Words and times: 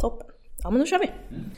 Toppen. 0.00 0.26
Ja 0.62 0.70
men 0.70 0.80
då 0.80 0.86
kör 0.86 0.98
vi. 0.98 1.06
Mm. 1.06 1.50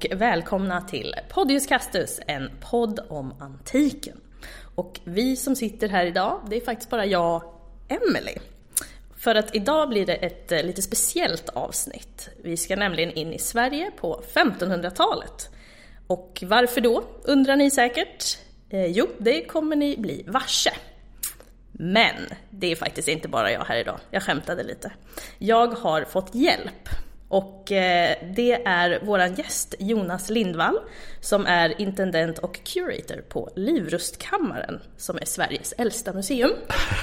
Och 0.00 0.20
välkomna 0.20 0.80
till 0.80 1.14
Podius 1.28 1.66
Castus, 1.66 2.20
en 2.26 2.50
podd 2.60 3.00
om 3.08 3.34
antiken. 3.40 4.20
Och 4.74 5.00
vi 5.04 5.36
som 5.36 5.56
sitter 5.56 5.88
här 5.88 6.06
idag, 6.06 6.40
det 6.50 6.56
är 6.56 6.60
faktiskt 6.60 6.90
bara 6.90 7.06
jag, 7.06 7.42
Emelie. 7.88 8.40
För 9.16 9.34
att 9.34 9.54
idag 9.54 9.88
blir 9.88 10.06
det 10.06 10.14
ett 10.14 10.52
eh, 10.52 10.62
lite 10.62 10.82
speciellt 10.82 11.48
avsnitt. 11.48 12.28
Vi 12.42 12.56
ska 12.56 12.76
nämligen 12.76 13.10
in 13.12 13.32
i 13.32 13.38
Sverige 13.38 13.90
på 13.90 14.22
1500-talet. 14.34 15.48
Och 16.06 16.44
varför 16.46 16.80
då, 16.80 17.04
undrar 17.22 17.56
ni 17.56 17.70
säkert? 17.70 18.38
Eh, 18.70 18.86
jo, 18.86 19.06
det 19.18 19.44
kommer 19.44 19.76
ni 19.76 19.96
bli 19.96 20.24
varse. 20.26 20.72
Men 21.72 22.16
det 22.50 22.72
är 22.72 22.76
faktiskt 22.76 23.08
inte 23.08 23.28
bara 23.28 23.52
jag 23.52 23.64
här 23.64 23.76
idag, 23.76 24.00
jag 24.10 24.22
skämtade 24.22 24.62
lite. 24.62 24.92
Jag 25.38 25.66
har 25.66 26.04
fått 26.04 26.34
hjälp 26.34 26.88
och 27.30 27.72
eh, 27.72 28.16
det 28.34 28.66
är 28.66 29.04
våran 29.04 29.34
gäst 29.34 29.74
Jonas 29.78 30.30
Lindvall 30.30 30.78
som 31.20 31.46
är 31.46 31.80
intendent 31.80 32.38
och 32.38 32.60
curator 32.64 33.24
på 33.28 33.50
Livrustkammaren 33.56 34.80
som 34.96 35.16
är 35.16 35.24
Sveriges 35.24 35.74
äldsta 35.78 36.12
museum. 36.12 36.50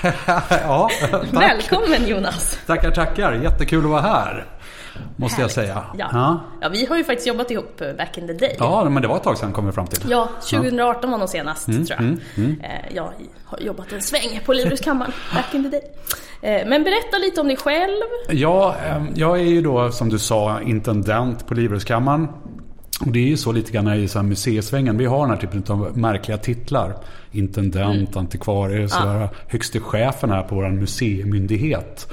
ja. 0.49 0.89
Välkommen 1.31 2.07
Jonas! 2.07 2.59
Tackar, 2.65 2.91
tackar. 2.91 3.33
Jättekul 3.33 3.83
att 3.83 3.91
vara 3.91 4.01
här. 4.01 4.45
Måste 5.15 5.41
jag 5.41 5.51
säga. 5.51 5.83
Ja. 5.97 6.09
Ja. 6.13 6.39
ja, 6.61 6.69
vi 6.69 6.85
har 6.85 6.97
ju 6.97 7.03
faktiskt 7.03 7.27
jobbat 7.27 7.51
ihop 7.51 7.81
eh, 7.81 7.93
back 7.93 8.17
in 8.17 8.27
the 8.27 8.33
day. 8.33 8.55
Ja, 8.59 8.89
men 8.89 9.01
det 9.01 9.07
var 9.07 9.15
ett 9.15 9.23
tag 9.23 9.37
sedan 9.37 9.53
kom 9.53 9.65
vi 9.65 9.71
fram 9.71 9.87
till. 9.87 10.09
Ja, 10.09 10.29
2018 10.41 11.11
var 11.11 11.17
nog 11.17 11.29
senast 11.29 11.67
mm, 11.67 11.85
tror 11.85 11.99
jag. 11.99 12.07
Mm, 12.07 12.19
mm. 12.35 12.61
Eh, 12.61 12.95
jag 12.95 13.11
har 13.45 13.59
jobbat 13.59 13.91
en 13.91 14.01
sväng 14.01 14.41
på 14.45 14.53
Livrustkammaren 14.53 15.11
back 15.33 15.53
in 15.53 15.63
the 15.63 15.69
day. 15.69 15.81
Eh, 16.41 16.67
men 16.67 16.83
berätta 16.83 17.17
lite 17.17 17.41
om 17.41 17.47
dig 17.47 17.57
själv. 17.57 18.03
Ja, 18.29 18.75
ehm, 18.85 19.07
jag 19.15 19.39
är 19.39 19.45
ju 19.45 19.61
då 19.61 19.91
som 19.91 20.09
du 20.09 20.19
sa 20.19 20.61
intendent 20.61 21.47
på 21.47 21.53
Livrustkammaren. 21.53 22.27
Och 23.05 23.11
det 23.11 23.19
är 23.19 23.27
ju 23.27 23.37
så 23.37 23.51
lite 23.51 23.71
grann 23.71 23.93
i 23.93 24.07
så 24.07 24.19
här 24.19 24.23
museisvängen. 24.23 24.97
Vi 24.97 25.05
har 25.05 25.19
den 25.19 25.29
här 25.29 25.37
typen 25.37 25.63
av 25.67 25.97
märkliga 25.97 26.37
titlar. 26.37 26.95
Intendent, 27.31 27.95
mm. 27.95 28.17
antikvarie. 28.17 28.87
Ja. 28.91 29.29
Högste 29.47 29.79
chefen 29.79 30.29
här 30.29 30.43
på 30.43 30.55
vår 30.55 30.69
museimyndighet 30.69 32.07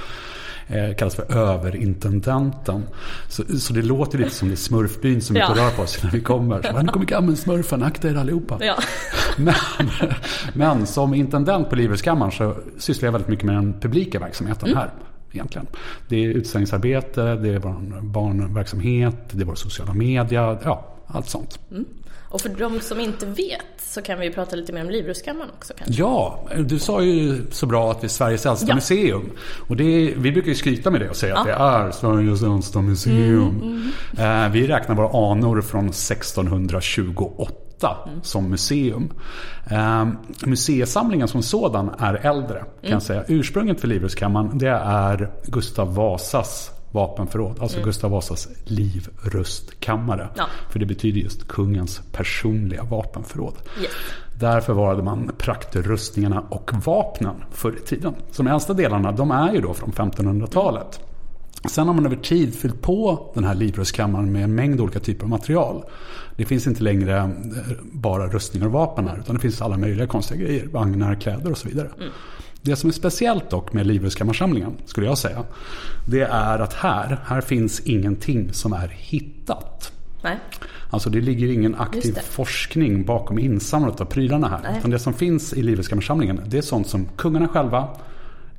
eh, 0.67 0.95
kallas 0.95 1.15
för 1.15 1.37
överintendenten. 1.37 2.83
Så, 3.27 3.59
så 3.59 3.73
det 3.73 3.81
låter 3.81 4.17
lite 4.17 4.29
som 4.29 4.47
det 4.47 4.53
är 4.53 4.55
smurfbyn 4.55 5.21
som 5.21 5.35
ja. 5.35 5.53
rör 5.55 5.69
på 5.69 5.81
oss 5.81 6.03
när 6.03 6.11
vi 6.11 6.21
kommer. 6.21 6.61
Så, 6.61 6.81
nu 6.81 6.87
kommer 6.87 7.05
gammelsmurfen, 7.05 7.83
akta 7.83 8.09
er 8.09 8.15
allihopa. 8.15 8.57
Ja. 8.61 8.75
Men, 9.37 9.55
men 10.53 10.87
som 10.87 11.13
intendent 11.13 11.69
på 11.69 11.75
Livrustkammaren 11.75 12.31
så 12.31 12.55
sysslar 12.77 13.07
jag 13.07 13.11
väldigt 13.11 13.29
mycket 13.29 13.45
med 13.45 13.55
den 13.55 13.79
publika 13.79 14.19
verksamheten 14.19 14.69
mm. 14.69 14.77
här. 14.77 14.89
Egentligen. 15.31 15.67
Det 16.07 16.25
är 16.25 16.29
utställningsarbete, 16.29 17.35
det 17.35 17.49
är 17.49 17.59
vår 17.59 18.01
barnverksamhet, 18.01 19.15
det 19.31 19.41
är 19.41 19.45
vår 19.45 19.55
sociala 19.55 19.93
media, 19.93 20.57
ja, 20.63 20.95
allt 21.07 21.29
sånt. 21.29 21.59
Mm. 21.71 21.85
Och 22.35 22.41
för 22.41 22.49
de 22.49 22.79
som 22.79 22.99
inte 22.99 23.25
vet 23.25 23.65
så 23.77 24.01
kan 24.01 24.19
vi 24.19 24.31
prata 24.31 24.55
lite 24.55 24.73
mer 24.73 24.81
om 24.81 24.89
Livrustkammaren 24.89 25.49
också 25.57 25.73
kanske. 25.77 26.01
Ja, 26.01 26.47
du 26.65 26.79
sa 26.79 27.01
ju 27.01 27.45
så 27.51 27.65
bra 27.65 27.91
att 27.91 28.01
det 28.01 28.07
är 28.07 28.09
Sveriges 28.09 28.45
äldsta 28.45 28.67
ja. 28.69 28.75
museum. 28.75 29.31
Och 29.67 29.75
det 29.75 30.13
vi 30.17 30.31
brukar 30.31 30.49
ju 30.49 30.55
skryta 30.55 30.91
med 30.91 31.01
det 31.01 31.09
och 31.09 31.15
säga 31.15 31.33
ja. 31.33 31.39
att 31.39 31.45
det 31.45 31.53
är 31.53 31.91
Sveriges 31.91 32.43
äldsta 32.43 32.81
museum. 32.81 33.61
Mm, 33.61 33.91
mm. 34.17 34.51
vi 34.51 34.67
räknar 34.67 34.95
våra 34.95 35.31
anor 35.31 35.61
från 35.61 35.85
1628 35.85 37.97
mm. 38.07 38.19
som 38.23 38.49
museum. 38.49 39.13
Eh, 39.71 40.07
museisamlingen 40.45 41.27
som 41.27 41.43
sådan 41.43 41.89
är 41.99 42.13
äldre 42.13 42.63
kan 42.81 42.89
mm. 42.89 43.01
säga. 43.01 43.23
Ursprunget 43.27 43.81
för 43.81 43.87
Livrustkammaren 43.87 44.57
det 44.57 44.79
är 44.83 45.31
Gustav 45.45 45.95
Vasas 45.95 46.74
vapenförråd. 46.95 47.57
Alltså 47.59 47.77
mm. 47.77 47.85
Gustav 47.85 48.11
Vasas 48.11 48.47
livrustkammare. 48.63 50.29
Ja. 50.35 50.45
För 50.69 50.79
det 50.79 50.85
betyder 50.85 51.21
just 51.21 51.47
kungens 51.47 52.01
personliga 52.11 52.83
vapenförråd. 52.83 53.53
Yes. 53.81 53.91
Där 54.39 54.61
förvarade 54.61 55.03
man 55.03 55.31
praktrustningarna 55.37 56.41
och 56.49 56.71
vapnen 56.85 57.35
förr 57.51 57.77
i 57.83 57.87
tiden. 57.87 58.13
Så 58.31 58.43
de 58.43 58.51
äldsta 58.51 58.73
delarna 58.73 59.11
de 59.11 59.31
är 59.31 59.53
ju 59.53 59.61
då 59.61 59.73
från 59.73 59.91
1500-talet. 59.91 60.99
Sen 61.69 61.87
har 61.87 61.93
man 61.93 62.05
över 62.05 62.15
tid 62.15 62.55
fyllt 62.55 62.81
på 62.81 63.31
den 63.33 63.43
här 63.43 63.55
livrustkammaren 63.55 64.31
med 64.31 64.43
en 64.43 64.55
mängd 64.55 64.81
olika 64.81 64.99
typer 64.99 65.23
av 65.23 65.29
material. 65.29 65.83
Det 66.37 66.45
finns 66.45 66.67
inte 66.67 66.83
längre 66.83 67.17
eh, 67.17 67.27
bara 67.81 68.27
rustningar 68.27 68.67
och 68.67 68.73
vapen 68.73 69.07
här 69.07 69.19
utan 69.19 69.35
det 69.35 69.41
finns 69.41 69.61
alla 69.61 69.77
möjliga 69.77 70.07
konstiga 70.07 70.41
grejer. 70.41 70.67
Vagnar, 70.67 71.15
kläder 71.15 71.51
och 71.51 71.57
så 71.57 71.67
vidare. 71.67 71.89
Mm. 71.97 72.09
Det 72.65 72.75
som 72.75 72.89
är 72.89 72.93
speciellt 72.93 73.49
dock 73.49 73.73
med 73.73 73.87
Livrustkammarsamlingen, 73.87 74.71
skulle 74.85 75.07
jag 75.07 75.17
säga, 75.17 75.43
det 76.07 76.21
är 76.21 76.59
att 76.59 76.73
här, 76.73 77.19
här 77.25 77.41
finns 77.41 77.79
ingenting 77.79 78.53
som 78.53 78.73
är 78.73 78.87
hittat. 78.87 79.91
Nej. 80.21 80.37
Alltså 80.89 81.09
det 81.09 81.21
ligger 81.21 81.51
ingen 81.51 81.75
aktiv 81.75 82.19
forskning 82.23 83.05
bakom 83.05 83.39
insamlandet 83.39 84.01
av 84.01 84.05
prylarna 84.05 84.47
här. 84.47 84.59
Nej. 84.63 84.77
Utan 84.79 84.91
det 84.91 84.99
som 84.99 85.13
finns 85.13 85.53
i 85.53 85.63
Livrustkammarsamlingen, 85.63 86.41
det 86.45 86.57
är 86.57 86.61
sånt 86.61 86.87
som 86.87 87.05
kungarna 87.15 87.47
själva 87.47 87.87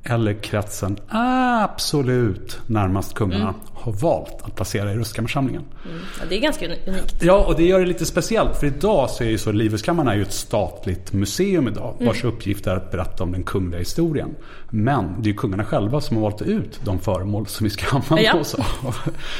eller 0.09 0.33
kretsen 0.33 0.97
absolut 1.09 2.59
närmast 2.67 3.13
kungarna 3.13 3.49
mm. 3.49 3.55
har 3.73 3.91
valt 3.91 4.41
att 4.41 4.55
placera 4.55 4.91
i 4.91 4.95
rustkammarsamlingen. 4.95 5.63
Mm. 5.85 5.99
Ja, 6.19 6.25
det 6.29 6.35
är 6.35 6.41
ganska 6.41 6.65
unikt. 6.65 7.23
Ja, 7.23 7.45
och 7.45 7.55
det 7.55 7.65
gör 7.65 7.79
det 7.79 7.85
lite 7.85 8.05
speciellt. 8.05 8.57
För 8.57 8.67
idag 8.67 9.09
så 9.09 9.23
är 9.23 9.27
ju 9.27 9.37
så 9.37 9.51
Livrustkammaren 9.51 10.07
är 10.07 10.15
ju 10.15 10.21
ett 10.21 10.33
statligt 10.33 11.13
museum 11.13 11.67
idag. 11.67 11.93
Mm. 11.95 12.07
Vars 12.07 12.23
uppgift 12.23 12.67
är 12.67 12.75
att 12.75 12.91
berätta 12.91 13.23
om 13.23 13.31
den 13.31 13.43
kungliga 13.43 13.79
historien. 13.79 14.35
Men 14.69 15.21
det 15.21 15.29
är 15.29 15.31
ju 15.31 15.37
kungarna 15.37 15.65
själva 15.65 16.01
som 16.01 16.17
har 16.17 16.23
valt 16.23 16.41
ut 16.41 16.79
de 16.83 16.99
föremål 16.99 17.47
som 17.47 17.63
vi 17.63 17.69
ska 17.69 17.95
använda 17.95 18.23
ja. 18.23 18.39
oss 18.39 18.53
av. 18.55 18.95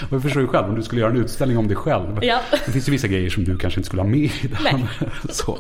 Och 0.09 0.13
jag 0.13 0.22
förstår 0.22 0.41
ju 0.41 0.47
själv, 0.47 0.69
om 0.69 0.75
du 0.75 0.83
skulle 0.83 1.01
göra 1.01 1.11
en 1.11 1.17
utställning 1.17 1.57
om 1.57 1.67
dig 1.67 1.77
själv. 1.77 2.19
Ja. 2.22 2.39
Det 2.66 2.72
finns 2.72 2.88
ju 2.88 2.91
vissa 2.91 3.07
grejer 3.07 3.29
som 3.29 3.44
du 3.44 3.57
kanske 3.57 3.79
inte 3.79 3.88
skulle 3.88 4.01
ha 4.01 4.09
med 4.09 4.19
i 4.19 4.50
den. 4.63 4.88
Så, 5.29 5.57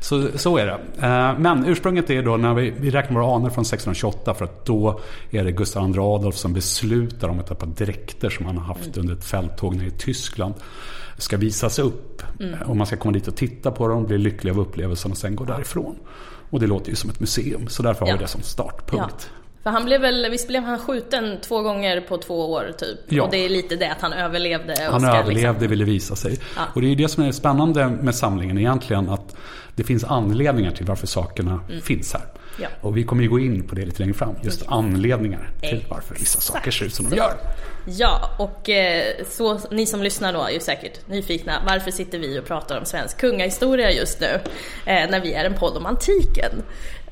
så, 0.00 0.28
så 0.34 0.58
är 0.58 0.66
det. 0.66 1.06
Eh, 1.06 1.38
men 1.38 1.66
ursprunget 1.66 2.10
är 2.10 2.22
då 2.22 2.36
när 2.36 2.54
vi, 2.54 2.72
vi 2.76 2.90
räknar 2.90 3.20
våra 3.20 3.36
anor 3.36 3.50
från 3.50 3.62
1628 3.62 4.34
för 4.36 4.44
att 4.44 4.64
då 4.64 5.00
är 5.30 5.44
det 5.44 5.52
Gustav 5.52 5.90
II 5.90 5.98
Adolf 5.98 6.36
som 6.36 6.52
beslutar 6.52 7.28
om 7.28 7.40
ett 7.40 7.58
par 7.58 7.66
dräkter 7.66 8.30
som 8.30 8.46
han 8.46 8.56
har 8.56 8.64
haft 8.64 8.86
mm. 8.86 9.00
under 9.00 9.14
ett 9.14 9.24
fälttåg 9.24 9.76
nere 9.76 9.86
i 9.86 9.90
Tyskland 9.90 10.54
ska 11.18 11.36
visas 11.36 11.78
upp. 11.78 12.22
Mm. 12.40 12.62
Och 12.62 12.76
man 12.76 12.86
ska 12.86 12.96
komma 12.96 13.12
dit 13.12 13.28
och 13.28 13.36
titta 13.36 13.70
på 13.70 13.88
dem, 13.88 14.06
bli 14.06 14.18
lycklig 14.18 14.50
av 14.50 14.60
upplevelsen 14.60 15.10
och 15.10 15.16
sen 15.16 15.36
gå 15.36 15.44
därifrån. 15.44 15.98
Och 16.50 16.60
det 16.60 16.66
låter 16.66 16.90
ju 16.90 16.96
som 16.96 17.10
ett 17.10 17.20
museum, 17.20 17.68
så 17.68 17.82
därför 17.82 18.06
har 18.06 18.12
vi 18.12 18.18
det 18.18 18.26
som 18.26 18.42
startpunkt. 18.42 19.30
Ja. 19.32 19.46
För 19.62 19.70
han 19.70 19.84
blev 19.84 20.00
väl, 20.00 20.30
visst 20.30 20.48
blev 20.48 20.62
han 20.62 20.78
skjuten 20.78 21.38
två 21.40 21.62
gånger 21.62 22.00
på 22.00 22.18
två 22.18 22.52
år 22.52 22.72
typ? 22.78 22.98
Ja. 23.08 23.22
Och 23.22 23.30
det 23.30 23.44
är 23.44 23.48
lite 23.48 23.76
det 23.76 23.92
att 23.92 24.00
han 24.00 24.12
överlevde. 24.12 24.72
Och 24.72 24.92
han 24.92 25.00
ska, 25.00 25.10
överlevde, 25.10 25.52
liksom... 25.52 25.68
ville 25.68 25.84
visa 25.84 26.16
sig. 26.16 26.38
Ja. 26.56 26.62
Och 26.74 26.80
det 26.80 26.86
är 26.86 26.88
ju 26.88 26.94
det 26.94 27.08
som 27.08 27.24
är 27.24 27.32
spännande 27.32 27.88
med 27.88 28.14
samlingen 28.14 28.58
egentligen. 28.58 29.08
Att 29.08 29.36
det 29.74 29.84
finns 29.84 30.04
anledningar 30.04 30.70
till 30.70 30.86
varför 30.86 31.06
sakerna 31.06 31.60
mm. 31.68 31.82
finns 31.82 32.12
här. 32.12 32.22
Ja. 32.60 32.68
Och 32.80 32.96
vi 32.96 33.04
kommer 33.04 33.22
ju 33.22 33.28
gå 33.28 33.38
in 33.38 33.62
på 33.62 33.74
det 33.74 33.84
lite 33.84 34.00
längre 34.00 34.14
fram. 34.14 34.34
Just 34.42 34.62
anledningar 34.66 35.50
till 35.60 35.84
varför 35.90 36.14
vissa 36.14 36.40
saker 36.40 36.70
ser 36.70 36.84
ut 36.84 36.94
som 36.94 37.10
de 37.10 37.16
gör. 37.16 37.34
Ja, 37.88 38.30
och 38.38 38.70
eh, 38.70 39.04
så 39.30 39.58
ni 39.70 39.86
som 39.86 40.02
lyssnar 40.02 40.32
då 40.32 40.42
är 40.42 40.50
ju 40.50 40.60
säkert 40.60 41.08
nyfikna. 41.08 41.62
Varför 41.66 41.90
sitter 41.90 42.18
vi 42.18 42.40
och 42.40 42.44
pratar 42.44 42.78
om 42.78 42.84
svensk 42.84 43.18
kungahistoria 43.18 43.92
just 43.92 44.20
nu? 44.20 44.40
Eh, 44.86 45.10
när 45.10 45.20
vi 45.20 45.32
är 45.32 45.44
en 45.44 45.54
podd 45.54 45.76
om 45.76 45.86
antiken. 45.86 46.62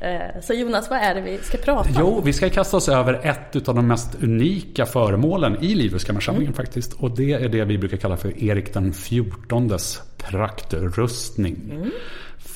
Eh, 0.01 0.41
så 0.43 0.55
Jonas, 0.55 0.91
vad 0.91 0.99
är 0.99 1.15
det 1.15 1.21
vi 1.21 1.39
ska 1.39 1.59
prata 1.59 1.89
om? 1.89 1.95
Jo, 1.99 2.23
vi 2.25 2.33
ska 2.33 2.51
kasta 2.51 2.77
oss 2.77 2.89
över 2.89 3.21
ett 3.23 3.69
av 3.69 3.75
de 3.75 3.89
mest 3.89 4.23
unika 4.23 4.87
föremålen 4.87 5.65
i 5.65 5.75
Livrustkammarsamlingen 5.75 6.53
mm. 6.53 6.67
faktiskt. 6.67 6.93
Och 6.93 7.11
det 7.17 7.33
är 7.33 7.49
det 7.49 7.65
vi 7.65 7.79
brukar 7.79 7.97
kalla 7.97 8.17
för 8.17 8.45
Erik 8.45 8.75
den 8.75 8.93
XIVs 8.93 10.03
praktrustning. 10.17 11.57
Mm. 11.71 11.91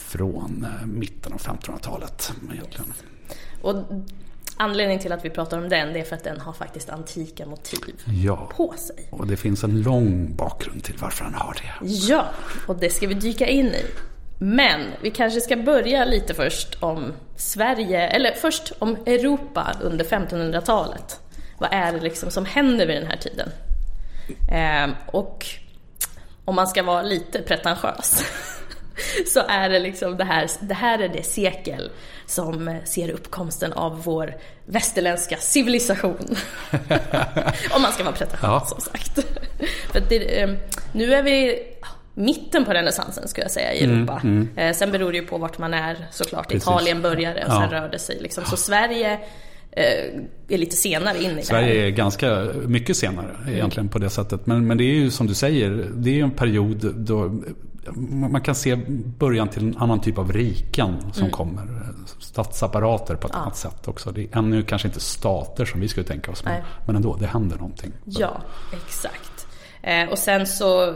Från 0.08 0.66
mitten 0.84 1.32
av 1.32 1.40
1500-talet 1.40 2.32
egentligen. 2.52 2.92
Och 3.62 3.76
Anledningen 4.60 5.02
till 5.02 5.12
att 5.12 5.24
vi 5.24 5.30
pratar 5.30 5.58
om 5.58 5.68
den 5.68 5.92
det 5.92 6.00
är 6.00 6.04
för 6.04 6.16
att 6.16 6.24
den 6.24 6.40
har 6.40 6.52
faktiskt 6.52 6.90
antika 6.90 7.46
motiv 7.46 7.94
ja, 8.06 8.50
på 8.56 8.74
sig. 8.78 9.08
och 9.10 9.26
det 9.26 9.36
finns 9.36 9.64
en 9.64 9.82
lång 9.82 10.36
bakgrund 10.36 10.84
till 10.84 10.94
varför 10.98 11.24
den 11.24 11.34
har 11.34 11.54
det. 11.54 11.86
Ja, 11.86 12.26
och 12.66 12.76
det 12.76 12.90
ska 12.90 13.06
vi 13.06 13.14
dyka 13.14 13.46
in 13.46 13.66
i. 13.66 13.84
Men 14.38 14.80
vi 15.02 15.10
kanske 15.10 15.40
ska 15.40 15.56
börja 15.56 16.04
lite 16.04 16.34
först 16.34 16.82
om 16.82 17.12
Sverige, 17.36 18.08
eller 18.08 18.32
först 18.32 18.72
om 18.78 18.96
Europa 19.06 19.76
under 19.82 20.04
1500-talet. 20.04 21.20
Vad 21.58 21.72
är 21.72 21.92
det 21.92 22.00
liksom 22.00 22.30
som 22.30 22.44
händer 22.44 22.86
vid 22.86 22.96
den 22.96 23.06
här 23.06 23.16
tiden? 23.16 23.48
Eh, 24.50 24.96
och 25.06 25.46
om 26.44 26.54
man 26.54 26.66
ska 26.66 26.82
vara 26.82 27.02
lite 27.02 27.42
pretentiös 27.42 28.24
så 29.26 29.40
är 29.48 29.68
det 29.68 29.78
liksom 29.78 30.16
det 30.16 30.24
här, 30.24 30.50
det 30.60 30.74
här 30.74 30.98
är 30.98 31.08
det 31.08 31.22
sekel 31.22 31.90
som 32.26 32.78
ser 32.84 33.10
uppkomsten 33.10 33.72
av 33.72 34.02
vår 34.02 34.34
västerländska 34.66 35.36
civilisation. 35.36 36.36
Om 37.70 37.82
man 37.82 37.92
ska 37.92 38.04
vara 38.04 38.14
pretentiös 38.14 38.40
ja. 38.42 38.66
som 38.66 38.80
sagt. 38.80 39.18
För 39.92 40.02
det, 40.08 40.42
eh, 40.42 40.50
nu 40.92 41.14
är 41.14 41.22
vi 41.22 41.62
mitten 42.14 42.64
på 42.64 42.72
renässansen 42.72 43.28
skulle 43.28 43.44
jag 43.44 43.50
säga 43.50 43.72
i 43.72 43.84
mm, 43.84 43.96
Europa. 43.96 44.20
Mm, 44.24 44.48
mm. 44.56 44.74
Sen 44.74 44.92
beror 44.92 45.12
det 45.12 45.18
ju 45.18 45.26
på 45.26 45.38
vart 45.38 45.58
man 45.58 45.74
är 45.74 46.06
såklart. 46.10 46.48
Precis. 46.48 46.62
Italien 46.62 47.02
började 47.02 47.44
och 47.44 47.52
sen 47.52 47.68
ja. 47.70 47.80
rörde 47.80 47.98
sig 47.98 48.18
liksom. 48.20 48.44
Så 48.44 48.56
Sverige 48.56 49.18
Eh, 49.72 50.22
är 50.48 50.58
lite 50.58 50.76
senare 50.76 51.22
in 51.22 51.38
i 51.38 51.42
Sverige 51.42 51.74
det 51.74 51.80
här. 51.80 51.86
är 51.86 51.90
ganska 51.90 52.46
mycket 52.66 52.96
senare 52.96 53.36
egentligen 53.48 53.84
mm. 53.84 53.88
på 53.88 53.98
det 53.98 54.10
sättet. 54.10 54.46
Men, 54.46 54.66
men 54.66 54.78
det 54.78 54.84
är 54.84 54.94
ju 54.94 55.10
som 55.10 55.26
du 55.26 55.34
säger, 55.34 55.86
det 55.94 56.20
är 56.20 56.24
en 56.24 56.30
period 56.30 56.94
då 56.94 57.42
man 58.30 58.40
kan 58.40 58.54
se 58.54 58.76
början 59.18 59.48
till 59.48 59.62
en 59.62 59.76
annan 59.78 60.00
typ 60.00 60.18
av 60.18 60.32
riken 60.32 60.96
som 61.12 61.22
mm. 61.22 61.32
kommer. 61.32 61.68
Statsapparater 62.18 63.14
på 63.14 63.26
ett 63.26 63.34
ja. 63.34 63.40
annat 63.40 63.56
sätt 63.56 63.88
också. 63.88 64.12
Det 64.12 64.22
är 64.22 64.38
ännu 64.38 64.62
kanske 64.62 64.88
inte 64.88 65.00
stater 65.00 65.64
som 65.64 65.80
vi 65.80 65.88
skulle 65.88 66.06
tänka 66.06 66.30
oss. 66.30 66.44
Men, 66.44 66.62
men 66.86 66.96
ändå, 66.96 67.16
det 67.16 67.26
händer 67.26 67.56
någonting. 67.56 67.92
Ja, 68.04 68.40
exakt. 68.72 69.46
Eh, 69.82 70.08
och 70.08 70.18
sen 70.18 70.46
så 70.46 70.94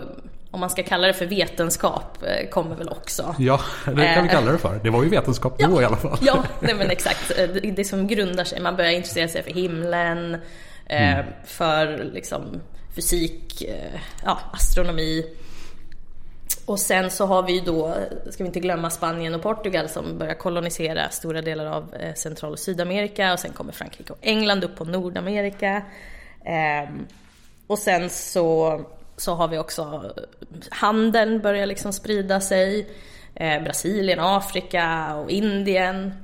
om 0.52 0.60
man 0.60 0.70
ska 0.70 0.82
kalla 0.82 1.06
det 1.06 1.12
för 1.12 1.26
vetenskap, 1.26 2.22
eh, 2.22 2.48
kommer 2.48 2.76
väl 2.76 2.88
också. 2.88 3.34
Ja, 3.38 3.60
det 3.84 4.14
kan 4.14 4.22
vi 4.22 4.28
kalla 4.28 4.52
det 4.52 4.58
för. 4.58 4.80
Det 4.82 4.90
var 4.90 5.02
ju 5.02 5.08
vetenskap 5.08 5.58
då 5.58 5.64
ja, 5.64 5.82
i 5.82 5.84
alla 5.84 5.96
fall. 5.96 6.18
Ja, 6.20 6.44
nej 6.60 6.74
men 6.74 6.90
exakt. 6.90 7.38
Eh, 7.38 7.48
det 7.48 7.84
som 7.84 8.06
grundar 8.06 8.44
sig, 8.44 8.60
man 8.60 8.76
börjar 8.76 8.90
intressera 8.90 9.28
sig 9.28 9.42
för 9.42 9.50
himlen, 9.50 10.34
eh, 10.86 11.12
mm. 11.12 11.26
för 11.44 12.10
liksom 12.12 12.60
fysik, 12.94 13.62
ja, 14.24 14.38
astronomi. 14.52 15.24
Och 16.66 16.80
sen 16.80 17.10
så 17.10 17.26
har 17.26 17.42
vi 17.42 17.52
ju 17.52 17.60
då, 17.60 17.94
ska 18.30 18.44
vi 18.44 18.48
inte 18.48 18.60
glömma 18.60 18.90
Spanien 18.90 19.34
och 19.34 19.42
Portugal 19.42 19.88
som 19.88 20.18
börjar 20.18 20.34
kolonisera 20.34 21.08
stora 21.10 21.42
delar 21.42 21.66
av 21.66 21.94
Central 22.16 22.52
och 22.52 22.58
Sydamerika 22.58 23.32
och 23.32 23.40
sen 23.40 23.52
kommer 23.52 23.72
Frankrike 23.72 24.12
och 24.12 24.18
England 24.20 24.64
upp 24.64 24.76
på 24.76 24.84
Nordamerika. 24.84 25.82
Ehm, 26.44 27.06
och 27.66 27.78
sen 27.78 28.10
så 28.10 28.80
så 29.16 29.34
har 29.34 29.48
vi 29.48 29.58
också 29.58 30.12
handeln 30.70 31.40
börjar 31.40 31.66
liksom 31.66 31.92
sprida 31.92 32.40
sig. 32.40 32.88
Eh, 33.34 33.62
Brasilien, 33.62 34.20
Afrika 34.20 35.14
och 35.14 35.30
Indien. 35.30 36.14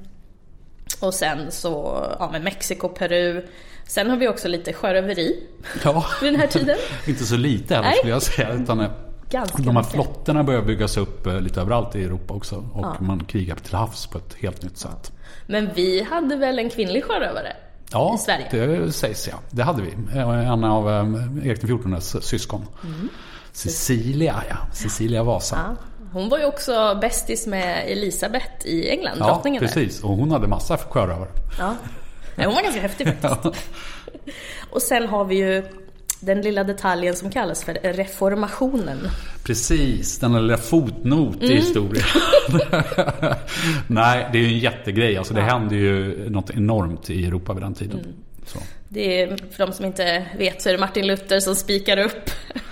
Och 1.00 1.14
sen 1.14 1.52
så, 1.52 2.04
ja 2.18 2.30
med 2.30 2.42
Mexiko, 2.42 2.88
Peru. 2.88 3.46
Sen 3.86 4.10
har 4.10 4.16
vi 4.16 4.28
också 4.28 4.48
lite 4.48 4.72
sjöröveri 4.72 5.46
ja. 5.84 6.06
vid 6.22 6.32
den 6.32 6.40
här 6.40 6.46
tiden. 6.46 6.76
Inte 7.06 7.24
så 7.24 7.36
lite 7.36 7.74
heller 7.74 7.92
skulle 7.92 8.12
jag 8.12 8.22
säga. 8.22 8.52
Utan 8.52 8.80
eh, 8.80 8.90
Ganska 9.30 9.56
de 9.56 9.66
här 9.66 9.72
mycket. 9.72 9.92
flottorna 9.92 10.44
börjar 10.44 10.62
byggas 10.62 10.96
upp 10.96 11.26
eh, 11.26 11.40
lite 11.40 11.60
överallt 11.60 11.96
i 11.96 12.04
Europa 12.04 12.34
också. 12.34 12.56
Och 12.56 12.84
ja. 12.84 12.96
man 13.00 13.24
krigar 13.24 13.56
till 13.56 13.74
havs 13.74 14.06
på 14.06 14.18
ett 14.18 14.34
helt 14.38 14.62
nytt 14.62 14.78
sätt. 14.78 15.12
Men 15.46 15.70
vi 15.74 16.02
hade 16.02 16.36
väl 16.36 16.58
en 16.58 16.70
kvinnlig 16.70 17.04
sjörövare? 17.04 17.56
Ja, 17.92 18.14
i 18.14 18.18
Sverige. 18.18 18.66
det 18.66 18.92
sägs 18.92 19.28
ja. 19.28 19.34
Det 19.50 19.62
hade 19.62 19.82
vi. 19.82 20.18
En 20.18 20.64
av 20.64 20.90
eh, 20.90 21.48
Erik 21.48 21.60
XIVs 21.60 22.16
syskon. 22.20 22.66
Mm. 22.84 23.08
Cecilia, 23.52 24.42
ja. 24.48 24.56
Cecilia 24.72 25.22
Vasa. 25.22 25.56
Ja. 25.56 25.76
Hon 26.12 26.28
var 26.28 26.38
ju 26.38 26.44
också 26.44 26.98
bästis 27.00 27.46
med 27.46 27.84
Elisabeth 27.86 28.66
i 28.66 28.90
England, 28.90 29.16
ja, 29.20 29.26
drottningen 29.26 29.60
precis. 29.60 30.04
Och 30.04 30.10
hon 30.10 30.30
hade 30.30 30.48
massa 30.48 30.76
sjörövare. 30.76 31.28
Ja. 31.58 31.74
Nej, 32.36 32.46
hon 32.46 32.54
var 32.54 32.62
ganska 32.62 32.80
häftig 32.80 33.06
faktiskt. 33.20 33.70
Och 34.70 34.82
sen 34.82 35.08
har 35.08 35.24
vi 35.24 35.36
ju 35.36 35.64
den 36.20 36.42
lilla 36.42 36.64
detaljen 36.64 37.16
som 37.16 37.30
kallas 37.30 37.64
för 37.64 37.74
reformationen. 37.74 38.98
Precis, 39.44 40.18
den 40.18 40.32
lilla 40.32 40.56
fotnot 40.56 41.36
mm. 41.36 41.50
i 41.50 41.54
historien. 41.54 42.04
Nej, 43.86 44.28
det 44.32 44.38
är 44.38 44.42
ju 44.42 44.48
en 44.48 44.58
jättegrej. 44.58 45.16
Alltså, 45.16 45.34
det 45.34 45.40
ja. 45.40 45.46
hände 45.46 45.76
ju 45.76 46.30
något 46.30 46.50
enormt 46.50 47.10
i 47.10 47.26
Europa 47.26 47.54
vid 47.54 47.62
den 47.62 47.74
tiden. 47.74 48.00
Mm. 48.00 48.12
Det 48.88 49.22
är, 49.22 49.36
för 49.50 49.66
de 49.66 49.72
som 49.72 49.84
inte 49.84 50.26
vet 50.38 50.62
så 50.62 50.68
är 50.68 50.72
det 50.72 50.78
Martin 50.78 51.06
Luther 51.06 51.40
som 51.40 51.54
spikar 51.54 51.98
upp 51.98 52.30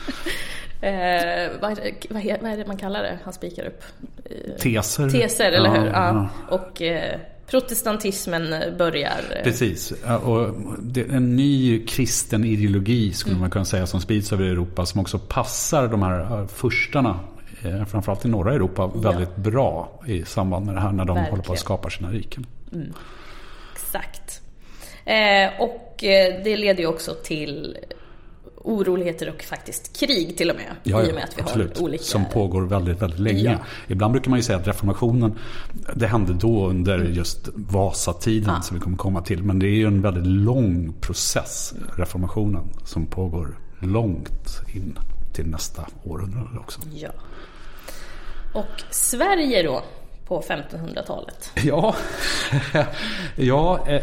Eh, 0.81 1.50
vad, 1.60 1.81
vad, 2.10 2.25
vad, 2.40 2.52
är 2.52 2.56
det 2.56 2.66
man 2.66 2.76
kallar 2.76 3.02
det? 3.02 3.19
Han 3.25 3.32
spikar 3.32 3.66
upp? 3.66 3.82
Eh, 4.25 4.56
teser. 4.60 5.10
Teser, 5.10 5.52
eller 5.52 5.69
ja, 5.69 5.81
hur? 5.81 5.87
Ja. 5.87 5.92
ja. 5.92 6.56
Och 6.56 6.82
eh, 6.82 7.20
protestantismen 7.46 8.76
börjar. 8.78 9.20
Eh, 9.37 9.43
Precis. 9.43 9.93
Och 10.22 10.48
en 10.96 11.37
ny 11.37 11.84
kristen 11.87 12.44
ideologi 12.44 13.12
skulle 13.12 13.32
mm. 13.32 13.40
man 13.40 13.50
kunna 13.50 13.64
säga 13.64 13.87
som 13.87 14.00
sprids 14.00 14.32
över 14.32 14.44
Europa 14.44 14.87
som 14.87 15.00
också 15.00 15.19
passar 15.19 15.88
de 15.88 16.02
här 16.02 16.46
furstarna 16.46 17.20
eh, 17.62 17.84
framförallt 17.84 18.25
i 18.25 18.28
norra 18.28 18.54
Europa 18.54 18.87
väldigt 18.87 19.31
ja. 19.37 19.43
bra 19.43 20.00
i 20.06 20.25
samband 20.25 20.66
med 20.66 20.75
det 20.75 20.81
här 20.81 20.93
när 20.93 21.04
de 21.04 21.14
Verkligen. 21.14 21.31
håller 21.31 21.43
på 21.43 21.52
att 21.52 21.58
skapa 21.58 21.90
sina 21.90 22.10
riken. 22.10 22.46
Mm. 22.72 22.93
Exakt. 23.75 24.42
Eh, 25.04 25.60
och 25.60 26.04
eh, 26.04 26.42
det 26.44 26.56
leder 26.56 26.81
ju 26.81 26.87
också 26.87 27.14
till 27.14 27.76
oroligheter 28.66 29.28
och 29.28 29.42
faktiskt 29.42 30.00
krig 30.00 30.36
till 30.36 30.50
och 30.50 30.56
med. 30.56 30.64
Ja, 30.82 31.00
ja, 31.00 31.06
I 31.06 31.10
och 31.10 31.14
med 31.14 31.24
att 31.24 31.38
vi 31.38 31.42
absolut. 31.42 31.78
har 31.78 31.84
olika... 31.84 32.04
Som 32.04 32.24
pågår 32.24 32.62
väldigt, 32.62 33.02
väldigt 33.02 33.20
länge. 33.20 33.52
Ja. 33.52 33.58
Ibland 33.88 34.12
brukar 34.12 34.30
man 34.30 34.38
ju 34.38 34.42
säga 34.42 34.58
att 34.58 34.66
reformationen, 34.66 35.38
det 35.94 36.06
hände 36.06 36.34
då 36.34 36.66
under 36.68 36.98
just 36.98 37.48
Vasatiden 37.54 38.54
ja. 38.56 38.62
som 38.62 38.76
vi 38.76 38.80
kommer 38.82 38.96
komma 38.96 39.22
till. 39.22 39.42
Men 39.42 39.58
det 39.58 39.66
är 39.66 39.76
ju 39.76 39.86
en 39.86 40.02
väldigt 40.02 40.26
lång 40.26 40.94
process, 41.00 41.74
reformationen, 41.96 42.62
som 42.84 43.06
pågår 43.06 43.58
långt 43.80 44.60
in 44.74 44.98
till 45.32 45.46
nästa 45.46 45.86
århundrade 46.04 46.58
också. 46.58 46.80
Ja. 46.94 47.10
Och 48.54 48.82
Sverige 48.90 49.62
då? 49.62 49.82
På 50.26 50.40
1500-talet. 50.40 51.50
Ja, 51.64 51.94
ja 53.37 53.78
eh, 53.88 54.02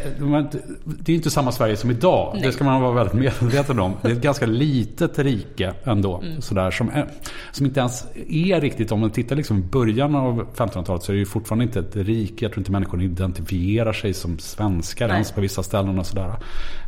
det 0.86 1.12
är 1.12 1.16
inte 1.16 1.30
samma 1.30 1.52
Sverige 1.52 1.78
som 1.78 1.92
idag. 1.92 2.32
Nej. 2.34 2.44
Det 2.44 2.52
ska 2.52 2.64
man 2.64 2.82
vara 2.82 2.92
väldigt 2.92 3.14
medveten 3.14 3.80
om. 3.80 3.94
Det 4.02 4.08
är 4.08 4.12
ett 4.12 4.22
ganska 4.22 4.46
litet 4.46 5.20
rike 5.20 5.74
ändå. 5.84 6.18
Mm. 6.18 6.42
Sådär, 6.42 6.72
som, 6.72 6.90
är, 6.90 7.08
som 7.52 7.66
inte 7.66 7.80
ens 7.80 8.06
är 8.30 8.62
riktigt, 8.62 8.92
om 8.92 9.00
man 9.00 9.12
tittar 9.12 9.36
liksom 9.36 9.58
i 9.58 9.62
början 9.62 10.16
av 10.16 10.48
1500-talet 10.56 11.04
så 11.04 11.12
är 11.12 11.14
det 11.14 11.20
ju 11.20 11.26
fortfarande 11.26 11.66
inte 11.66 11.80
ett 11.80 11.96
rike. 11.96 12.46
Jag 12.46 12.52
tror 12.52 12.62
inte 12.62 12.72
människor 12.72 13.04
identifierar 13.04 13.94
sig 13.94 14.14
som 14.14 14.40
svenskar 14.40 15.10
ens 15.10 15.32
på 15.32 15.42
vissa 15.42 15.64
ställen. 15.64 16.00
och 16.00 16.06
sådär. 16.06 16.36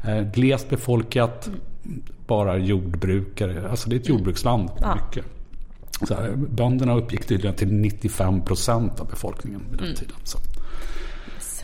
Eh, 0.08 0.22
glest 0.22 0.70
befolkat, 0.70 1.48
mm. 1.48 2.02
bara 2.28 2.58
jordbrukare. 2.58 3.70
Alltså 3.70 3.90
det 3.90 3.96
är 3.96 4.00
ett 4.00 4.08
mm. 4.08 4.18
jordbruksland. 4.18 4.70
Ja. 4.82 4.96
Mycket. 4.96 5.35
Så 6.02 6.16
här, 6.16 6.32
bönderna 6.36 6.96
uppgick 6.96 7.26
tydligen 7.26 7.56
till 7.56 7.74
95 7.74 8.46
procent 8.46 9.00
av 9.00 9.08
befolkningen 9.08 9.62
vid 9.70 9.80
den 9.80 9.86
mm. 9.86 9.96
tiden. 9.96 10.16
Så. 10.24 10.38
Yes. 11.36 11.64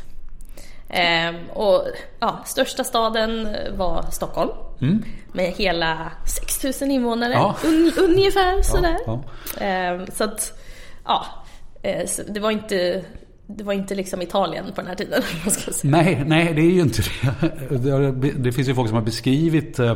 Ehm, 0.90 1.50
och 1.50 1.84
ja, 2.20 2.44
största 2.46 2.84
staden 2.84 3.56
var 3.78 4.06
Stockholm. 4.12 4.52
Mm. 4.82 5.04
Med 5.34 5.52
hela 5.52 6.12
6000 6.26 6.92
invånare. 6.92 7.34
Ja. 7.34 7.56
Un, 7.66 7.92
ungefär 7.98 8.62
sådär. 8.62 8.98
Ja, 9.06 9.24
ja. 9.60 9.66
Ehm, 9.66 10.06
så 10.14 10.24
att, 10.24 10.60
ja. 11.06 11.26
Eh, 11.82 12.10
det 12.28 12.40
var 12.40 12.52
inte 12.52 13.06
det 13.58 13.64
var 13.64 13.74
inte 13.74 13.96
liksom 13.96 14.22
Italien 14.22 14.66
på 14.76 14.82
den 14.82 14.88
här 14.88 14.96
tiden. 14.96 15.22
Nej, 15.84 16.24
nej, 16.26 16.54
det 16.54 16.62
är 16.62 16.72
ju 16.72 16.82
inte 16.82 17.02
det. 17.02 18.12
Det 18.38 18.52
finns 18.52 18.70
ju 18.70 18.76
folk 18.76 18.90
som 18.90 18.96
har 18.96 19.06
beskrivit 19.06 19.80
eh, 19.80 19.96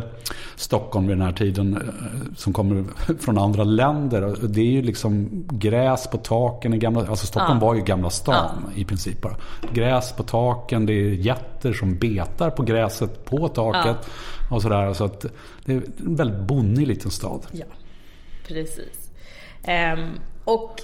Stockholm 0.55 1.07
vid 1.07 1.17
den 1.17 1.25
här 1.25 1.33
tiden 1.33 1.73
eh, 1.73 2.35
som 2.35 2.53
kommer 2.53 2.85
från 3.19 3.37
andra 3.37 3.63
länder. 3.63 4.35
Det 4.41 4.61
är 4.61 4.71
ju 4.71 4.81
liksom 4.81 5.29
gräs 5.51 6.07
på 6.07 6.17
taken 6.17 6.73
i 6.73 6.77
gamla... 6.77 7.07
Alltså 7.07 7.27
Stockholm 7.27 7.59
ja. 7.61 7.67
var 7.67 7.75
ju 7.75 7.81
gamla 7.81 8.09
stan 8.09 8.63
ja. 8.65 8.81
i 8.81 8.85
princip 8.85 9.21
bara. 9.21 9.35
Gräs 9.73 10.11
på 10.11 10.23
taken, 10.23 10.85
det 10.85 10.93
är 10.93 11.09
getter 11.09 11.73
som 11.73 11.97
betar 11.97 12.49
på 12.49 12.63
gräset 12.63 13.25
på 13.25 13.47
taket. 13.47 13.97
Ja. 14.49 14.55
Och 14.55 14.61
sådär. 14.61 14.93
Så 14.93 15.05
att 15.05 15.25
det 15.65 15.73
är 15.73 15.81
en 16.05 16.15
väldigt 16.15 16.39
bonnig 16.39 16.87
liten 16.87 17.11
stad. 17.11 17.47
Ja, 17.51 17.65
precis. 18.47 19.11
Um, 19.67 20.19
och 20.43 20.81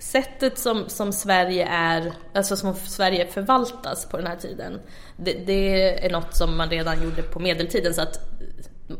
sättet 0.00 0.58
som, 0.58 0.88
som 0.88 1.12
Sverige 1.12 1.66
är, 1.66 2.12
alltså 2.34 2.56
som 2.56 2.74
Sverige 2.74 3.26
förvaltas 3.26 4.06
på 4.08 4.16
den 4.16 4.26
här 4.26 4.36
tiden, 4.36 4.80
det, 5.16 5.32
det, 5.32 6.04
är 6.06 6.10
något 6.10 6.36
som 6.36 6.56
man 6.56 6.70
redan 6.70 7.02
gjorde 7.02 7.22
på 7.22 7.38
medeltiden 7.38 7.94
så 7.94 8.02
att 8.02 8.18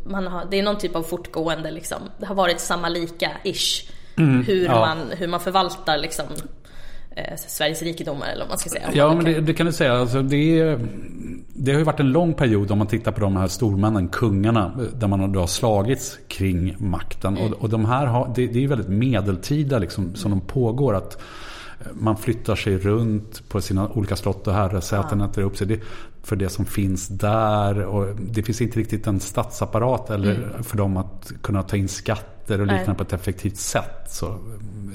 man 0.04 0.26
har, 0.26 0.47
det 0.50 0.59
är 0.59 0.62
någon 0.62 0.78
typ 0.78 0.97
av 0.97 1.02
fortgående 1.02 1.71
liksom. 1.71 1.99
Det 2.19 2.26
har 2.26 2.35
varit 2.35 2.61
samma 2.61 2.88
lika-ish. 2.88 3.90
Mm, 4.19 4.45
hur, 4.45 4.64
ja. 4.64 4.80
man, 4.80 5.11
hur 5.19 5.26
man 5.26 5.40
förvaltar 5.40 5.99
liksom 5.99 6.26
eh, 7.28 7.36
Sveriges 7.36 7.82
rikedomar 7.82 8.26
eller 8.26 8.44
vad 8.44 8.48
man 8.48 8.58
ska 8.58 8.70
säga. 8.70 8.90
Ja, 8.94 9.14
men 9.14 9.24
det, 9.24 9.40
det 9.40 9.54
kan 9.54 9.66
du 9.66 9.72
säga. 9.72 9.92
Alltså, 9.92 10.22
det, 10.22 10.78
det 11.54 11.72
har 11.72 11.78
ju 11.78 11.84
varit 11.84 12.00
en 12.00 12.12
lång 12.12 12.34
period 12.34 12.70
om 12.70 12.78
man 12.78 12.86
tittar 12.86 13.12
på 13.12 13.20
de 13.20 13.36
här 13.36 13.46
stormännen, 13.46 14.08
kungarna, 14.08 14.72
där 14.98 15.08
man 15.08 15.34
har 15.34 15.46
slagits 15.46 16.18
kring 16.28 16.76
makten. 16.78 17.36
Mm. 17.36 17.52
Och, 17.52 17.58
och 17.58 17.68
de 17.68 17.84
här 17.84 18.06
har, 18.06 18.32
det, 18.34 18.46
det 18.46 18.64
är 18.64 18.68
väldigt 18.68 18.88
medeltida 18.88 19.78
liksom, 19.78 20.14
som 20.14 20.30
de 20.30 20.40
pågår. 20.40 20.94
att 20.94 21.22
man 21.92 22.16
flyttar 22.16 22.56
sig 22.56 22.78
runt 22.78 23.48
på 23.48 23.60
sina 23.60 23.88
olika 23.88 24.16
slott 24.16 24.46
och 24.46 24.54
herresäten, 24.54 25.20
ja. 25.20 25.26
äter 25.26 25.42
upp 25.42 25.56
sig. 25.56 25.66
Det, 25.66 25.80
för 26.22 26.36
det 26.36 26.48
som 26.48 26.64
finns 26.64 27.08
där. 27.08 27.84
Och 27.84 28.16
det 28.16 28.42
finns 28.42 28.60
inte 28.60 28.78
riktigt 28.78 29.06
en 29.06 29.20
statsapparat 29.20 30.10
eller 30.10 30.34
mm. 30.34 30.64
för 30.64 30.76
dem 30.76 30.96
att 30.96 31.32
kunna 31.42 31.62
ta 31.62 31.76
in 31.76 31.88
skatter 31.88 32.60
och 32.60 32.66
liknande 32.66 32.94
på 32.94 33.02
ett 33.02 33.12
effektivt 33.12 33.56
sätt. 33.56 34.04
Så, 34.08 34.38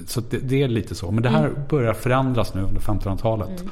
så 0.07 0.21
det, 0.21 0.37
det 0.37 0.63
är 0.63 0.67
lite 0.67 0.95
så. 0.95 1.11
Men 1.11 1.23
det 1.23 1.29
här 1.29 1.51
börjar 1.69 1.93
förändras 1.93 2.53
nu 2.53 2.61
under 2.61 2.81
1500-talet. 2.81 3.63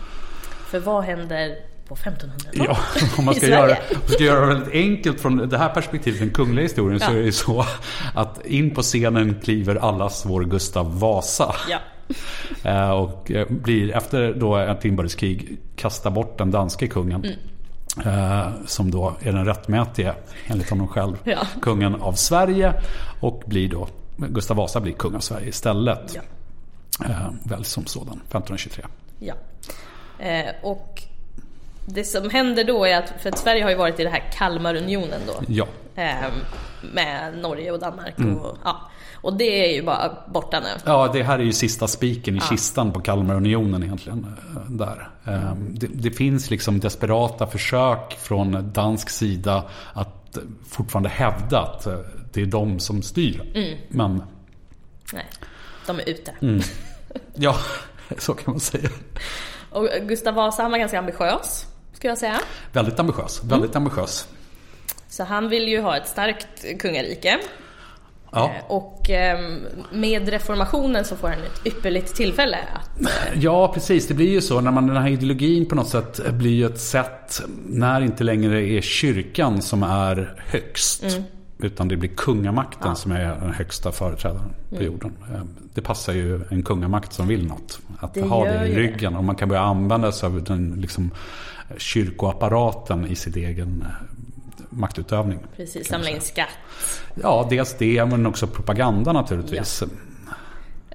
För 0.69 0.79
vad 0.79 1.03
händer 1.03 1.55
på 1.87 1.95
1500-talet? 1.95 2.53
Ja, 2.53 2.77
om 3.17 3.25
man 3.25 3.35
ska, 3.35 3.47
göra, 3.47 3.77
ska 4.05 4.23
göra 4.23 4.39
det 4.39 4.45
väldigt 4.45 4.73
enkelt 4.73 5.19
från 5.19 5.49
det 5.49 5.57
här 5.57 5.69
perspektivet, 5.69 6.19
den 6.19 6.29
kungliga 6.29 6.63
historien, 6.63 6.99
så 6.99 7.11
Ja. 7.11 7.17
är 7.17 7.23
det 7.23 7.31
så 7.31 7.65
att 8.13 8.45
in 8.45 8.75
på 8.75 8.81
scenen 8.81 9.35
kliver 9.43 9.75
allas 9.75 10.25
vår 10.25 10.43
Gustav 10.43 10.99
Vasa. 10.99 11.55
Ja. 11.69 11.79
Eh, 12.63 12.89
Och 12.89 13.31
eh, 13.31 13.47
blir 13.49 13.95
efter 13.95 14.33
då 14.33 14.57
ett 14.57 14.85
inbördeskrig 14.85 15.57
kasta 15.75 16.09
bort 16.11 16.37
den 16.37 16.51
danske 16.51 16.87
kungen. 16.87 17.25
Mm. 17.25 18.19
eh, 18.45 18.47
Som 18.65 18.91
då 18.91 19.13
är 19.21 19.31
den 19.33 19.45
rättmätige, 19.45 20.13
enligt 20.47 20.69
honom 20.69 20.87
själv, 20.87 21.15
Ja. 21.23 21.37
kungen 21.61 22.01
av 22.01 22.13
Sverige. 22.13 22.73
Och 23.19 23.43
blir 23.45 23.69
då, 23.69 23.87
Gustav 24.17 24.57
Vasa 24.57 24.79
blir 24.79 24.93
kung 24.93 25.15
av 25.15 25.19
Sverige 25.19 25.47
istället. 25.47 26.15
Ja. 26.15 26.21
Eh, 27.05 27.29
Väl 27.43 27.65
som 27.65 27.85
sådan, 27.85 28.21
1523. 28.29 28.85
Ja. 29.19 29.33
Eh, 30.19 30.45
och 30.63 31.01
det 31.85 32.03
som 32.03 32.29
händer 32.29 32.63
då 32.63 32.85
är 32.85 32.97
att, 32.97 33.13
för 33.19 33.29
att 33.29 33.37
Sverige 33.37 33.63
har 33.63 33.69
ju 33.69 33.75
varit 33.77 33.99
i 33.99 34.03
det 34.03 34.09
här 34.09 34.23
Kalmarunionen 34.33 35.21
då. 35.27 35.33
Ja, 35.47 35.65
Eh, 35.95 36.15
med 36.93 37.37
Norge 37.37 37.71
och 37.71 37.79
Danmark. 37.79 38.17
Mm. 38.19 38.37
Och, 38.37 38.57
ja. 38.63 38.81
Och 39.23 39.37
det 39.37 39.69
är 39.69 39.75
ju 39.75 39.83
bara 39.83 40.17
borta 40.27 40.59
nu. 40.59 40.67
Ja, 40.85 41.09
det 41.13 41.23
här 41.23 41.39
är 41.39 41.43
ju 41.43 41.53
sista 41.53 41.87
spiken 41.87 42.37
i 42.37 42.39
kistan 42.39 42.91
på 42.91 42.99
Kalmarunionen 43.01 43.83
egentligen. 43.83 44.25
eh, 44.55 44.61
Där. 44.71 45.09
Eh, 45.27 45.55
Det, 45.69 45.87
det 45.87 46.11
finns 46.11 46.49
liksom 46.49 46.79
desperata 46.79 47.47
försök 47.47 48.17
från 48.19 48.71
dansk 48.73 49.09
sida 49.09 49.63
att 49.93 50.37
eh, 50.37 50.43
fortfarande 50.69 51.09
hävda 51.09 51.59
att 51.61 51.85
eh, 51.87 51.95
det 52.33 52.41
är 52.41 52.45
de 52.45 52.79
som 52.79 53.01
styr. 53.01 53.41
Men 53.89 54.23
Nej, 55.13 55.25
de 55.87 55.99
är 55.99 56.09
ute. 56.09 56.31
Mm. 56.41 56.61
ja, 57.35 57.55
så 58.17 58.33
kan 58.33 58.51
man 58.53 58.59
säga. 58.59 58.89
Och 59.69 59.87
Gustav 60.01 60.33
Vasa 60.33 60.61
han 60.61 60.71
var 60.71 60.77
ganska 60.77 60.99
ambitiös, 60.99 61.65
skulle 61.93 62.11
jag 62.11 62.17
säga. 62.17 62.39
Väldigt 62.71 62.99
ambitiös. 62.99 63.43
Väldigt 63.43 63.75
ambitiös. 63.75 64.27
Så 65.09 65.23
han 65.23 65.49
vill 65.49 65.67
ju 65.67 65.81
ha 65.81 65.97
ett 65.97 66.07
starkt 66.07 66.79
kungarike. 66.79 67.39
Ja. 68.33 68.45
Eh, 68.57 68.71
Och 68.71 69.09
ehm, 69.09 69.59
med 69.91 70.29
reformationen 70.29 71.05
så 71.05 71.15
får 71.15 71.27
han 71.27 71.37
ett 71.37 71.61
ypperligt 71.67 72.15
tillfälle 72.15 72.57
att... 72.73 73.07
Ja, 73.35 73.71
precis. 73.73 74.07
Det 74.07 74.13
blir 74.13 74.29
ju 74.31 74.41
så 74.41 74.61
när 74.61 74.71
man, 74.71 74.87
den 74.87 74.97
här 74.97 75.09
ideologin 75.09 75.65
på 75.65 75.75
något 75.75 75.87
sätt 75.89 76.33
blir 76.33 76.51
ju 76.51 76.65
ett 76.65 76.79
sätt 76.79 77.41
när 77.67 78.01
inte 78.01 78.23
längre 78.23 78.67
är 78.67 78.81
kyrkan 78.81 79.61
som 79.61 79.83
är 79.83 80.35
högst. 80.47 81.03
Utan 81.59 81.87
det 81.87 81.97
blir 81.97 82.09
kungamakten 82.09 82.95
som 82.95 83.11
är 83.11 83.25
den 83.41 83.53
högsta 83.53 83.91
företrädaren 83.91 84.53
på 84.77 84.83
jorden. 84.83 85.11
Eh, 85.33 85.41
Det 85.73 85.81
passar 85.81 86.13
ju 86.13 86.41
en 86.49 86.63
kungamakt 86.63 87.13
som 87.13 87.27
vill 87.27 87.47
något. 87.47 87.79
Att 87.99 88.13
Det 88.13 88.21
ha 88.21 88.45
det 88.45 88.65
i 88.65 88.69
ju 88.69 88.73
det. 88.75 88.79
ryggen. 88.81 89.15
Och 89.15 89.23
man 89.23 89.35
kan 89.35 89.49
börja 89.49 89.61
använda 89.61 90.11
sig 90.11 90.27
av 90.27 90.43
den 90.43 90.75
liksom, 90.81 91.11
kyrkoapparaten 91.77 93.07
i 93.07 93.15
sin 93.15 93.37
egen 93.37 93.81
eh, 93.87 94.05
maktutövning. 94.79 95.39
Precis, 95.55 95.87
samla 95.87 96.09
in 96.09 96.21
skatt. 96.21 96.49
Ja, 97.15 97.47
dels 97.49 97.73
det 97.77 98.05
men 98.05 98.25
också 98.25 98.47
propaganda 98.47 99.13
naturligtvis. 99.13 99.83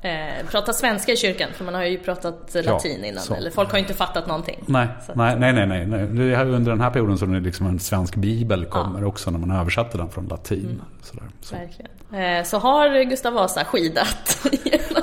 Eh, 0.02 0.46
prata 0.50 0.72
svenska 0.72 1.12
i 1.12 1.16
kyrkan, 1.16 1.48
för 1.54 1.64
man 1.64 1.74
har 1.74 1.84
ju 1.84 1.98
pratat 1.98 2.56
latin 2.64 3.04
innan. 3.04 3.22
så. 3.22 3.34
Eller 3.34 3.50
folk 3.50 3.70
har 3.70 3.78
ju 3.78 3.82
inte 3.82 3.94
fattat 3.94 4.26
någonting. 4.26 4.64
Nej, 4.66 4.88
nej, 5.14 5.36
nej, 5.38 5.52
nej, 5.52 5.86
nej. 5.86 6.06
Det 6.06 6.34
är 6.34 6.46
under 6.46 6.70
den 6.70 6.80
här 6.80 6.90
perioden 6.90 7.18
som 7.18 7.32
det 7.32 7.40
liksom 7.40 7.66
en 7.66 7.78
svensk 7.78 8.14
bibel 8.16 8.64
kommer 8.64 9.04
också 9.04 9.30
när 9.30 9.38
man 9.38 9.50
översätter 9.50 9.98
den 9.98 10.10
från 10.10 10.28
latin. 10.28 10.64
Mm. 10.64 10.80
Sådär. 11.02 11.24
Så. 11.40 11.56
Verkligen. 11.56 11.90
Eh, 12.38 12.44
så 12.44 12.58
har 12.58 13.04
Gustav 13.04 13.32
Vasa 13.32 13.64
skidat. 13.64 14.38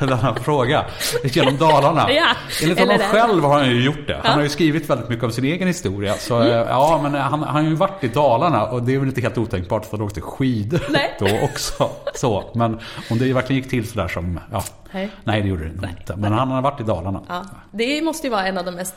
Denna 0.00 0.34
fråga 0.34 0.84
genom 1.24 1.56
Dalarna. 1.56 2.12
Ja, 2.12 2.26
Enligt 2.62 2.78
honom 2.80 2.98
själv 2.98 3.42
har 3.44 3.58
han 3.58 3.70
ju 3.70 3.84
gjort 3.84 4.06
det. 4.06 4.12
Han 4.14 4.22
Ja. 4.24 4.28
Mm. 4.28 4.36
har 4.36 4.42
ju 4.42 4.48
skrivit 4.48 4.90
väldigt 4.90 5.08
mycket 5.08 5.24
om 5.24 5.30
sin 5.32 5.44
egen 5.44 5.68
historia. 5.68 6.14
Så 6.14 6.42
eh, 6.42 6.48
ja, 6.48 7.00
men 7.02 7.14
han, 7.14 7.42
han 7.42 7.54
har 7.54 7.62
ju 7.70 7.74
varit 7.74 8.04
i 8.04 8.08
Dalarna 8.08 8.64
och 8.64 8.82
det 8.82 8.94
är 8.94 8.98
väl 8.98 9.08
inte 9.08 9.20
helt 9.20 9.38
otänkbart 9.38 9.84
för 9.84 9.96
han 9.96 10.06
åkte 10.06 10.20
skidor 10.20 10.80
Nej. 10.90 11.16
då 11.18 11.26
också. 11.42 11.90
Så, 12.14 12.44
men 12.54 12.80
om 13.10 13.18
det 13.18 13.32
verkligen 13.32 13.62
gick 13.62 13.70
till 13.70 13.88
sådär 13.88 14.08
som, 14.08 14.40
ja. 14.52 14.64
Nej. 14.96 15.10
Nej, 15.24 15.42
det 15.42 15.48
gjorde 15.48 15.62
det 15.64 15.68
nog 15.70 15.80
Nej. 15.82 15.94
inte. 16.00 16.16
Men 16.16 16.32
han 16.32 16.48
har 16.48 16.62
varit 16.62 16.80
i 16.80 16.84
Dalarna. 16.84 17.20
Ja, 17.28 17.44
det 17.72 18.02
måste 18.02 18.26
ju 18.26 18.30
vara 18.30 18.46
en 18.46 18.58
av 18.58 18.64
de 18.64 18.70
mest 18.74 18.94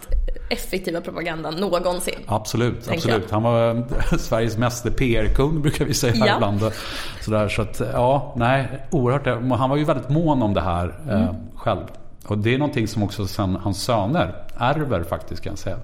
effektiva 0.49 1.01
propagandan 1.01 1.53
någonsin. 1.55 2.13
Absolut, 2.27 2.89
absolut. 2.91 3.31
Han 3.31 3.43
var 3.43 3.75
eh, 3.75 3.83
Sveriges 4.17 4.57
meste 4.57 4.91
PR-kung 4.91 5.61
brukar 5.61 5.85
vi 5.85 5.93
säga 5.93 6.13
här 6.13 6.27
Ja. 6.27 6.35
ibland. 6.35 6.71
Sådär, 7.21 7.49
så 7.49 7.61
att, 7.61 7.81
ja, 7.93 8.33
nej, 8.37 8.67
oerhört. 8.91 9.25
Han 9.59 9.69
var 9.69 9.77
ju 9.77 9.83
väldigt 9.83 10.09
mån 10.09 10.41
om 10.41 10.53
det 10.53 10.61
här 10.61 10.95
Mm. 11.03 11.21
eh, 11.21 11.35
själv. 11.55 11.83
Och 12.27 12.37
det 12.37 12.53
är 12.53 12.57
någonting 12.57 12.87
som 12.87 13.03
också 13.03 13.27
sen 13.27 13.55
hans 13.55 13.83
söner 13.83 14.35
ärver 14.57 15.03
faktiskt 15.03 15.43
kan 15.43 15.51
jag 15.51 15.59
säga. 15.59 15.77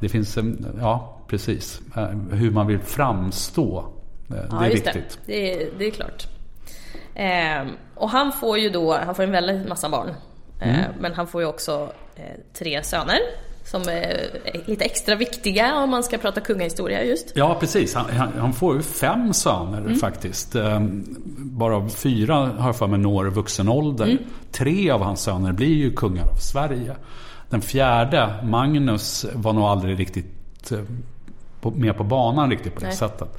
Det 0.00 0.08
finns, 0.08 0.36
eh, 0.36 0.44
ja 0.80 1.16
precis, 1.28 1.80
eh, 1.96 2.08
hur 2.32 2.50
man 2.50 2.66
vill 2.66 2.78
framstå. 2.78 3.78
Eh, 4.30 4.34
Det 4.36 4.46
Ja, 4.50 4.64
är 4.64 4.70
viktigt. 4.70 5.18
Det. 5.26 5.32
Det, 5.32 5.52
är, 5.62 5.68
det 5.78 5.86
är 5.86 5.90
klart. 5.90 6.26
Ehm, 7.18 7.68
och 7.94 8.10
han 8.10 8.32
får 8.32 8.58
ju 8.58 8.70
då, 8.70 8.96
han 8.96 9.14
får 9.14 9.22
en 9.22 9.30
väldigt 9.32 9.68
massa 9.68 9.88
barn. 9.88 10.14
Mm. 10.60 10.74
Ehm, 10.74 10.92
men 11.00 11.14
han 11.14 11.26
får 11.26 11.40
ju 11.42 11.46
också 11.48 11.92
eh, 12.16 12.22
tre 12.58 12.82
söner. 12.82 13.18
Som 13.64 13.82
är 13.82 14.30
lite 14.66 14.84
extra 14.84 15.14
viktiga 15.14 15.74
om 15.76 15.90
man 15.90 16.02
ska 16.04 16.18
prata 16.18 16.40
kungahistoria 16.40 17.04
just. 17.04 17.32
Ja, 17.34 17.56
precis. 17.60 17.94
Han, 17.94 18.10
han, 18.16 18.32
han 18.38 18.52
får 18.52 18.76
ju 18.76 18.82
fem 18.82 19.32
söner 19.32 19.78
Mm. 19.78 19.94
faktiskt. 19.98 20.54
Eh, 20.54 20.80
Bara 21.38 21.88
fyra 21.88 22.34
har 22.34 22.68
jag 22.68 22.76
för 22.76 22.86
mig 22.86 22.98
når 22.98 23.24
vuxen 23.26 23.68
ålder. 23.68 24.04
Mm. 24.04 24.18
Tre 24.52 24.90
av 24.90 25.02
hans 25.02 25.20
söner 25.22 25.52
blir 25.52 25.74
ju 25.74 25.92
kungar 25.92 26.22
av 26.24 26.36
Sverige. 26.36 26.96
Den 27.50 27.60
fjärde, 27.62 28.34
Magnus, 28.42 29.26
var 29.34 29.52
nog 29.52 29.64
aldrig 29.64 29.98
riktigt 30.00 30.72
eh, 30.72 30.78
på, 31.60 31.70
med 31.70 31.96
på 31.96 32.04
banan 32.04 32.50
riktigt 32.50 32.74
på 32.74 32.80
det 32.80 32.86
Nej. 32.86 32.96
sättet. 32.96 33.38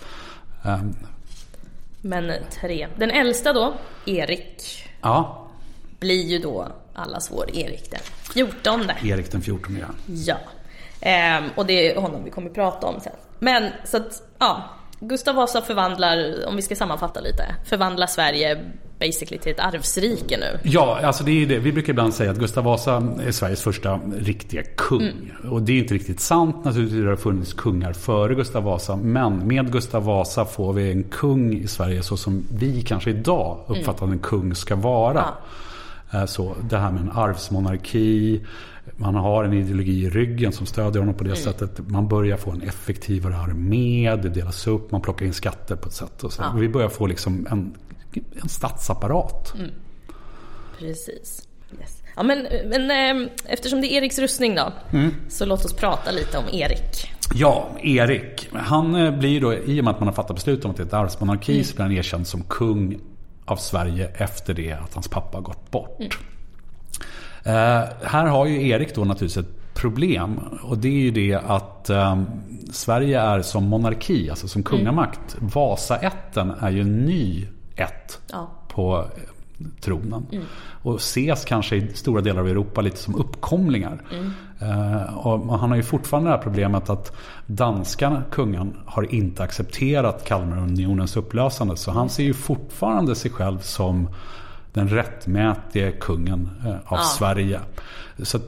Men 2.01 2.31
tre. 2.61 2.87
Den 2.97 3.11
äldsta 3.11 3.53
då, 3.53 3.73
Erik, 4.05 4.83
Ja, 5.01 5.47
blir 5.99 6.23
ju 6.25 6.39
då 6.39 6.67
allas 6.93 7.31
vår 7.31 7.55
Erik 7.57 7.91
den 7.91 7.99
14. 8.33 8.91
Erik 9.03 9.31
den 9.31 9.41
14 9.41 9.77
ja. 9.79 9.87
Ja. 10.07 10.37
Ehm, 11.01 11.43
och 11.55 11.65
det 11.65 11.91
är 11.91 12.01
honom 12.01 12.23
vi 12.23 12.31
kommer 12.31 12.49
prata 12.49 12.87
om 12.87 12.99
sen. 12.99 13.13
Men 13.39 13.71
så 13.85 13.97
att, 13.97 14.23
ja. 14.39 14.63
Gustav 14.99 15.35
Vasa 15.35 15.61
förvandlar, 15.61 16.45
om 16.47 16.55
vi 16.55 16.61
ska 16.61 16.75
sammanfatta 16.75 17.19
lite, 17.19 17.55
förvandlar 17.65 18.07
Sverige 18.07 18.57
basically 18.99 19.39
till 19.39 19.51
ett 19.51 19.59
arvsrike 19.59 20.37
nu. 20.37 20.59
Ja, 20.63 20.99
alltså 21.03 21.23
det 21.23 21.31
är 21.43 21.45
det. 21.47 21.59
Vi 21.59 21.71
brukar 21.71 21.89
ibland 21.89 22.13
säga 22.13 22.31
att 22.31 22.37
Gustav 22.37 22.63
Vasa 22.63 23.03
är 23.27 23.31
Sveriges 23.31 23.61
första 23.63 23.99
riktiga 24.17 24.63
kung. 24.77 25.31
Och 25.51 25.61
det 25.61 25.71
är 25.71 25.77
inte 25.79 25.93
riktigt 25.93 26.19
sant. 26.19 26.65
Naturligtvis 26.65 27.03
har 27.03 27.11
det 27.11 27.17
funnits 27.17 27.53
kungar 27.53 27.93
före 27.93 28.35
Gustav 28.35 28.63
Vasa. 28.63 28.95
Men 28.95 29.47
med 29.47 29.71
Gustav 29.71 30.03
Vasa 30.03 30.45
får 30.45 30.73
vi 30.73 30.91
en 30.91 31.03
kung 31.03 31.53
i 31.53 31.67
Sverige 31.67 32.03
så 32.03 32.17
som 32.17 32.45
vi 32.53 32.81
kanske 32.81 33.09
idag 33.09 33.57
uppfattar 33.67 34.05
att 34.05 34.11
en 34.11 34.19
kung 34.19 34.55
ska 34.55 34.75
vara. 34.75 35.25
Eh, 36.13 36.25
Så 36.25 36.55
det 36.69 36.77
här 36.77 36.91
med 36.91 37.01
en 37.01 37.11
arvsmonarki. 37.11 38.41
Man 38.97 39.15
har 39.15 39.43
en 39.43 39.53
ideologi 39.53 40.03
i 40.05 40.09
ryggen 40.09 40.51
som 40.51 40.65
stödjer 40.65 40.99
honom 40.99 41.15
på 41.15 41.23
det 41.23 41.35
sättet. 41.35 41.89
Man 41.89 42.07
börjar 42.07 42.37
få 42.37 42.51
en 42.51 42.61
effektivare 42.61 43.37
armé. 43.37 44.15
Det 44.15 44.29
delas 44.29 44.67
upp. 44.67 44.91
Man 44.91 45.01
plockar 45.01 45.25
in 45.25 45.33
skatter 45.33 45.75
på 45.75 45.87
ett 45.87 45.93
sätt. 45.93 46.23
Och 46.23 46.33
så. 46.33 46.41
Ja. 46.41 46.53
Och 46.53 46.63
vi 46.63 46.69
börjar 46.69 46.89
få 46.89 47.07
liksom 47.07 47.47
en, 47.51 47.75
en 48.41 48.49
statsapparat. 48.49 49.53
Precis. 50.79 51.47
Yes. 51.79 52.03
Ja, 52.15 52.23
men, 52.23 52.47
men 52.65 52.91
ehm, 52.91 53.29
eftersom 53.45 53.81
det 53.81 53.87
är 53.87 53.97
Eriks 53.97 54.19
rustning 54.19 54.55
då, 54.55 54.73
så 55.29 55.45
låt 55.45 55.65
oss 55.65 55.73
prata 55.73 56.11
lite 56.11 56.37
om 56.37 56.43
Erik. 56.51 57.11
Ja, 57.35 57.69
Erik. 57.81 58.49
Han 58.53 58.95
eh, 58.95 59.17
blir 59.19 59.41
då, 59.41 59.53
i 59.53 59.79
och 59.79 59.83
med 59.83 59.91
att 59.91 59.99
man 59.99 60.07
har 60.07 60.15
fattat 60.15 60.35
beslut 60.35 60.65
om 60.65 60.71
att 60.71 60.77
det 60.77 60.83
är 60.83 60.87
ett 60.87 60.93
arvsmonarki, 60.93 61.63
så 61.63 61.75
blir 61.75 61.83
han 61.83 61.93
erkänd 61.93 62.27
som 62.27 62.43
kung 62.43 62.99
av 63.45 63.55
Sverige 63.55 64.11
efter 64.15 64.53
det 64.53 64.71
att 64.71 64.93
hans 64.93 65.07
pappa 65.07 65.39
gått 65.39 65.71
bort. 65.71 66.19
Eh, 67.43 67.83
här 68.03 68.25
har 68.25 68.45
ju 68.45 68.67
Erik 68.69 68.95
då 68.95 69.03
naturligtvis 69.03 69.37
ett 69.45 69.73
problem. 69.73 70.39
Och 70.63 70.77
det 70.77 70.87
är 70.87 70.91
ju 71.01 71.11
det 71.11 71.33
att 71.47 71.89
eh, 71.89 72.21
Sverige 72.71 73.21
är 73.21 73.41
som 73.41 73.63
monarki, 73.63 74.29
alltså 74.29 74.47
som 74.47 74.63
kungamakt. 74.63 75.37
Vasaätten 75.39 76.51
är 76.59 76.69
ju 76.69 76.81
en 76.81 76.97
ny 77.05 77.47
ett 77.75 78.19
Ja. 78.31 78.49
på 78.67 78.97
eh, 79.15 79.65
tronen. 79.81 80.25
Och 80.83 80.95
ses 80.95 81.45
kanske 81.45 81.75
i 81.75 81.93
stora 81.93 82.21
delar 82.21 82.41
av 82.41 82.47
Europa 82.47 82.81
lite 82.81 82.97
som 82.97 83.15
uppkomlingar. 83.15 84.01
Eh, 84.59 85.17
och 85.17 85.59
han 85.59 85.69
har 85.69 85.77
ju 85.77 85.83
fortfarande 85.83 86.29
det 86.29 86.35
här 86.35 86.43
problemet 86.43 86.89
att 86.89 87.11
danska 87.45 88.21
kungen 88.31 88.77
har 88.85 89.13
inte 89.15 89.43
accepterat 89.43 90.25
Kalmarunionens 90.25 91.17
upplösande. 91.17 91.77
Så 91.77 91.91
han 91.91 92.09
ser 92.09 92.23
ju 92.23 92.33
fortfarande 92.33 93.15
sig 93.15 93.31
själv 93.31 93.59
som 93.59 94.09
den 94.73 94.89
rättmätige 94.89 95.91
kungen 95.91 96.49
eh, 96.65 96.71
av 96.71 96.79
Ja. 96.97 97.03
Sverige. 97.03 97.59
Så 98.23 98.37
eh, 98.37 98.43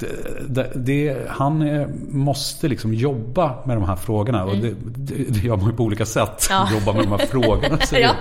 det, 0.48 0.72
det, 0.76 1.18
han 1.30 1.62
eh, 1.62 1.88
måste 2.10 2.68
liksom 2.68 2.94
jobba 2.94 3.56
med 3.66 3.78
de 3.78 3.84
här 3.86 3.96
frågorna. 3.96 4.46
Och 4.46 4.58
det, 4.58 4.74
det, 4.96 5.16
det 5.30 5.40
gör 5.40 5.58
man 5.58 5.70
ju 5.70 5.76
på 5.76 5.84
olika 5.84 6.06
sätt. 6.06 6.48
Mm. 6.50 6.64
Ja. 6.64 6.74
Jobba 6.80 6.94
med 6.94 7.04
de 7.04 7.12
här 7.12 7.28
frågorna. 7.28 7.78
Så 7.80 7.96
Ja, 8.00 8.16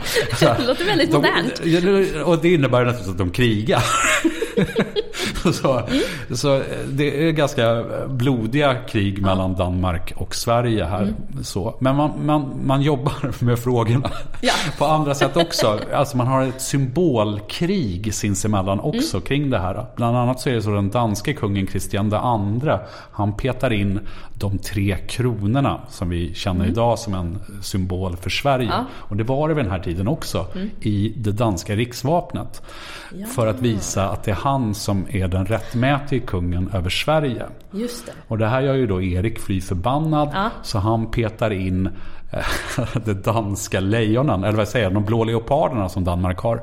det 0.58 0.66
låter 0.66 0.84
väldigt 0.84 1.12
modernt. 1.12 1.62
De, 1.64 2.22
och 2.22 2.38
det 2.38 2.54
innebär 2.54 2.78
naturligtvis 2.84 3.12
att 3.12 3.18
de 3.18 3.30
krigar. 3.30 3.84
så, 5.52 5.72
Mm. 5.72 6.36
så 6.36 6.62
det 6.92 7.28
är 7.28 7.32
ganska 7.32 7.84
blodiga 8.08 8.74
krig 8.74 9.22
mellan 9.22 9.54
Danmark 9.54 10.12
och 10.16 10.34
Sverige 10.34 10.84
här. 10.84 11.02
Mm. 11.02 11.14
Så. 11.42 11.74
Men 11.80 11.96
man, 11.96 12.10
man, 12.26 12.52
man 12.64 12.82
jobbar 12.82 13.14
med 13.44 13.58
frågorna 13.58 14.10
Ja. 14.40 14.52
på 14.78 14.84
andra 14.86 15.14
sätt 15.14 15.36
också. 15.36 15.78
Alltså 15.94 16.16
man 16.16 16.26
har 16.26 16.42
ett 16.42 16.60
symbolkrig 16.62 18.14
sinsemellan 18.14 18.80
också 18.80 19.16
Mm. 19.16 19.26
kring 19.26 19.50
det 19.50 19.58
här. 19.58 19.86
Bland 19.96 20.16
annat 20.16 20.40
så 20.40 20.48
är 20.48 20.54
det 20.54 20.62
så 20.62 20.70
den 20.70 20.90
danske 20.90 21.32
kungen 21.32 21.66
Kristian 21.66 22.12
II, 22.12 22.70
han 23.12 23.32
petar 23.32 23.72
in 23.72 24.00
de 24.34 24.58
tre 24.58 24.96
kronorna 25.08 25.80
som 25.88 26.08
vi 26.08 26.34
känner 26.34 26.66
idag 26.66 26.98
som 26.98 27.14
en 27.14 27.38
symbol 27.62 28.16
för 28.16 28.30
Sverige. 28.30 28.66
Mm. 28.66 28.78
Ja. 28.78 28.84
Och 28.94 29.16
det 29.16 29.24
var 29.24 29.48
det 29.48 29.54
vid 29.54 29.64
den 29.64 29.72
här 29.72 29.78
tiden 29.80 30.08
också 30.08 30.46
i 30.80 31.12
det 31.16 31.32
danska 31.32 31.76
riksvapnet. 31.76 32.62
För 33.34 33.46
att 33.46 33.60
visa 33.60 34.08
att 34.08 34.24
det 34.24 34.30
är 34.30 34.34
han 34.50 34.74
som 34.74 35.06
är 35.10 35.28
den 35.28 35.46
rättmätige 35.46 36.20
kungen 36.26 36.70
över 36.74 36.90
Sverige. 36.90 37.46
Just 37.70 38.06
det. 38.06 38.12
Och 38.28 38.38
det 38.38 38.46
här 38.46 38.60
gör 38.60 38.74
ju 38.74 38.86
då 38.86 39.02
Erik 39.02 39.38
fly 39.38 39.60
förbannad. 39.60 40.30
Ja. 40.34 40.50
Så 40.62 40.78
han 40.78 41.10
petar 41.10 41.50
in 41.50 41.86
eh, 42.32 42.84
de 43.04 43.12
danska 43.14 43.80
lejonen, 43.80 44.44
eller 44.44 44.56
vad 44.56 44.68
säger 44.68 44.86
jag, 44.86 44.94
de 44.94 45.04
blå 45.04 45.24
leoparderna 45.24 45.88
som 45.88 46.04
Danmark 46.04 46.38
har. 46.38 46.62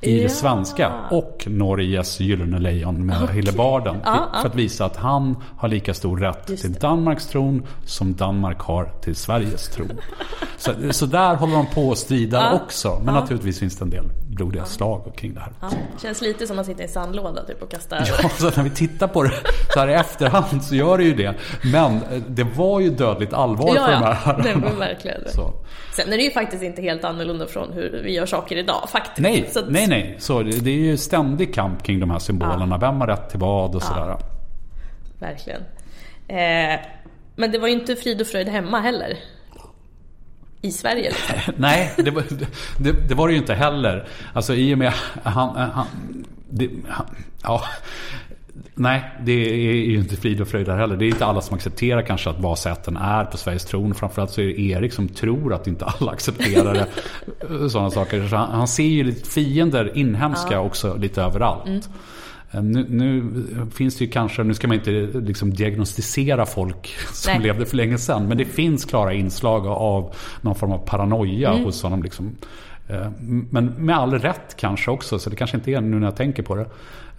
I 0.00 0.22
Ja. 0.22 0.28
svenska. 0.28 0.92
Och 1.10 1.44
Norges 1.46 2.20
gyllene 2.20 2.58
lejon 2.58 3.06
med 3.06 3.28
hillebarden. 3.32 3.96
Ja, 4.04 4.28
ja. 4.32 4.40
För 4.40 4.48
att 4.48 4.54
visa 4.54 4.84
att 4.84 4.96
han 4.96 5.36
har 5.56 5.68
lika 5.68 5.94
stor 5.94 6.16
rätt 6.18 6.50
Just 6.50 6.62
till. 6.62 6.72
Danmarks 6.72 7.26
tron 7.26 7.62
som 7.84 8.14
Danmark 8.16 8.60
har 8.60 8.92
till 9.02 9.16
Sveriges 9.16 9.68
tron. 9.68 9.90
så, 10.56 10.72
så 10.90 11.06
där 11.06 11.34
håller 11.34 11.54
de 11.54 11.66
på 11.66 11.88
och 11.88 11.98
strider 11.98 12.38
Ja. 12.40 12.52
också. 12.64 13.00
Men 13.04 13.14
naturligtvis 13.14 13.58
finns 13.58 13.76
det 13.76 13.84
en 13.84 13.90
del 13.90 14.04
blodiga 14.28 14.64
slag 14.64 15.12
kring 15.16 15.34
det 15.34 15.40
här. 15.40 15.52
Ja, 15.60 15.70
känns 16.02 16.20
lite 16.20 16.46
som 16.46 16.58
att 16.58 16.66
sitta 16.66 16.82
i 16.82 16.86
en 16.86 16.92
sandlåda 16.92 17.44
typ 17.44 17.62
och 17.62 17.70
kasta... 17.70 17.96
Ja, 17.98 18.28
så 18.28 18.50
när 18.56 18.62
vi 18.62 18.70
tittar 18.70 19.08
på 19.08 19.22
det 19.22 19.32
så 19.74 19.80
här 19.80 19.88
i 19.88 19.94
efterhand 19.94 20.64
så 20.64 20.74
gör 20.74 20.98
det 20.98 21.04
ju 21.04 21.14
det. 21.14 21.34
Men 21.72 21.94
eh, 21.94 22.22
det 22.28 22.44
var 22.44 22.80
ju 22.80 22.90
dödligt 22.90 23.32
allvar 23.32 23.74
ja, 23.76 23.84
för 23.84 23.92
de 23.92 24.02
ja. 24.02 24.12
här 24.12 24.42
Det 24.42 24.54
var 24.54 24.78
verkligen 24.78 25.22
det. 25.22 25.30
Så. 25.30 25.52
Sen 25.92 26.12
är 26.12 26.16
det 26.16 26.22
ju 26.22 26.30
faktiskt 26.30 26.62
inte 26.62 26.82
helt 26.82 27.04
annorlunda 27.04 27.46
från 27.46 27.72
hur 27.72 28.00
vi 28.04 28.12
gör 28.14 28.26
saker 28.26 28.56
idag 28.56 28.88
faktiskt. 28.88 29.18
Nej, 29.18 29.48
Så 29.52 29.64
nej, 29.66 29.86
nej. 29.86 30.16
Så 30.18 30.42
det, 30.42 30.64
det 30.64 30.70
är 30.70 30.74
ju 30.74 30.96
ständig 30.96 31.54
kamp 31.54 31.82
kring 31.82 32.00
de 32.00 32.10
här 32.10 32.18
symbolerna. 32.18 32.78
Vem 32.78 33.00
har 33.00 33.06
rätt 33.06 33.30
till 33.30 33.38
vad 33.38 33.74
och 33.74 33.82
sådär. 33.82 34.16
Verkligen. 35.18 35.60
Eh, 36.28 36.80
men 37.36 37.50
det 37.52 37.58
var 37.58 37.68
ju 37.68 37.74
inte 37.74 37.96
frid 37.96 38.20
och 38.20 38.26
fröjd 38.26 38.48
hemma 38.48 38.80
heller. 38.80 39.18
I 40.62 40.72
Sverige 40.72 41.10
liksom. 41.10 41.54
Nej, 41.56 41.92
det 41.96 42.10
var, 42.10 42.24
det, 42.78 43.08
det 43.08 43.14
var 43.14 43.28
det 43.28 43.32
ju 43.32 43.38
inte 43.38 43.54
heller. 43.54 44.08
Alltså 44.32 44.54
i 44.54 44.74
och 44.74 44.78
med 44.78 44.92
han... 45.22 45.56
han, 45.56 45.86
det, 46.50 46.70
han 46.88 47.06
ja, 47.42 47.62
nej, 48.74 49.10
det 49.24 49.32
är 49.32 49.74
ju 49.74 49.98
inte 49.98 50.16
frid 50.16 50.40
och 50.40 50.48
fröjd 50.48 50.66
där 50.66 50.76
heller. 50.76 50.96
Det 50.96 51.04
är 51.04 51.08
inte 51.08 51.26
alla 51.26 51.40
som 51.40 51.56
accepterar 51.56 52.02
kanske 52.02 52.30
att 52.30 52.40
Vasäten 52.40 52.96
är 52.96 53.24
på 53.24 53.36
Sveriges 53.36 53.64
tron. 53.64 53.94
Framförallt 53.94 54.30
så 54.30 54.40
är 54.40 54.46
det 54.46 54.60
Erik 54.60 54.92
som 54.92 55.08
tror 55.08 55.54
att 55.54 55.66
inte 55.66 55.84
alla 55.84 56.12
accepterar 56.12 56.74
det. 56.74 57.68
Sådana 57.70 57.90
saker. 57.90 58.28
Så 58.28 58.36
han, 58.36 58.50
han 58.50 58.68
ser 58.68 58.84
ju 58.84 59.04
lite 59.04 59.30
fiender, 59.30 59.92
inhemska 59.94 60.60
också, 60.60 60.96
lite 60.96 61.22
överallt. 61.22 61.68
Eh, 61.68 61.80
Nu, 62.50 62.86
nu 62.88 63.24
finns 63.74 63.96
det 63.98 64.04
ju 64.04 64.10
kanske, 64.10 64.42
nu 64.44 64.54
ska 64.54 64.68
man 64.68 64.76
inte 64.76 64.90
liksom 65.20 65.54
diagnostisera 65.54 66.46
folk 66.46 66.96
som 67.12 67.32
Nej. 67.32 67.42
levde 67.42 67.66
för 67.66 67.76
länge 67.76 67.98
sedan. 67.98 68.28
Men 68.28 68.38
det 68.38 68.44
finns 68.44 68.84
klara 68.84 69.12
inslag 69.12 69.66
av 69.66 70.14
någon 70.40 70.54
form 70.54 70.72
av 70.72 70.78
paranoia 70.78 71.52
hos 71.52 71.82
honom. 71.82 72.02
Liksom. 72.02 72.36
Eh, 72.88 73.06
Men 73.50 73.66
med 73.66 73.96
all 73.98 74.12
rätt 74.18 74.56
kanske 74.56 74.90
också, 74.90 75.18
så 75.18 75.30
det 75.30 75.36
kanske 75.36 75.56
inte 75.56 75.70
är 75.70 75.80
nu 75.80 75.98
när 75.98 76.06
jag 76.06 76.16
tänker 76.16 76.42
på 76.42 76.54
det. 76.54 76.66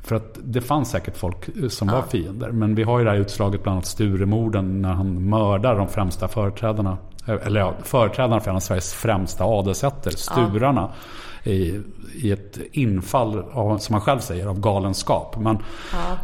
För 0.03 0.15
att 0.15 0.39
det 0.43 0.62
fanns 0.62 0.89
säkert 0.89 1.17
folk 1.17 1.50
eh, 1.63 1.67
som 1.69 1.88
var 1.88 2.01
fiender. 2.01 2.51
Men 2.51 2.75
vi 2.75 2.83
har 2.83 3.00
ju 3.00 3.05
det 3.05 3.12
här 3.12 3.17
utslaget 3.17 3.63
bland 3.63 3.74
annat 3.75 3.86
Sturemorden 3.86 4.81
när 4.81 4.93
han 4.93 5.29
mördar 5.29 5.75
de 5.75 5.87
främsta 5.87 6.27
företrädarna. 6.27 6.98
eh, 7.27 7.35
Eller 7.46 7.59
ja, 7.59 7.74
företrädarna 7.83 8.39
för 8.39 8.50
en 8.50 8.55
av 8.55 8.59
Sveriges 8.59 8.94
främsta 8.94 9.44
adelsätter, 9.44 10.11
Sturarna. 10.11 10.89
I, 11.50 11.81
I 12.16 12.31
ett 12.31 12.59
infall, 12.72 13.44
av, 13.51 13.77
som 13.77 13.94
han 13.94 14.01
själv 14.01 14.20
säger, 14.20 14.48
av 14.48 14.59
galenskap. 14.59 15.35
Men, 15.40 15.57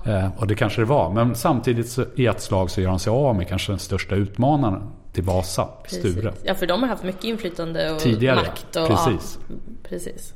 eh, 0.05 0.29
och 0.37 0.47
det 0.47 0.55
kanske 0.55 0.81
det 0.81 0.85
var. 0.85 1.13
Men 1.13 1.35
samtidigt 1.35 1.89
så, 1.89 2.05
i 2.15 2.25
ett 2.25 2.41
slag 2.41 2.71
så 2.71 2.81
gör 2.81 2.89
han 2.89 2.99
sig 2.99 3.11
av 3.11 3.35
med 3.35 3.47
kanske 3.47 3.71
den 3.71 3.79
största 3.79 4.15
utmanaren 4.15 4.81
till 5.13 5.23
Vasa, 5.23 5.67
Sture. 5.87 6.33
Ja, 6.43 6.55
för 6.55 6.67
de 6.67 6.81
har 6.81 6.89
haft 6.89 7.03
mycket 7.03 7.23
inflytande 7.23 7.91
och 7.91 7.99
Tidigare, 7.99 8.35
makt. 8.35 8.75
Och, 8.75 8.87
precis. 8.87 9.39
Ja, 9.49 9.55
precis. 9.89 10.33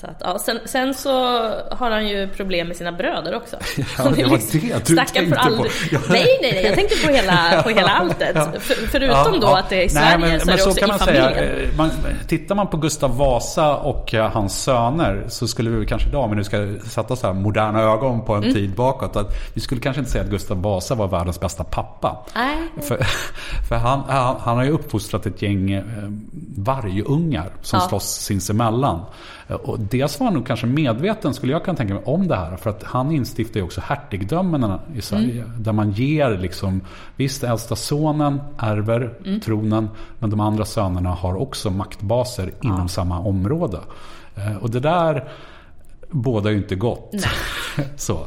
Så 0.00 0.06
att, 0.06 0.16
ja, 0.20 0.38
sen, 0.38 0.58
sen 0.64 0.94
så 0.94 1.10
har 1.70 1.90
han 1.90 2.08
ju 2.08 2.28
problem 2.28 2.68
med 2.68 2.76
sina 2.76 2.92
bröder 2.92 3.36
också. 3.36 3.56
Ja, 3.98 4.04
det 4.16 4.24
var 4.24 4.36
liksom- 4.36 4.60
det 4.60 4.86
du 4.88 4.96
tänkte 4.96 5.26
får 5.26 5.34
på. 5.34 5.40
aldrig... 5.40 5.70
Ja. 5.92 5.98
Nej, 6.08 6.38
nej, 6.42 6.52
nej. 6.52 6.64
Jag 6.64 6.74
tänkte 6.74 7.06
på 7.06 7.12
hela, 7.12 7.62
på 7.64 7.68
hela 7.68 7.88
alltet. 7.88 8.36
För, 8.62 8.74
förutom 8.74 9.08
Ja, 9.34 9.38
då 9.40 9.46
ja. 9.46 9.58
att 9.58 9.68
det 9.68 9.76
är 9.76 9.78
i 9.78 9.80
Nej, 9.80 9.88
Sverige 9.88 10.18
men, 10.18 10.40
så 10.40 10.46
men 10.46 10.52
är 10.52 10.56
det 10.56 10.62
så 10.62 10.68
också 10.70 10.80
kan 10.80 10.88
i 10.88 10.92
man 10.92 10.98
familjen. 10.98 11.32
säga. 11.34 11.52
Eh, 11.62 11.68
Man, 11.76 11.90
tittar 12.28 12.54
man 12.54 12.66
på 12.66 12.76
Gustav 12.76 13.16
Vasa 13.16 13.76
och 13.76 14.14
eh, 14.14 14.30
hans 14.32 14.62
söner 14.62 15.24
så 15.28 15.48
skulle 15.48 15.70
vi 15.70 15.86
kanske 15.86 16.08
idag, 16.08 16.28
men 16.28 16.38
nu 16.38 16.44
ska 16.44 16.74
sätta 16.90 17.16
så 17.16 17.26
här 17.26 17.34
moderna 17.34 17.80
ögon 17.82 18.24
på 18.24 18.34
en 18.34 18.42
Mm. 18.42 18.54
tid 18.54 18.70
bakåt. 18.74 19.16
Att 19.16 19.34
vi 19.54 19.60
skulle 19.60 19.80
kanske 19.80 20.00
inte 20.00 20.10
säga 20.12 20.24
att 20.24 20.30
Gustav 20.30 20.62
Vasa 20.62 20.94
var 20.94 21.08
världens 21.08 21.40
bästa 21.40 21.64
pappa. 21.64 22.16
Nej. 22.34 22.58
För, 22.82 22.98
för 23.68 23.76
han, 23.76 24.02
han, 24.08 24.36
han 24.40 24.56
har 24.56 24.64
ju 24.64 24.70
uppfostrat 24.70 25.26
ett 25.26 25.42
gäng 25.42 25.70
eh, 25.72 25.82
vargungar 26.56 27.50
som 27.62 27.80
Ja. 27.82 27.88
slåss 27.88 28.08
sinsemellan. 28.08 29.00
Eh, 29.48 29.54
Och 29.56 29.80
dels 29.80 30.20
var 30.20 30.24
han 30.26 30.34
nog 30.34 30.46
kanske 30.46 30.66
medveten, 30.66 31.34
skulle 31.34 31.52
jag 31.52 31.64
kunna 31.64 31.76
tänka 31.76 31.94
mig, 31.94 32.02
om 32.06 32.28
det 32.28 32.36
här. 32.36 32.56
För 32.56 32.70
att 32.70 32.82
han 32.82 33.12
instiftar 33.12 33.60
ju 33.60 33.64
också 33.66 33.80
hertigdömena 33.84 34.80
i 34.94 35.00
Sverige. 35.02 35.42
Mm. 35.44 35.62
Där 35.62 35.72
man 35.72 35.90
ger 35.90 36.30
liksom, 36.38 36.80
visst 37.16 37.44
äldsta 37.44 37.76
sonen 37.76 38.40
ärver 38.58 39.14
Mm. 39.26 39.40
tronen. 39.40 39.88
Men 40.18 40.30
de 40.30 40.40
andra 40.40 40.64
sönerna 40.64 41.10
har 41.10 41.34
också 41.34 41.70
maktbaser 41.70 42.52
inom 42.62 42.88
samma 42.88 43.18
område. 43.18 43.78
Eh, 44.36 44.56
Och 44.56 44.70
det 44.70 44.80
där 44.80 45.28
bådar 46.10 46.50
ju 46.50 46.56
inte 46.56 46.74
gott. 46.74 47.14
Så. 47.96 48.26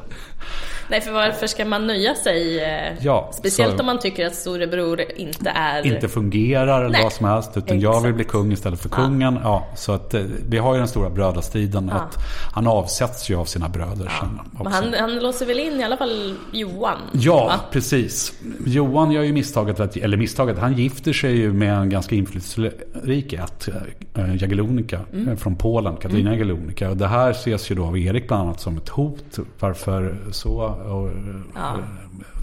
Nej, 0.91 1.01
för 1.01 1.11
varför 1.11 1.47
ska 1.47 1.65
man 1.65 1.87
nöja 1.87 2.15
sig? 2.15 2.59
eh, 2.63 2.93
Ja, 3.01 3.29
speciellt 3.33 3.73
så- 3.73 3.79
om 3.79 3.85
man 3.85 3.99
tycker 3.99 4.25
att 4.27 4.35
storebror 4.35 5.01
inte 5.17 5.49
är... 5.49 5.85
inte 5.87 6.07
fungerar 6.07 6.83
eller 6.85 7.03
vad 7.03 7.13
som 7.13 7.25
helst. 7.25 7.57
Utan 7.57 7.79
jag 7.79 7.91
vill 7.91 7.99
Exakt. 7.99 8.15
bli 8.15 8.25
kung 8.25 8.51
istället 8.51 8.79
för 8.79 8.89
kungen. 8.89 9.39
Ja, 9.43 9.67
så 9.75 9.91
att 9.91 10.13
eh, 10.13 10.21
vi 10.49 10.57
har 10.57 10.73
ju 10.73 10.79
den 10.79 10.87
stora 10.87 11.09
brödrastriden. 11.09 11.89
Att 11.89 12.15
han 12.53 12.67
avsätts 12.67 13.29
ju 13.29 13.35
av 13.35 13.45
sina 13.45 13.69
bröder 13.69 14.11
sen 14.19 14.39
också. 14.53 14.63
Men 14.63 14.73
han, 14.73 14.93
han 14.99 15.19
låser 15.19 15.45
väl 15.45 15.59
in 15.59 15.79
i 15.79 15.83
alla 15.83 15.97
fall 15.97 16.35
Johan? 16.53 16.97
Ja, 17.11 17.45
va? 17.45 17.59
precis. 17.71 18.33
Johan 18.65 19.11
gör 19.11 19.23
ju 19.23 19.33
misstaget, 19.33 19.79
att, 19.79 19.97
eller 19.97 20.17
misstaget, 20.17 20.57
han 20.59 20.73
gifter 20.73 21.13
sig 21.13 21.31
ju 21.37 21.53
med 21.53 21.73
en 21.77 21.89
ganska 21.89 22.15
inflytelserik 22.15 23.33
ätt, 23.33 23.69
äh, 24.15 24.35
Jagellonica 24.35 24.99
Mm. 25.13 25.27
eh, 25.29 25.35
från 25.35 25.55
Polen, 25.55 25.95
Katarina 25.95 26.31
Jagellonica. 26.31 26.89
Och 26.89 26.97
det 26.97 27.07
här 27.07 27.31
ses 27.31 27.71
ju 27.71 27.75
då 27.75 27.85
av 27.85 27.97
Erik 27.97 28.27
bland 28.27 28.43
annat 28.43 28.59
som 28.59 28.77
ett 28.77 28.89
hot. 28.89 29.39
Varför 29.59 30.15
så? 30.31 30.75
Och, 30.81 31.09
Ja. 31.55 31.77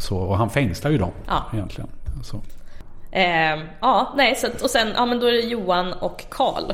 så, 0.01 0.16
och 0.18 0.37
han 0.38 0.51
fängslar 0.51 0.90
ju 0.90 0.98
dem 0.98 1.11
Ja. 1.27 1.44
egentligen. 1.53 1.90
Så. 2.22 2.40
Eh, 3.11 3.59
ja, 3.81 4.14
nej, 4.16 4.35
så 4.37 4.48
och 4.62 4.70
sen, 4.70 4.88
ja 4.96 5.07
men 5.07 5.20
då 5.20 5.27
är 5.27 5.33
det 5.33 5.40
Johan 5.40 5.92
och 5.92 6.24
Karl 6.31 6.72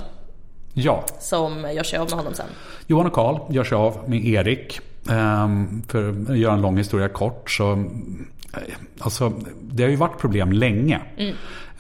Ja, 0.77 1.05
som 1.21 1.71
gör 1.75 1.83
sig 1.83 1.99
av 1.99 2.07
med 2.11 2.19
honom 2.19 2.35
sen. 2.35 2.47
Johan 2.87 3.07
och 3.07 3.13
Karl 3.13 3.39
gör 3.55 3.65
sig 3.65 3.77
av 3.77 3.99
med 4.07 4.25
Erik. 4.27 4.81
Ehm, 5.11 5.83
för 5.89 6.09
att 6.33 6.39
göra 6.39 6.53
en 6.55 6.61
lång 6.61 6.77
historia 6.79 7.09
kort 7.09 7.51
så... 7.51 7.73
eh, 7.73 8.59
Alltså, 8.99 9.33
det 9.63 9.83
har 9.83 9.91
ju 9.91 9.97
varit 9.97 10.19
problem 10.19 10.53
länge. 10.53 11.01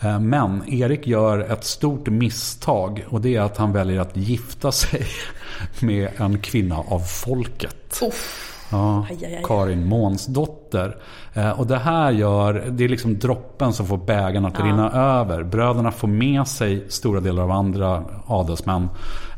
Eh, 0.01 0.21
Men 0.21 0.63
Erik 0.75 1.07
gör 1.07 1.39
ett 1.53 1.65
stort 1.65 2.09
misstag 2.09 3.05
och 3.09 3.21
det 3.21 3.37
är 3.37 3.41
att 3.41 3.57
han 3.57 3.73
väljer 3.73 4.01
att 4.01 4.17
gifta 4.17 4.73
sig 4.73 5.07
med 5.81 6.09
en 6.17 6.39
kvinna 6.39 6.77
av 6.79 6.99
folket. 7.01 8.01
Uff. 8.03 8.51
Ja, 8.75 9.07
Aj, 9.11 9.25
aj, 9.25 9.35
aj. 9.37 9.43
Karin 9.45 9.87
Månsdotter. 9.87 10.97
Eh, 11.35 11.61
och 11.61 11.67
det 11.67 11.79
här 11.79 12.11
gör, 12.11 12.65
det 12.71 12.85
är 12.85 12.89
liksom 12.89 13.19
droppen 13.19 13.73
som 13.73 13.87
får 13.87 13.97
bägaren 13.97 14.45
att 14.45 14.61
rinna 14.61 14.91
över. 14.93 15.43
Bröderna 15.43 15.91
får 15.91 16.09
med 16.09 16.49
sig 16.49 16.85
stora 16.89 17.21
delar 17.21 17.43
av 17.43 17.51
andra 17.51 18.05
adelsmän, 18.27 18.89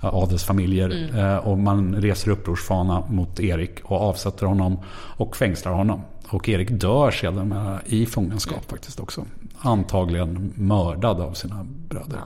eh, 0.03 0.15
adelsfamiljer. 0.15 0.91
Mm. 0.91 1.27
Eh, 1.27 1.37
och 1.37 1.59
man 1.59 1.95
reser 1.95 2.31
upprorsfana 2.31 3.03
mot 3.09 3.41
Erik 3.41 3.81
och 3.85 4.01
avsätter 4.01 4.47
honom 4.47 4.79
och 5.17 5.37
fängslar 5.37 5.73
honom. 5.73 6.01
Och 6.29 6.49
Erik 6.49 6.71
dör 6.71 7.11
sedan 7.11 7.79
i 7.87 8.07
fångenskap 8.07 8.57
Mm. 8.57 8.69
faktiskt 8.69 9.01
också. 9.01 9.25
Antagligen 9.59 10.53
mördad 10.55 11.21
av 11.21 11.33
sina 11.33 11.67
bröder. 11.89 12.19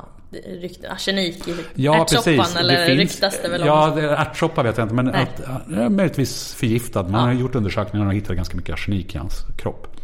Rykt, 0.60 0.84
arsenik 0.84 1.48
i 1.48 1.54
Ja, 1.74 2.02
ärtsoppan 2.02 2.22
precis. 2.36 2.56
eller 2.56 2.86
finns- 2.86 2.98
ryktas 2.98 3.38
det 3.42 3.48
väl 3.48 3.60
om? 3.62 3.66
Ja, 3.68 3.92
det- 3.96 4.16
ärtsoppa 4.16 4.62
vet 4.62 4.76
jag 4.78 4.84
inte. 4.84 4.94
Men 4.94 5.04
Nej. 5.04 5.22
att, 5.22 5.42
ja, 5.70 5.88
möjligtvis 5.88 6.54
förgiftad. 6.54 7.02
Man 7.02 7.12
Ja. 7.12 7.18
har 7.18 7.32
gjort 7.32 7.54
undersökningar 7.54 8.06
och 8.06 8.14
hittat 8.14 8.36
ganska 8.36 8.56
mycket 8.56 8.72
arsenik 8.72 9.14
i 9.14 9.18
hans 9.18 9.44
kropp. 9.58 9.96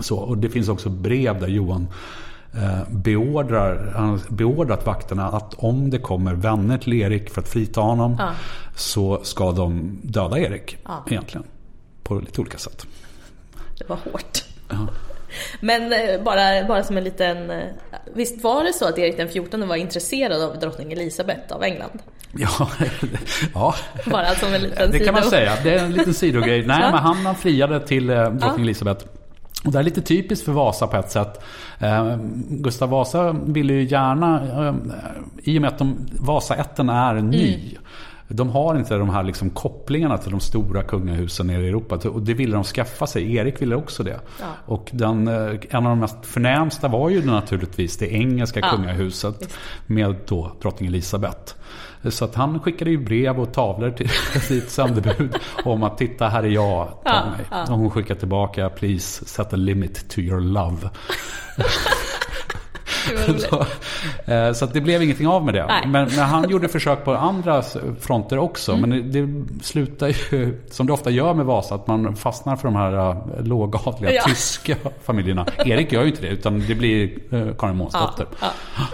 Så, 0.00 0.16
och 0.16 0.38
det 0.38 0.48
finns 0.50 0.68
också 0.68 0.88
brev 0.88 1.40
där 1.40 1.48
Johan 1.48 1.88
eh, 2.54 2.78
beordrar, 2.90 3.92
han 3.96 4.08
har 4.08 4.20
beordrat 4.28 4.86
vakterna 4.86 5.28
att 5.28 5.54
om 5.54 5.90
det 5.90 5.98
kommer 5.98 6.34
vänner 6.34 6.78
till 6.78 6.92
Erik 6.92 7.30
för 7.30 7.40
att 7.40 7.48
frita 7.48 7.80
honom 7.80 8.16
Ja. 8.18 8.30
så 8.76 9.20
ska 9.24 9.52
de 9.52 9.98
döda 10.02 10.38
Erik. 10.38 10.76
Ja. 10.84 11.04
Egentligen. 11.10 11.46
På 12.02 12.14
lite 12.14 12.40
olika 12.40 12.58
sätt. 12.58 12.86
Det 13.78 13.88
var 13.88 13.96
hårt. 14.12 14.44
Men 15.60 15.92
eh, 15.92 16.22
bara, 16.24 16.64
bara 16.68 16.82
som 16.84 16.96
en 16.96 17.04
liten... 17.04 17.50
eh, 17.50 17.58
Visst 18.14 18.42
var 18.44 18.64
det 18.64 18.72
så 18.72 18.88
att 18.88 18.98
Erik 18.98 19.16
den 19.16 19.28
14 19.28 19.68
var 19.68 19.76
intresserad 19.76 20.42
av 20.42 20.58
drottning 20.60 20.92
Elisabeth 20.92 21.52
av 21.54 21.62
England? 21.64 21.98
Ja, 22.38 22.68
ja. 23.54 23.74
Bara 24.06 24.34
som 24.34 24.54
en 24.54 24.60
liten 24.60 24.90
det 24.90 24.98
kan 24.98 25.14
man 25.14 25.22
säga. 25.22 25.52
Det 25.62 25.74
är 25.74 25.84
en 25.84 25.92
liten 25.92 26.14
sidogrej. 26.14 26.62
Nej, 26.66 26.80
men 26.92 26.94
han, 26.94 27.34
friade 27.34 27.80
till 27.80 28.10
eh, 28.10 28.16
drottning 28.16 28.40
Ja. 28.56 28.62
Elisabeth. 28.62 29.06
Och 29.64 29.72
det 29.72 29.78
är 29.78 29.82
lite 29.82 30.00
typiskt 30.02 30.44
för 30.44 30.52
Vasa 30.52 30.86
på 30.86 30.96
ett 30.96 31.10
sätt. 31.10 31.44
Eh, 31.78 32.16
Gustav 32.48 32.88
Vasa 32.90 33.32
ville 33.44 33.72
ju 33.72 33.82
gärna, 33.84 34.42
eh, 34.68 34.74
i 35.44 35.58
och 35.58 35.62
med 35.62 35.68
att 35.68 35.78
de, 35.78 36.06
Vasaätten 36.12 36.88
är 36.88 37.14
ny. 37.14 37.54
Mm. 37.54 37.82
De 38.28 38.48
har 38.50 38.76
inte 38.78 38.94
de 38.96 39.10
här 39.10 39.22
liksom 39.22 39.50
kopplingarna 39.50 40.18
till 40.18 40.30
de 40.30 40.40
stora 40.40 40.82
kungahusen 40.82 41.46
nere 41.46 41.62
i 41.64 41.68
Europa. 41.68 41.98
Och 42.08 42.22
det 42.22 42.34
ville 42.34 42.54
de 42.54 42.64
skaffa 42.64 43.06
sig. 43.06 43.36
Erik 43.36 43.62
ville 43.62 43.76
också 43.76 44.02
det. 44.02 44.20
Ja. 44.40 44.46
Och 44.66 44.88
den, 44.92 45.28
eh, 45.28 45.34
en 45.70 45.76
av 45.76 45.82
de 45.90 45.98
mest 46.00 46.16
förnämsta 46.26 46.88
var 46.88 47.10
ju 47.10 47.24
naturligtvis 47.26 47.96
det 47.98 48.12
engelska 48.12 48.60
Ja. 48.60 48.70
kungahuset. 48.70 49.52
Med 49.86 50.14
då 50.28 50.52
drottning 50.62 50.88
Elisabeth. 50.88 51.54
Så 52.10 52.24
att 52.24 52.34
han 52.34 52.60
skickade 52.60 52.90
ju 52.90 52.98
brev 53.04 53.40
och 53.40 53.52
tavlor 53.52 53.90
till 53.90 54.08
sitt 54.40 54.70
sändebud 54.70 55.36
om 55.64 55.82
att 55.82 55.98
titta 55.98 56.28
här 56.28 56.42
är 56.42 56.48
jag, 56.48 56.88
ta 56.88 57.00
Ja, 57.04 57.24
mig. 57.56 57.62
Och 57.70 57.78
hon 57.78 57.90
skickade 57.90 58.20
tillbaka 58.20 58.68
please 58.68 59.24
set 59.24 59.52
a 59.52 59.56
limit 59.56 60.08
to 60.10 60.18
your 60.20 60.40
love. 60.40 60.90
Så, 63.38 63.66
eh, 64.32 64.52
så 64.52 64.66
det 64.66 64.80
blev 64.80 65.02
ingenting 65.02 65.26
av 65.26 65.44
med 65.44 65.54
det. 65.54 65.66
Nej. 65.66 65.86
Men, 65.86 66.08
men 66.16 66.24
han 66.24 66.50
gjorde 66.50 66.68
försök 66.68 67.04
på 67.04 67.14
andra 67.14 67.62
fronter 68.00 68.38
också. 68.38 68.72
Mm. 68.72 68.90
Men 68.90 69.12
det, 69.12 69.26
det 69.26 69.64
slutar 69.64 70.08
ju, 70.08 70.62
som 70.70 70.86
det 70.86 70.92
ofta 70.92 71.10
gör 71.10 71.34
med 71.34 71.46
Vasa, 71.46 71.74
att 71.74 71.86
man 71.86 72.16
fastnar 72.16 72.56
för 72.56 72.68
de 72.68 72.76
här 72.76 73.10
uh, 73.10 73.44
lågadliga 73.44 74.12
Ja. 74.12 74.22
tyska 74.22 74.76
familjerna. 75.02 75.46
Erik 75.58 75.92
gör 75.92 76.02
ju 76.02 76.08
inte 76.08 76.22
det, 76.22 76.28
utan 76.28 76.64
det 76.68 76.74
blir 76.74 77.10
uh, 77.32 77.54
Karin 77.54 77.76
Månsdotter. 77.76 78.26
Ja, 78.40 78.46
ja. 78.76 78.84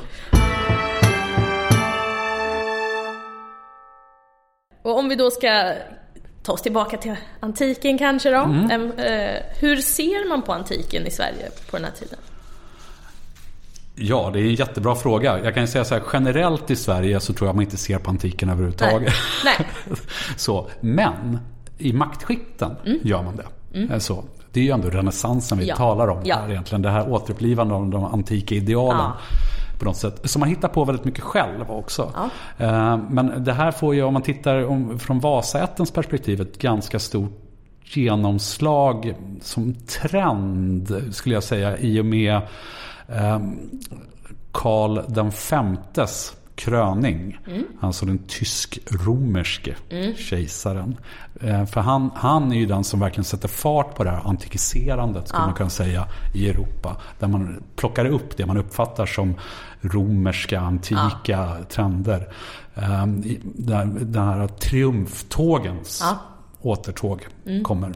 Och 4.82 4.98
om 4.98 5.08
vi 5.08 5.14
då 5.14 5.30
ska 5.30 5.72
ta 6.42 6.52
oss 6.52 6.62
tillbaka 6.62 6.96
till 6.96 7.14
antiken 7.40 7.98
kanske 7.98 8.30
då. 8.30 8.40
Mm. 8.40 8.92
Eh, 8.98 9.42
hur 9.60 9.76
ser 9.76 10.28
man 10.28 10.42
på 10.42 10.52
antiken 10.52 11.06
i 11.06 11.10
Sverige 11.10 11.50
på 11.70 11.76
den 11.76 11.84
här 11.84 11.92
tiden? 11.92 12.18
Ja, 14.04 14.30
det 14.32 14.40
är 14.40 14.44
en 14.44 14.54
jättebra 14.54 14.94
fråga. 14.94 15.44
Jag 15.44 15.54
kan 15.54 15.66
säga 15.68 15.84
så 15.84 15.94
här, 15.94 16.02
generellt 16.12 16.70
i 16.70 16.76
Sverige 16.76 17.20
så 17.20 17.32
tror 17.32 17.48
jag 17.48 17.54
man 17.56 17.64
inte 17.64 17.76
ser 17.76 17.98
på 17.98 18.10
antiken 18.10 18.48
överhuvudtaget. 18.48 19.12
Nej. 19.44 19.68
Så, 20.36 20.66
men 20.80 21.38
i 21.78 21.92
maktskikten 21.92 22.76
gör 23.02 23.22
man 23.22 23.36
det. 23.36 23.78
Eh, 23.94 23.98
Så, 23.98 24.24
det 24.52 24.60
är 24.60 24.64
ju 24.64 24.70
ändå 24.70 24.90
renässansen 24.90 25.58
vi 25.58 25.64
Mm. 25.64 25.68
Ja. 25.68 25.76
talar 25.76 26.08
om 26.08 26.20
Ja. 26.24 26.36
här 26.36 26.50
egentligen. 26.50 26.82
Det 26.82 26.90
här 26.90 27.08
återupplivandet 27.12 27.74
av 27.74 27.90
de 27.90 28.04
antika 28.04 28.54
idealen. 28.54 28.96
Ja. 28.98 29.12
På 29.78 29.84
något 29.84 29.96
sätt. 29.96 30.20
Som 30.30 30.40
man 30.40 30.48
hittar 30.48 30.68
på 30.68 30.84
väldigt 30.84 31.04
mycket 31.04 31.24
själv 31.24 31.70
också. 31.70 32.12
Ja. 32.14 32.30
Eh, 32.66 32.98
Men 33.10 33.44
det 33.44 33.52
här 33.52 33.70
får 33.70 33.94
ju, 33.94 34.02
om 34.02 34.12
man 34.12 34.22
tittar 34.22 34.98
från 34.98 35.20
Vasaättens 35.20 35.90
perspektiv, 35.90 36.40
ett 36.40 36.58
ganska 36.58 36.98
stort 36.98 37.38
genomslag 37.84 39.14
som 39.42 39.74
trend 39.74 41.02
skulle 41.10 41.34
jag 41.34 41.42
säga 41.44 41.78
i 41.78 42.00
och 42.00 42.04
med 42.06 42.40
Karl 44.52 45.00
den 45.08 45.32
femtes 45.32 46.32
kröning. 46.54 47.38
Alltså 47.80 48.06
den 48.06 48.18
tysk-romerske 48.18 49.74
kejsaren. 50.16 50.96
Eh, 51.40 51.64
För 51.66 51.80
han, 51.80 52.10
han 52.14 52.52
är 52.52 52.56
ju 52.56 52.66
den 52.66 52.84
som 52.84 53.00
verkligen 53.00 53.24
sätter 53.24 53.48
fart 53.48 53.94
på 53.94 54.04
det 54.04 54.10
här 54.10 54.22
antikiserandet 54.28 55.28
skulle 55.28 55.42
man 55.46 55.54
kunna 55.54 55.70
säga 55.70 56.06
i 56.34 56.48
Europa. 56.50 56.96
Där 57.18 57.28
man 57.28 57.62
plockar 57.76 58.04
upp 58.04 58.36
det 58.36 58.46
man 58.46 58.56
uppfattar 58.56 59.06
som 59.06 59.34
romerska, 59.80 60.60
antika 60.60 61.56
trender. 61.68 62.28
Eh, 62.74 63.04
i- 63.24 63.40
där- 63.54 63.86
Den 64.00 64.24
här 64.28 64.48
triumftågens 64.48 65.98
Ja. 66.02 66.16
återtåg 66.60 67.26
kommer. 67.62 67.92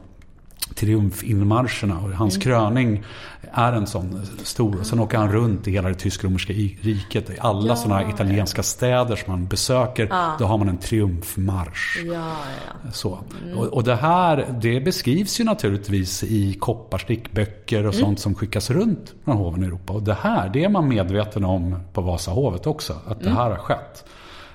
Triumfinmarscherna 0.75 1.99
och 1.99 2.09
hans 2.09 2.37
kröning 2.37 3.03
är 3.51 3.73
en 3.73 3.87
sån 3.87 4.25
stor. 4.43 4.79
Och 4.79 4.85
sen 4.85 4.99
åker 4.99 5.17
han 5.17 5.31
runt 5.31 5.67
i 5.67 5.71
hela 5.71 5.89
det 5.89 5.95
tysk-romerska 5.95 6.53
riket. 6.81 7.29
I 7.29 7.35
alla 7.39 7.67
Ja, 7.67 7.75
sådana 7.75 8.09
italienska 8.09 8.63
städer 8.63 9.15
som 9.15 9.31
man 9.31 9.47
besöker. 9.47 10.07
Ja. 10.09 10.35
Då 10.39 10.45
har 10.45 10.57
man 10.57 10.69
en 10.69 10.77
triumfmarsch. 10.77 12.03
Ja, 12.05 12.13
ja. 12.13 12.91
Så. 12.91 13.19
Och, 13.55 13.65
och 13.65 13.83
det 13.83 13.95
här 13.95 14.55
det 14.61 14.79
beskrivs 14.79 15.39
ju 15.39 15.43
naturligtvis 15.43 16.23
i 16.23 16.53
kopparstickböcker 16.53 17.85
och 17.85 17.95
sånt 17.95 18.19
som 18.19 18.35
skickas 18.35 18.69
runt 18.69 19.13
från 19.23 19.37
hoven 19.37 19.63
i 19.63 19.65
Europa. 19.65 19.93
Och 19.93 20.03
det 20.03 20.17
här 20.21 20.49
det 20.49 20.63
är 20.63 20.69
man 20.69 20.87
medveten 20.87 21.45
om 21.45 21.79
på 21.93 22.01
Vasahovet 22.01 22.67
också. 22.67 22.95
Att 23.07 23.23
det 23.23 23.29
här 23.29 23.49
har 23.49 23.57
skett. 23.57 24.05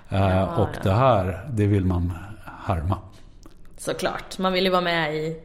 Eh, 0.09 0.61
och 0.61 0.69
det 0.83 0.93
här 0.93 1.49
det 1.51 1.67
vill 1.67 1.85
man 1.85 2.13
härma. 2.67 2.99
Såklart, 3.79 4.39
man 4.39 4.53
vill 4.53 4.65
ju 4.65 4.71
vara 4.71 4.81
med 4.81 5.15
i... 5.15 5.37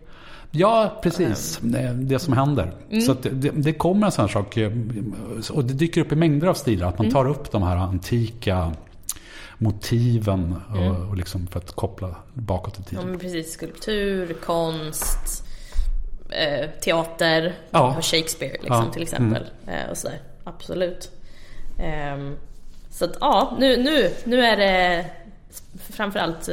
Ja, 0.58 1.00
precis. 1.04 1.60
Det, 1.62 1.94
det 1.94 2.20
som 2.20 2.34
händer. 2.34 2.72
Så 3.06 3.12
att 3.12 3.24
det, 3.24 3.52
det 3.52 3.74
kommer 3.74 4.06
en 4.06 4.12
sån 4.12 4.22
här 4.26 4.30
sak. 4.34 4.58
eh, 4.58 4.72
Och 5.52 5.66
det 5.66 5.74
dyker 5.74 6.02
upp 6.02 6.12
i 6.12 6.16
mängder 6.16 6.48
av 6.48 6.54
stilar. 6.54 6.88
Att 6.88 6.98
man 6.98 7.12
tar 7.12 7.28
upp 7.30 7.52
de 7.52 7.64
här 7.64 7.76
antika 7.76 8.72
motiven 9.58 10.56
och, 10.70 11.10
och 11.10 11.18
liksom 11.18 11.48
för 11.48 11.60
att 11.60 11.72
koppla 11.72 12.16
bakåt 12.34 12.74
i 12.80 12.82
Ja, 12.82 12.90
tiden. 12.90 13.10
men 13.10 13.20
precis, 13.20 13.52
skulptur, 13.52 14.34
konst, 14.46 15.44
eh, 16.30 16.70
teater, 16.82 17.56
Ja. 17.72 17.98
Shakespeare 18.02 18.52
liksom, 18.54 18.86
Ja, 18.86 18.94
till 18.94 19.02
exempel. 19.02 19.44
Eh, 19.68 19.90
och 19.92 19.98
sådär. 19.98 20.20
Absolut. 20.44 21.12
Ehm, 21.80 22.36
så 22.90 23.06
att 23.06 23.18
ja, 23.22 23.56
nu, 23.60 23.78
nu, 23.84 24.10
nu 24.24 24.42
är 24.46 24.58
det 24.58 25.06
framförallt 25.90 26.50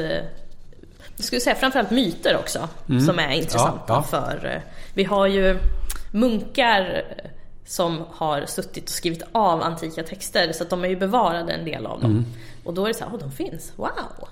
jag 1.16 1.24
skulle 1.27 1.40
säga 1.40 1.57
framförallt 1.57 1.90
myter 1.90 2.37
också 2.37 2.68
som 3.07 3.18
är 3.18 3.31
intressanta. 3.31 3.85
Ja, 3.88 3.94
ja. 3.94 4.03
För 4.03 4.46
eh, 4.55 4.61
vi 4.94 5.05
har 5.05 5.27
ju 5.27 5.59
munkar 6.12 7.05
eh, 7.24 7.31
som 7.66 8.05
har 8.11 8.46
suttit 8.46 8.85
och 8.85 8.90
skrivit 8.90 9.22
av 9.33 9.62
antika 9.62 10.03
texter 10.03 10.53
så 10.53 10.62
att 10.62 10.70
de 10.70 10.85
är 10.85 10.88
ju 10.88 10.96
bevarade 10.96 11.53
en 11.53 11.64
del 11.64 11.87
av 11.87 12.00
dem. 12.00 12.11
Mm. 12.11 12.24
Och 12.64 12.74
då 12.74 12.85
är 12.85 12.88
det 12.88 12.94
så 12.94 13.05
här, 13.05 13.11
åh 13.14 13.20
de 13.20 13.33
finns, 13.33 13.72
wow! 13.77 14.29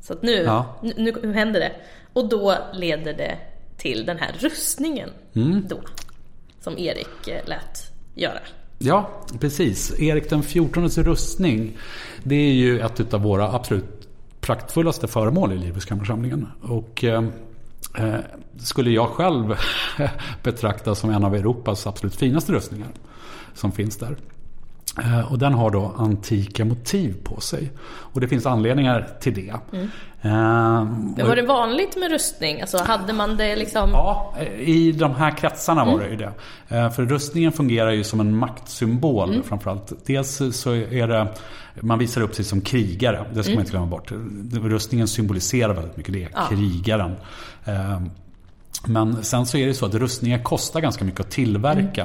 Så 0.00 0.12
att 0.12 0.22
nu, 0.22 0.32
Ja. 0.42 0.76
nu, 0.82 0.92
nu, 0.96 1.14
nu 1.22 1.32
händer 1.32 1.60
det. 1.60 1.72
Och 2.12 2.28
då 2.28 2.54
leder 2.72 3.12
det 3.14 3.38
till 3.76 4.04
den 4.06 4.18
här 4.18 4.34
rustningen 4.38 5.10
Mm. 5.34 5.64
då. 5.68 5.80
Som 6.60 6.78
Erik 6.78 7.28
eh, 7.28 7.46
lät 7.48 7.92
göra. 8.14 8.38
Ja, 8.78 9.10
precis. 9.40 10.00
Erik 10.00 10.30
den 10.30 10.42
XIVs 10.42 10.98
rustning. 10.98 11.78
Det 12.22 12.34
är 12.34 12.52
ju 12.52 12.80
ett 12.80 13.14
av 13.14 13.20
våra 13.22 13.52
absolut 13.52 13.97
praktfullaste 14.48 15.06
föremål 15.08 15.52
i 15.52 15.58
Livrustkammarsamlingen. 15.58 16.46
Och 16.62 17.04
eh, 17.04 17.22
eh, 17.98 18.14
skulle 18.58 18.90
jag 18.90 19.08
själv 19.08 19.54
betrakta 20.42 20.94
som 20.94 21.10
en 21.10 21.24
av 21.24 21.34
Europas 21.34 21.86
absolut 21.86 22.16
finaste 22.16 22.52
rustningar 22.52 22.88
som 23.54 23.72
finns 23.72 23.96
där. 23.96 24.16
Eh, 25.04 25.32
Och 25.32 25.38
den 25.38 25.54
har 25.54 25.70
då 25.70 25.94
antika 25.96 26.64
motiv 26.64 27.16
på 27.24 27.40
sig. 27.40 27.70
Och 27.88 28.20
det 28.20 28.28
finns 28.28 28.46
anledningar 28.46 29.08
till 29.20 29.34
det. 29.34 29.54
Mm. 29.72 29.88
Eh, 30.22 30.30
Men 31.16 31.26
var 31.26 31.36
det 31.36 31.42
vanligt 31.46 31.96
med 31.96 32.10
rustning? 32.10 32.60
Alltså 32.60 32.78
hade 32.82 33.12
man 33.12 33.36
det 33.36 33.56
liksom... 33.56 33.90
Ja, 33.92 34.34
i 34.58 34.92
de 34.92 35.14
här 35.14 35.30
kretsarna 35.30 35.84
var 35.84 35.98
det 36.00 36.08
ju 36.08 36.16
det. 36.16 36.32
Eh, 36.68 36.90
För 36.90 37.02
rustningen 37.04 37.52
fungerar 37.52 37.90
ju 37.90 38.04
som 38.04 38.20
en 38.20 38.36
maktsymbol 38.36 39.42
framförallt. 39.42 39.92
Dels 40.06 40.42
så 40.52 40.70
är 40.74 41.06
det, 41.08 41.28
man 41.82 41.98
visar 41.98 42.20
upp 42.20 42.34
sig 42.34 42.44
som 42.44 42.60
krigare, 42.60 43.26
det 43.34 43.42
ska 43.42 43.52
man 43.52 43.60
inte 43.60 43.70
glömma 43.70 43.86
bort. 43.86 44.12
Rustningen 44.52 45.08
symboliserar 45.08 45.74
väldigt 45.74 45.96
mycket 45.96 46.12
det, 46.14 46.28
Ja. 46.34 46.46
krigaren. 46.48 47.14
Eh, 47.64 48.02
Men 48.86 49.24
sen 49.24 49.46
så 49.46 49.58
är 49.58 49.66
det 49.66 49.74
så 49.74 49.86
att 49.86 49.94
rustningar 49.94 50.42
kostar 50.42 50.80
ganska 50.80 51.04
mycket 51.04 51.20
att 51.20 51.30
tillverka. 51.30 52.02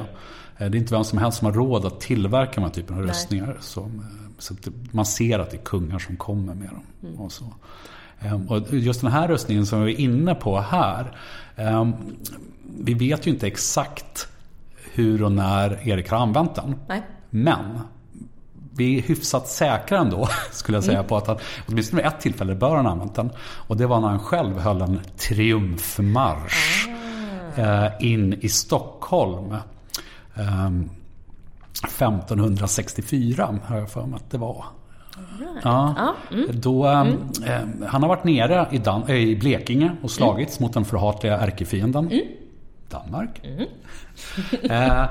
Eh, 0.57 0.69
Det 0.69 0.77
är 0.77 0.79
inte 0.79 0.93
vem 0.93 1.03
som 1.03 1.17
helst 1.17 1.37
som 1.37 1.45
har 1.45 1.53
råd 1.53 1.85
att 1.85 2.01
tillverka 2.01 2.51
de 2.55 2.61
här 2.63 2.69
typen 2.69 2.95
av 2.95 3.01
Nej. 3.01 3.09
rustningar. 3.11 3.57
Så, 3.61 3.81
eh, 3.81 3.87
så 4.39 4.53
att 4.53 4.67
man 4.91 5.05
ser 5.05 5.39
att 5.39 5.51
det 5.51 5.57
är 5.57 5.63
kungar 5.63 5.99
som 5.99 6.15
kommer 6.15 6.53
med 6.55 6.69
dem. 6.69 7.15
Och 7.19 7.31
så. 7.31 7.45
Ehm, 8.19 8.47
Och 8.49 8.73
just 8.73 9.01
den 9.01 9.11
här 9.11 9.27
rustningen 9.27 9.65
som 9.65 9.83
vi 9.83 9.93
är 9.93 9.99
inne 9.99 10.35
på 10.35 10.59
här. 10.59 11.17
ehm, 11.55 11.93
Vi 12.79 12.93
vet 12.93 13.27
ju 13.27 13.31
inte 13.31 13.47
exakt 13.47 14.27
hur 14.93 15.23
och 15.23 15.31
när 15.31 15.87
Erik 15.89 16.09
har 16.09 16.17
använt 16.17 16.55
den. 16.55 16.75
Nej. 16.87 17.01
Men 17.29 17.79
vi 18.75 18.97
är 18.97 19.01
hyfsat 19.01 19.47
säkra 19.47 19.97
ändå, 19.97 20.29
skulle 20.51 20.77
jag 20.77 20.83
säga, 20.83 20.97
mm. 20.97 21.07
på 21.07 21.17
att 21.17 21.27
han 21.27 21.37
åtminstone 21.67 22.01
vid 22.01 22.11
ett 22.11 22.19
tillfälle 22.19 22.55
bör 22.55 22.75
han 22.75 22.85
ha 22.85 22.91
använt 22.91 23.15
den. 23.15 23.29
Och 23.67 23.77
det 23.77 23.87
var 23.87 23.99
när 23.99 24.07
han 24.07 24.19
själv 24.19 24.59
höll 24.59 24.81
en 24.81 24.99
triumfmarsch 25.17 26.87
eh, 27.55 27.87
in 27.99 28.33
i 28.33 28.49
Stockholm. 28.49 29.51
Eh, 30.35 30.71
1564 31.83 33.59
har 33.65 33.77
jag 33.77 33.89
för 33.89 34.05
mig 34.05 34.15
att 34.15 34.31
det 34.31 34.37
var. 34.37 34.65
Ja, 35.63 35.95
ja. 35.97 36.15
Mm. 36.31 36.47
Då, 36.53 36.85
mm. 36.85 37.17
Eh, 37.45 37.87
han 37.87 38.01
har 38.01 38.09
varit 38.09 38.23
nere 38.23 38.67
i, 38.71 38.77
Dan 38.77 39.09
i 39.09 39.35
Blekinge 39.35 39.91
och 40.01 40.11
slagits 40.11 40.59
mm. 40.59 40.67
mot 40.67 40.73
den 40.73 40.85
förhatliga 40.85 41.37
ärkefienden. 41.37 42.11
Danmark. 42.93 43.41
Mm. 43.43 43.65
Eh, 44.69 45.05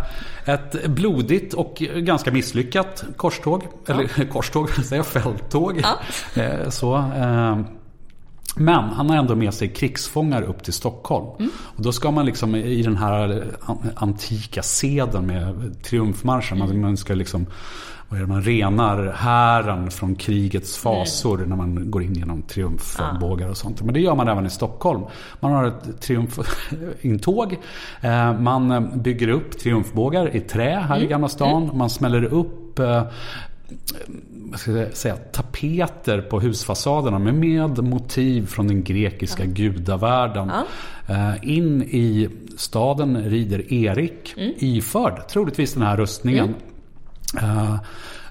ett 0.44 0.86
blodigt 0.86 1.54
och 1.54 1.74
ganska 1.96 2.32
misslyckat 2.32 3.04
korståg. 3.16 3.62
Ja. 3.86 3.94
Eller 3.94 4.24
korståg, 4.32 4.70
säger 4.70 4.96
jag, 4.96 5.06
fälttåg. 5.06 5.82
Ja. 5.82 6.42
Eh, 6.42 6.68
så, 6.68 6.96
eh, 6.96 7.58
men 8.56 8.84
han 8.84 9.10
har 9.10 9.16
ändå 9.16 9.34
med 9.34 9.54
sig 9.54 9.68
krigsfångar 9.68 10.42
upp 10.42 10.64
till 10.64 10.72
Stockholm. 10.72 11.26
Mm. 11.38 11.50
Och 11.56 11.82
då 11.82 11.92
ska 11.92 12.10
man 12.10 12.26
liksom 12.26 12.54
i 12.54 12.82
den 12.82 12.96
här 12.96 13.44
antika 13.96 14.62
seden 14.62 15.26
med 15.26 15.74
triumfmarschen, 15.82 16.62
mm. 16.62 16.80
man 16.80 16.96
ska 16.96 17.14
liksom 17.14 17.46
man 18.26 18.42
renar 18.42 19.12
hären 19.12 19.90
från 19.90 20.14
krigets 20.14 20.76
fasor 20.76 21.36
mm. 21.36 21.48
när 21.48 21.56
man 21.56 21.90
går 21.90 22.02
in 22.02 22.14
genom 22.14 22.42
triumfbågar 22.42 23.48
och 23.48 23.56
sånt. 23.56 23.82
Men 23.82 23.94
det 23.94 24.00
gör 24.00 24.14
man 24.14 24.28
även 24.28 24.46
i 24.46 24.50
Stockholm. 24.50 25.02
Man 25.40 25.52
har 25.52 25.64
ett 25.64 26.00
triumfintåg. 26.00 27.56
Eh, 28.00 28.40
man 28.40 28.90
bygger 29.02 29.28
upp 29.28 29.58
triumfbågar 29.58 30.36
i 30.36 30.40
trä 30.40 30.84
här 30.88 30.96
mm. 30.96 31.06
i 31.06 31.10
Gamla 31.10 31.28
stan. 31.28 31.62
Mm. 31.62 31.78
Man 31.78 31.90
smäller 31.90 32.24
upp 32.24 32.78
eh, 32.78 33.04
säga, 34.92 35.16
tapeter 35.16 36.20
på 36.20 36.40
husfasaderna 36.40 37.18
med, 37.18 37.34
med 37.34 37.84
motiv 37.84 38.46
från 38.46 38.68
den 38.68 38.84
grekiska 38.84 39.44
ja. 39.44 39.50
gudavärlden. 39.50 40.50
Ja. 40.54 40.64
Eh, 41.14 41.48
in 41.56 41.82
i 41.82 42.28
staden 42.56 43.24
rider 43.24 43.72
Erik 43.72 44.34
mm. 44.36 44.52
iförd 44.58 45.28
troligtvis 45.28 45.74
den 45.74 45.82
här 45.82 45.96
rustningen. 45.96 46.44
Mm. 46.44 46.60
Uh, 47.42 47.76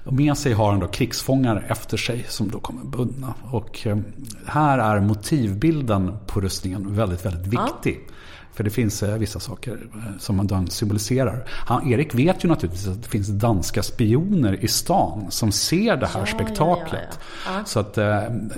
med 0.04 0.38
sig 0.38 0.52
har 0.52 0.70
han 0.70 0.80
då 0.80 0.88
krigsfångar 0.88 1.64
efter 1.68 1.96
sig 1.96 2.26
som 2.28 2.50
då 2.50 2.60
kommer 2.60 2.84
bundna. 2.84 3.34
Och 3.50 3.86
uh, 3.86 3.98
här 4.46 4.78
är 4.78 5.00
motivbilden 5.00 6.16
på 6.26 6.40
rustningen 6.40 6.94
väldigt, 6.94 7.26
väldigt 7.26 7.46
viktig. 7.46 8.04
Ja. 8.06 8.12
För 8.52 8.64
det 8.64 8.70
finns 8.70 9.02
uh, 9.02 9.16
vissa 9.16 9.40
saker 9.40 9.78
som 10.18 10.46
den 10.46 10.70
symboliserar. 10.70 11.44
Han, 11.48 11.92
Erik 11.92 12.14
vet 12.14 12.44
ju 12.44 12.48
naturligtvis 12.48 12.88
att 12.88 13.02
det 13.02 13.08
finns 13.08 13.28
danska 13.28 13.82
spioner 13.82 14.64
i 14.64 14.68
stan 14.68 15.26
som 15.30 15.52
ser 15.52 15.96
det 15.96 16.06
här 16.06 16.20
ja, 16.20 16.26
spektaklet. 16.26 17.18
Ja, 17.46 17.64
Så 17.64 17.80
att 17.80 17.94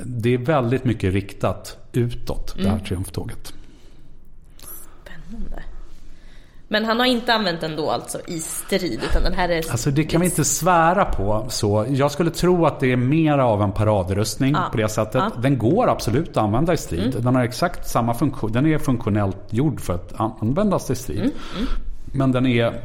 det 0.04 0.34
är 0.34 0.38
väldigt 0.38 0.84
mycket 0.84 1.12
riktat 1.12 1.78
utåt, 1.92 2.54
det 2.56 2.62
här 2.62 2.70
mm. 2.70 2.84
triumftåget. 2.84 3.54
Spännande. 5.02 5.62
Men 6.68 6.84
han 6.84 6.98
har 6.98 7.06
inte 7.06 7.34
använt 7.34 7.60
den 7.60 7.76
då 7.76 7.90
alltså 7.90 8.18
i 8.26 8.40
strid 8.40 9.00
utan 9.10 9.22
den 9.22 9.34
här 9.34 9.48
är... 9.48 9.70
Alltså 9.70 9.90
det 9.90 10.04
kan 10.04 10.20
vi 10.20 10.26
inte 10.26 10.44
svära 10.44 11.04
på 11.04 11.46
så. 11.48 11.86
Jag 11.88 12.10
skulle 12.10 12.30
tro 12.30 12.66
att 12.66 12.80
det 12.80 12.92
är 12.92 12.96
mer 12.96 13.38
av 13.38 13.62
en 13.62 13.72
paradrustning 13.72 14.52
ja. 14.52 14.68
på 14.72 14.76
det 14.76 14.88
sättet. 14.88 15.14
Ja. 15.14 15.30
Den 15.42 15.58
går 15.58 15.88
absolut 15.88 16.30
att 16.30 16.36
använda 16.36 16.72
i 16.72 16.76
strid. 16.76 17.10
Mm. 17.10 17.22
Den 17.22 17.34
har 17.34 17.42
exakt 17.42 17.88
samma 17.88 18.14
funktion. 18.14 18.52
Den 18.52 18.66
är 18.66 18.78
funktionellt 18.78 19.42
gjord 19.50 19.80
för 19.80 19.94
att 19.94 20.20
användas 20.20 20.90
i 20.90 20.94
strid. 20.94 21.18
Mm. 21.18 21.32
Mm. 21.56 21.68
Men 22.12 22.32
den 22.32 22.46
är 22.46 22.80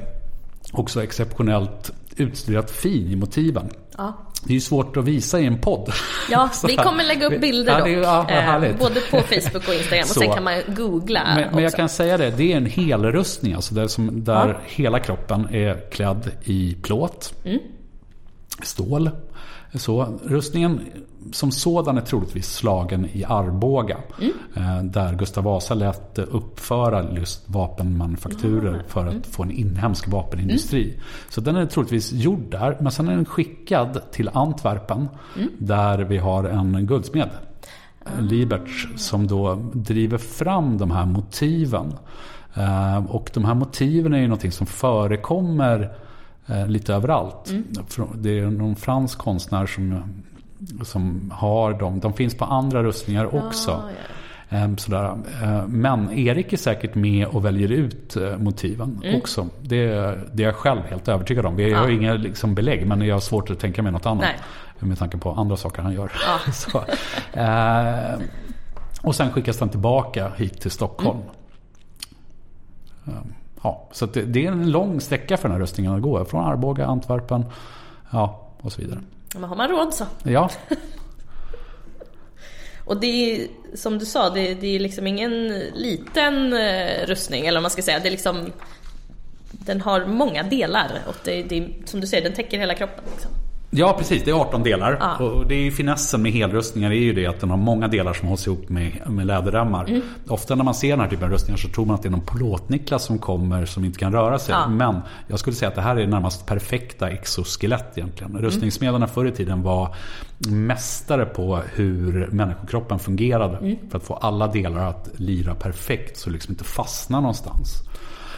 också 0.74 1.04
exceptionellt 1.04 1.92
utstuderat 2.16 2.72
fin 2.72 3.08
i 3.12 3.16
motiven. 3.16 3.70
Ja. 3.98 4.14
Det 4.44 4.52
är 4.52 4.56
ju 4.56 4.62
svårt 4.62 4.98
att 4.98 5.06
visa 5.06 5.40
i 5.40 5.46
en 5.46 5.62
podd. 5.62 5.92
Ja, 6.30 6.50
vi 6.68 6.76
kommer 6.76 7.04
lägga 7.04 7.28
upp 7.28 7.42
bilder 7.42 7.80
dock. 7.80 7.88
Ja, 7.88 8.26
ja, 8.30 8.66
eh, 8.66 8.78
både 8.78 9.02
på 9.02 9.18
Facebook 9.18 9.68
och 9.68 9.74
Instagram. 9.74 10.04
Och 10.04 10.08
sen 10.08 10.34
kan 10.34 10.44
man 10.44 10.62
googla 10.68 11.24
Men, 11.36 11.56
men 11.56 11.64
jag 11.64 11.74
kan 11.74 11.90
säga 11.90 12.18
det, 12.18 12.30
det 12.30 12.54
är 12.54 12.58
en 12.58 12.66
helrustning. 12.66 13.54
Alltså 13.54 13.76
där, 13.76 13.88
som, 13.88 14.24
där 14.24 14.48
ja. 14.48 14.60
hela 14.66 15.00
kroppen 15.00 15.48
är 15.52 15.90
klädd 15.92 16.32
i 16.44 16.78
plåt. 16.82 17.34
Mm. 17.46 17.60
Stål. 18.64 19.10
Så 19.74 20.20
rustningen 20.24 20.80
som 21.32 21.52
sådan 21.52 21.98
är 21.98 22.02
troligtvis 22.02 22.54
slagen 22.56 23.08
i 23.14 23.24
Arboga. 23.24 23.98
Mm. 24.22 24.32
Eh, 24.56 24.84
där 24.84 25.16
Gustav 25.16 25.44
Vasa 25.44 25.74
lät 25.74 26.20
uppföra 26.20 27.14
just 27.14 27.50
vapenmanufakturer 27.50 28.74
mm. 28.74 28.86
för 28.88 29.06
att 29.06 29.12
mm. 29.12 29.24
få 29.24 29.44
en 29.44 29.52
inhemsk 29.52 30.08
vapenindustri. 30.08 30.84
Mm. 30.84 31.00
Så 31.30 31.42
den 31.42 31.56
är 31.56 31.66
troligtvis 31.66 32.12
gjord 32.12 32.52
där. 32.52 32.78
Men 32.80 32.92
sen 32.92 33.08
är 33.08 33.16
den 33.16 33.26
skickad 33.26 34.02
till 34.12 34.30
Antwerpen. 34.34 35.10
Mm. 35.38 35.50
Där 35.58 36.00
vi 36.00 36.18
har 36.18 36.44
en 36.44 36.86
guldsmed. 36.86 37.30
Ah. 38.04 38.20
Liberts 38.20 38.88
som 38.96 39.28
då 39.28 39.56
driver 39.74 40.18
fram 40.18 40.78
de 40.78 40.92
här 40.92 41.06
motiven. 41.06 41.94
Eh, 42.54 43.06
och 43.06 43.30
de 43.34 43.46
här 43.46 43.56
motiven 43.56 44.14
är 44.14 44.20
ju 44.20 44.28
någonting 44.28 44.52
som 44.52 44.68
förekommer 44.68 45.94
lite 46.68 46.94
överallt. 46.94 47.50
Mm. 47.50 47.66
Det 48.16 48.40
är 48.40 48.46
någon 48.46 48.76
fransk 48.76 49.18
konstnär 49.18 49.66
som 49.66 50.04
som 50.84 51.34
har 51.36 51.74
dem. 51.74 52.00
De 52.00 52.14
finns 52.14 52.36
på 52.36 52.46
andra 52.46 52.84
rustningar 52.84 53.36
också. 53.36 53.72
Ja, 54.50 54.60
ja. 54.60 54.78
Sådär. 54.78 55.18
Eh, 55.44 55.68
men 55.68 56.12
Erik 56.12 56.54
är 56.54 56.58
säkert 56.58 56.96
med 56.96 57.28
och 57.28 57.46
väljer 57.46 57.72
ut 57.72 58.16
eh, 58.16 58.38
motiven 58.38 59.02
mm. 59.04 59.18
också. 59.18 59.48
Det, 59.62 59.88
det 60.34 60.44
är 60.44 60.48
jag 60.48 60.56
själv 60.56 60.82
helt 60.82 61.08
övertygad 61.08 61.46
om. 61.46 61.56
Vi 61.56 61.74
har 61.74 61.90
ja. 61.90 61.92
inga 61.92 62.14
liksom, 62.14 62.56
belägg 62.56 62.88
men 62.88 63.02
jag 63.02 63.16
har 63.16 63.20
svårt 63.20 63.50
att 63.50 63.60
tänka 63.60 63.82
mig 63.82 63.92
något 63.92 64.06
annat. 64.06 64.26
Nej. 64.80 64.90
Med 64.90 64.98
tanke 64.98 65.18
på 65.18 65.32
andra 65.32 65.58
saker 65.58 65.82
han 65.82 65.94
gör. 65.94 66.12
Ja. 66.28 66.52
Så, 66.52 66.84
eh, 67.40 68.20
och 69.02 69.16
sen 69.16 69.32
skickas 69.32 69.58
den 69.58 69.70
tillbaka 69.70 70.32
hit 70.38 70.62
till 70.62 70.72
Stockholm. 70.72 71.20
Mm. 73.08 73.34
Ja, 73.62 73.88
så 73.92 74.06
det, 74.06 74.22
det, 74.22 74.46
är 74.46 74.52
en 74.52 74.72
lång 74.72 75.02
sträcka 75.02 75.38
för 75.38 75.50
den 75.50 75.52
här 75.52 75.62
rustningen 75.62 75.96
att 75.96 76.02
gå. 76.02 76.26
Från 76.26 76.46
Arboga, 76.46 76.86
Antwerpen 76.86 77.46
ja, 78.12 78.48
och 78.62 78.72
så 78.72 78.82
vidare. 78.82 79.00
Men 79.34 79.44
har 79.44 79.56
man 79.56 79.70
råd 79.70 79.94
så. 79.94 80.06
Ja. 80.24 80.50
Och 82.86 82.98
det 83.00 83.08
är 83.08 83.48
som 83.74 83.98
du 83.98 84.06
sa, 84.06 84.30
det, 84.30 84.54
det 84.54 84.76
är 84.76 84.80
liksom 84.80 85.08
ingen 85.08 85.48
liten 85.74 86.54
eh, 86.54 87.06
rustning 87.06 87.46
eller 87.46 87.62
man 87.62 87.72
ska 87.72 87.82
säga. 87.82 88.00
Det 88.00 88.10
är 88.10 88.12
liksom, 88.12 88.52
den 89.52 89.82
har 89.82 90.06
många 90.06 90.44
delar 90.44 91.02
och 91.08 91.16
det, 91.24 91.44
det, 91.44 91.68
som 91.86 92.02
du 92.02 92.08
säger, 92.08 92.24
den 92.24 92.34
täcker 92.34 92.60
hela 92.60 92.76
kroppen. 92.76 93.04
Liksom. 93.12 93.32
Ja 93.72 93.96
precis, 93.98 94.24
det 94.24 94.32
är 94.32 94.36
18 94.36 94.64
delar. 94.64 94.98
Ja. 95.00 95.26
Och 95.26 95.48
det 95.48 95.56
är 95.56 95.62
ju 95.62 95.72
finessen 95.72 96.22
med 96.22 96.32
helrustningar 96.32 96.92
är 96.92 96.96
ju 96.96 97.14
det 97.14 97.26
att 97.26 97.40
den 97.40 97.50
har 97.50 97.58
många 97.58 97.88
delar 97.88 98.14
som 98.14 98.28
hålls 98.28 98.48
ihop 98.48 98.70
med, 98.70 99.02
med 99.08 99.28
läderremmar. 99.28 99.90
Mm. 99.90 100.02
Ofta 100.28 100.56
när 100.56 100.64
man 100.64 100.74
ser 100.74 100.90
den 100.90 101.00
här 101.00 101.08
typen 101.08 101.26
av 101.26 101.32
rustningar 101.32 101.58
så 101.58 101.68
tror 101.68 101.86
man 101.86 101.96
att 101.96 102.02
det 102.02 102.10
är 102.10 102.12
någon 102.12 102.26
plåtniklas 102.26 103.04
som 103.04 103.20
kommer 103.20 103.66
som 103.66 103.86
inte 103.86 104.00
kan 104.00 104.14
röra 104.14 104.40
sig. 104.40 104.56
Ja. 104.56 104.68
Men 104.68 105.00
jag 105.28 105.40
skulle 105.40 105.56
säga 105.56 105.70
att 105.70 105.76
det 105.76 105.82
här 105.82 105.96
är 105.96 106.08
närmast 106.08 106.46
perfekta 106.46 107.10
exoskelett 107.10 107.98
egentligen. 107.98 108.32
Mm. 108.32 108.44
Rustningssmederna 108.44 109.08
förr 109.08 109.26
i 109.26 109.32
tiden 109.32 109.64
var 109.64 109.96
mästare 110.38 111.26
på 111.26 111.60
hur 111.74 112.28
människokroppen 112.32 113.00
fungerade. 113.00 113.58
Mm. 113.58 113.78
För 113.90 113.98
att 113.98 114.04
få 114.04 114.14
alla 114.14 114.48
delar 114.48 114.90
att 114.90 115.10
lira 115.16 115.56
perfekt 115.56 116.18
så 116.18 116.30
liksom 116.30 116.52
inte 116.52 116.64
fastna 116.64 117.20
någonstans. 117.20 117.89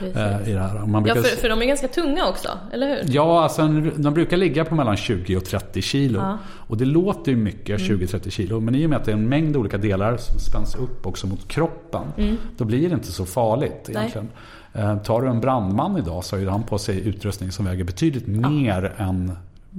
Eh, 0.04 0.50
i 0.50 0.54
det 0.54 0.60
här. 0.60 0.86
Man 0.86 1.04
brukar... 1.04 1.20
Ja, 1.20 1.24
för, 1.24 1.38
för 1.38 1.50
de 1.50 1.62
är 1.62 1.66
ganska 1.66 1.88
tunga 1.88 2.28
också, 2.28 2.50
eller 2.74 2.88
hur? 2.88 3.14
Ja, 3.16 3.44
alltså, 3.44 3.68
de 3.96 4.14
brukar 4.14 4.38
ligga 4.38 4.66
på 4.66 4.76
mellan 4.76 4.98
20 4.98 5.38
och 5.38 5.46
30 5.46 5.82
kilo. 5.82 6.20
Ja. 6.20 6.38
Och 6.48 6.78
det 6.78 6.86
låter 6.86 7.32
ju 7.32 7.38
mycket, 7.38 7.82
20-30 7.82 8.16
mm. 8.16 8.32
kilo. 8.32 8.60
Men 8.60 8.76
i 8.76 8.86
och 8.86 8.90
med 8.90 9.00
att 9.00 9.06
det 9.06 9.12
är 9.12 9.16
en 9.16 9.30
mängd 9.30 9.58
olika 9.58 9.78
delar 9.78 10.18
som 10.18 10.40
spänns 10.40 10.76
upp 10.76 11.06
också 11.08 11.28
mot 11.28 11.48
kroppen. 11.48 12.04
Mm. 12.18 12.38
Då 12.58 12.66
blir 12.66 12.90
det 12.90 12.94
inte 12.94 13.12
så 13.12 13.26
farligt 13.26 13.90
egentligen. 13.90 14.30
Eh, 14.74 14.98
tar 14.98 15.22
du 15.22 15.28
en 15.28 15.42
brandman 15.42 15.98
idag 15.98 16.24
så 16.24 16.38
har 16.38 16.46
han 16.46 16.64
på 16.64 16.78
sig 16.78 17.08
utrustning 17.08 17.52
som 17.52 17.66
väger 17.66 17.84
betydligt 17.84 18.24
ja. 18.28 18.50
mer 18.50 18.94
än 18.98 19.32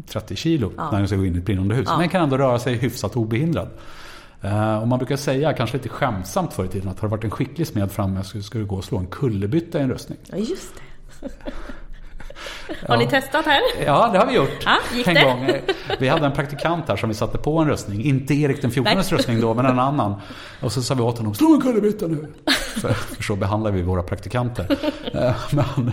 30 0.07 0.37
kilo 0.37 0.73
ja. 0.77 0.91
när 0.91 0.99
han 0.99 1.09
ska 1.09 1.17
gå 1.17 1.27
in 1.27 1.35
i 1.35 1.39
ett 1.39 1.45
brinnande 1.45 1.75
hus. 1.75 1.89
Ja. 1.91 1.99
Men 1.99 2.09
kan 2.09 2.23
ändå 2.23 2.39
röra 2.39 2.59
sig 2.59 2.75
hyfsat 2.75 3.17
obehindrad. 3.17 3.69
Eh, 4.43 4.77
och 4.77 4.89
man 4.89 4.99
brukar 4.99 5.17
säga, 5.17 5.53
kanske 5.53 5.77
lite 5.77 5.89
skämtsamt 5.89 6.53
förr 6.53 6.65
i 6.65 6.69
tiden, 6.69 6.89
att 6.89 7.01
har 7.01 7.09
det 7.09 7.11
varit 7.11 7.25
en 7.25 7.31
skicklig 7.31 7.67
smed 7.67 7.91
framme 7.91 8.23
så 8.25 8.43
ska 8.43 8.59
du 8.59 8.67
gå 8.67 8.77
och 8.77 8.85
slå 8.85 8.99
en 8.99 9.07
kullerbytta 9.07 9.79
i 9.79 9.83
en 9.83 9.91
röstning. 9.91 10.19
Ja, 10.27 10.37
just 10.37 10.75
det. 10.75 11.29
Har 12.89 12.97
ni 12.97 13.07
testat 13.07 13.47
här? 13.47 13.61
Ja, 13.87 14.09
det 14.13 14.19
har 14.19 14.27
vi 14.27 14.35
gjort. 14.35 14.65
Ja, 14.65 14.77
gick 14.95 15.07
en 15.07 15.15
det? 15.15 15.25
Gång. 15.25 15.51
Vi 15.99 16.09
hade 16.09 16.27
en 16.27 16.33
praktikant 16.33 16.89
här 16.89 16.97
som 16.97 17.09
vi 17.09 17.15
satte 17.15 17.39
på 17.39 17.59
en 17.59 17.69
röstning. 17.69 18.05
Inte 18.05 18.35
Erik 18.35 18.63
den 18.63 18.71
14 18.71 18.97
röstning 18.97 19.41
då, 19.41 19.55
men 19.55 19.67
en 19.67 19.79
annan. 19.79 20.15
Och 20.61 20.73
så 20.73 20.83
sa 20.83 20.95
vi 20.95 21.03
åt 21.03 21.19
honom, 21.19 21.35
slå 21.35 21.55
en 21.55 21.61
kullerbytta 21.61 22.07
nu. 22.07 22.27
För, 22.81 22.93
för, 22.93 23.23
så 23.23 23.37
behandlar 23.37 23.71
vi 23.71 23.83
våra 23.83 24.03
praktikanter. 24.03 24.79
Eh, 25.13 25.35
men, 25.51 25.93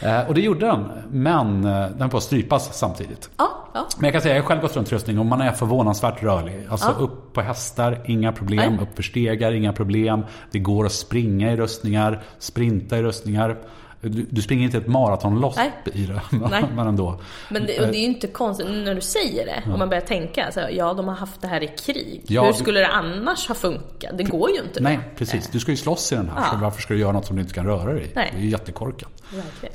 eh, 0.00 0.28
och 0.28 0.34
det 0.34 0.40
gjorde 0.40 0.66
den. 0.66 0.88
Men 1.10 1.64
eh, 1.64 1.88
den 1.98 2.10
får 2.10 2.20
strypas 2.20 2.78
samtidigt. 2.78 3.30
Ja, 3.36 3.70
ja. 3.74 3.86
Men 3.96 4.04
jag 4.04 4.12
kan 4.12 4.22
säga, 4.22 4.34
jag 4.34 4.42
har 4.42 4.48
själv 4.48 4.60
gått 4.60 4.76
runt 4.76 4.92
röstning 4.92 5.18
och 5.18 5.26
man 5.26 5.40
är 5.40 5.52
förvånansvärt 5.52 6.22
rörlig. 6.22 6.66
Alltså 6.70 6.94
ja. 6.98 7.04
upp 7.04 7.32
på 7.32 7.40
hästar, 7.40 8.02
inga 8.04 8.32
problem. 8.32 8.78
Upp 8.80 8.96
för 8.96 9.02
stegar, 9.02 9.52
inga 9.52 9.72
problem. 9.72 10.24
Det 10.50 10.58
går 10.58 10.86
att 10.86 10.92
springa 10.92 11.52
i 11.52 11.56
röstningar, 11.56 12.22
sprinta 12.38 12.98
i 12.98 13.02
röstningar. 13.02 13.56
Du, 14.02 14.26
du 14.30 14.42
springer 14.42 14.64
inte 14.64 14.78
ett 14.78 14.86
maratonlopp 14.86 15.58
i 15.92 16.06
det, 16.06 16.20
men, 16.30 16.40
Nej. 16.50 16.64
men 16.74 16.86
ändå. 16.86 17.20
Men 17.48 17.66
det, 17.66 17.80
och 17.80 17.86
det 17.86 17.96
är 17.96 18.00
ju 18.00 18.04
inte 18.06 18.26
konstigt 18.26 18.66
när 18.70 18.94
du 18.94 19.00
säger 19.00 19.46
det, 19.46 19.62
om 19.72 19.78
man 19.78 19.88
börjar 19.88 20.00
tänka 20.00 20.52
så, 20.52 20.60
ja 20.72 20.94
de 20.94 21.08
har 21.08 21.14
haft 21.14 21.40
det 21.40 21.48
här 21.48 21.62
i 21.62 21.68
krig. 21.68 22.22
Ja, 22.26 22.44
Hur 22.44 22.52
skulle 22.52 22.80
det 22.80 22.86
annars 22.88 23.48
ha 23.48 23.54
funkat? 23.54 24.18
Det 24.18 24.22
går 24.24 24.50
ju 24.50 24.56
inte. 24.56 24.80
Nej, 24.80 25.00
precis. 25.16 25.48
Du 25.48 25.60
ska 25.60 25.70
ju 25.70 25.76
slåss 25.76 26.12
i 26.12 26.14
den 26.16 26.28
här, 26.28 26.36
Ja. 26.42 26.50
så 26.52 26.56
varför 26.56 26.82
ska 26.82 26.94
du 26.94 27.00
göra 27.00 27.12
något 27.12 27.26
som 27.26 27.36
du 27.36 27.42
inte 27.42 27.54
kan 27.54 27.66
röra 27.66 27.92
dig 27.92 28.04
i? 28.04 28.10
Nej. 28.14 28.30
Det 28.32 28.38
är 28.38 28.42
ju 28.42 28.50
jättekorkat. 28.50 29.10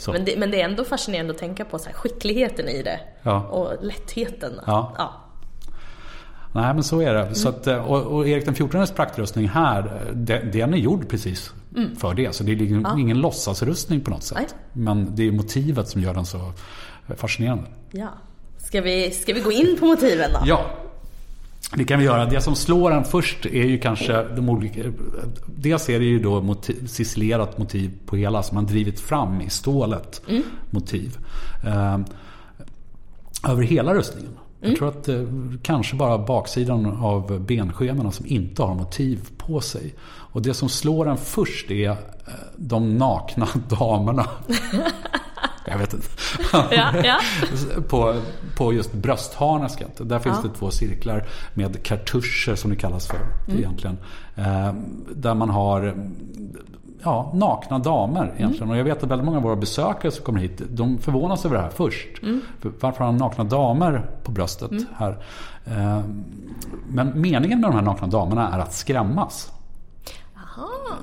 Men, 0.07 0.25
det, 0.25 0.37
men 0.37 0.51
det 0.51 0.61
är 0.61 0.65
ändå 0.65 0.83
fascinerande 0.83 1.33
att 1.33 1.39
tänka 1.39 1.65
på 1.65 1.79
så 1.79 1.85
här, 1.85 1.93
skickligheten 1.93 2.69
i 2.69 2.83
det. 2.83 2.99
Ja. 3.23 3.41
Och 3.43 3.85
lättheten. 3.85 4.53
Ja. 4.65 4.93
ja. 4.97 5.13
Nej, 6.51 6.73
men 6.73 6.83
så 6.83 7.01
är 7.01 7.13
det. 7.13 7.35
Så 7.35 7.49
att, 7.49 7.67
eh, 7.67 7.91
och, 7.91 8.01
och 8.01 8.27
Erik 8.27 8.45
den 8.45 8.53
XIVs 8.53 8.91
praktrustning 8.91 9.47
här, 9.47 9.79
eh, 9.79 10.13
den, 10.13 10.51
den 10.51 10.73
är 10.73 10.77
gjord 10.77 11.09
precis 11.09 11.53
för 11.97 12.13
det. 12.13 12.35
Så 12.35 12.43
det 12.43 12.51
är 12.51 12.55
liksom 12.55 12.99
ingen 12.99 13.21
låtsasrustning 13.21 14.01
på 14.01 14.11
något 14.11 14.23
sätt. 14.23 14.37
Mm. 14.37 14.49
Nej. 14.73 14.95
Men 14.95 15.15
det 15.15 15.27
är 15.27 15.31
motivet 15.31 15.89
som 15.89 16.01
gör 16.01 16.13
den 16.13 16.25
så 16.25 16.53
fascinerande. 17.17 17.65
ja. 17.91 18.09
Ska, 18.57 18.81
vi, 18.81 19.11
ska 19.11 19.33
vi 19.33 19.41
gå 19.41 19.51
in 19.51 19.77
på 19.79 19.85
motiven 19.85 20.31
då? 20.33 20.39
Ja, 20.45 20.65
det 21.75 21.83
kan 21.83 21.99
vi 21.99 22.05
göra. 22.05 22.25
Det 22.25 22.41
som 22.41 22.55
slår 22.55 22.91
en 22.91 23.03
först 23.03 23.45
är 23.45 23.65
ju 23.65 23.79
kanske 23.79 24.23
de 24.35 24.49
olika... 24.49 24.81
Dels 25.45 25.89
är 25.89 25.99
det 25.99 26.05
ju 26.05 26.19
då 26.19 26.41
motiv, 26.41 26.87
cisellerat 26.87 27.57
motiv 27.57 27.91
på 28.05 28.15
hela 28.15 28.43
som 28.43 28.55
man 28.55 28.65
drivit 28.65 28.99
fram 28.99 29.41
i 29.41 29.49
stålet 29.49 30.21
motiv. 30.69 31.17
Eh, 31.65 31.97
över 33.49 33.63
hela 33.63 33.93
rustningen. 33.93 34.31
Jag 34.61 34.77
tror 34.77 34.87
att 34.87 35.07
eh, 35.07 35.23
kanske 35.61 35.95
bara 35.95 36.17
baksidan 36.17 36.85
av 36.85 37.39
benskenorna 37.41 38.11
som 38.11 38.25
inte 38.25 38.63
har 38.63 38.75
motiv 38.75 39.19
på 39.37 39.61
sig. 39.61 39.93
Och 40.35 40.41
det 40.41 40.53
som 40.53 40.69
slår 40.69 41.07
en 41.07 41.17
först 41.17 41.71
är 41.71 41.89
eh, 41.89 41.97
de 42.55 42.97
nakna 42.97 43.47
damerna. 43.69 44.25
Jag 45.67 45.77
vet 45.77 45.93
inte. 45.93 46.07
Ja, 46.53 46.93
ja. 47.03 47.19
på, 47.89 48.15
på 48.57 48.73
just 48.73 48.93
bröstharnesket. 48.93 50.09
Där 50.09 50.19
finns 50.19 50.41
det 50.41 50.49
två 50.49 50.71
cirklar 50.71 51.27
med 51.53 51.83
kartuscher 51.83 52.55
som 52.55 52.69
det 52.69 52.75
kallas 52.75 53.07
för 53.07 53.19
egentligen. 53.47 53.97
Eh, 54.35 54.73
där 55.15 55.33
man 55.33 55.49
har 55.49 55.95
ja, 57.03 57.31
nakna 57.33 57.79
damer 57.79 58.33
egentligen. 58.37 58.69
Och 58.69 58.77
jag 58.77 58.83
vet 58.83 59.03
att 59.03 59.09
väldigt 59.09 59.25
många 59.25 59.37
av 59.37 59.43
våra 59.43 59.55
besökare 59.55 60.11
som 60.11 60.25
kommer 60.25 60.39
hit, 60.39 60.61
de 60.69 60.97
förvånas 60.97 61.45
över 61.45 61.55
det 61.55 61.61
här 61.61 61.69
först. 61.69 62.19
För 62.59 62.71
varför 62.79 62.99
har 62.99 63.05
han 63.05 63.17
nakna 63.17 63.43
damer 63.43 64.09
på 64.23 64.31
bröstet 64.31 64.71
här? 64.95 65.17
Eh, 65.65 66.01
men 66.87 67.21
meningen 67.21 67.61
med 67.61 67.69
de 67.69 67.75
här 67.75 67.83
nakna 67.83 68.07
damerna 68.07 68.49
är 68.53 68.59
att 68.59 68.73
skrämmas. 68.73 69.51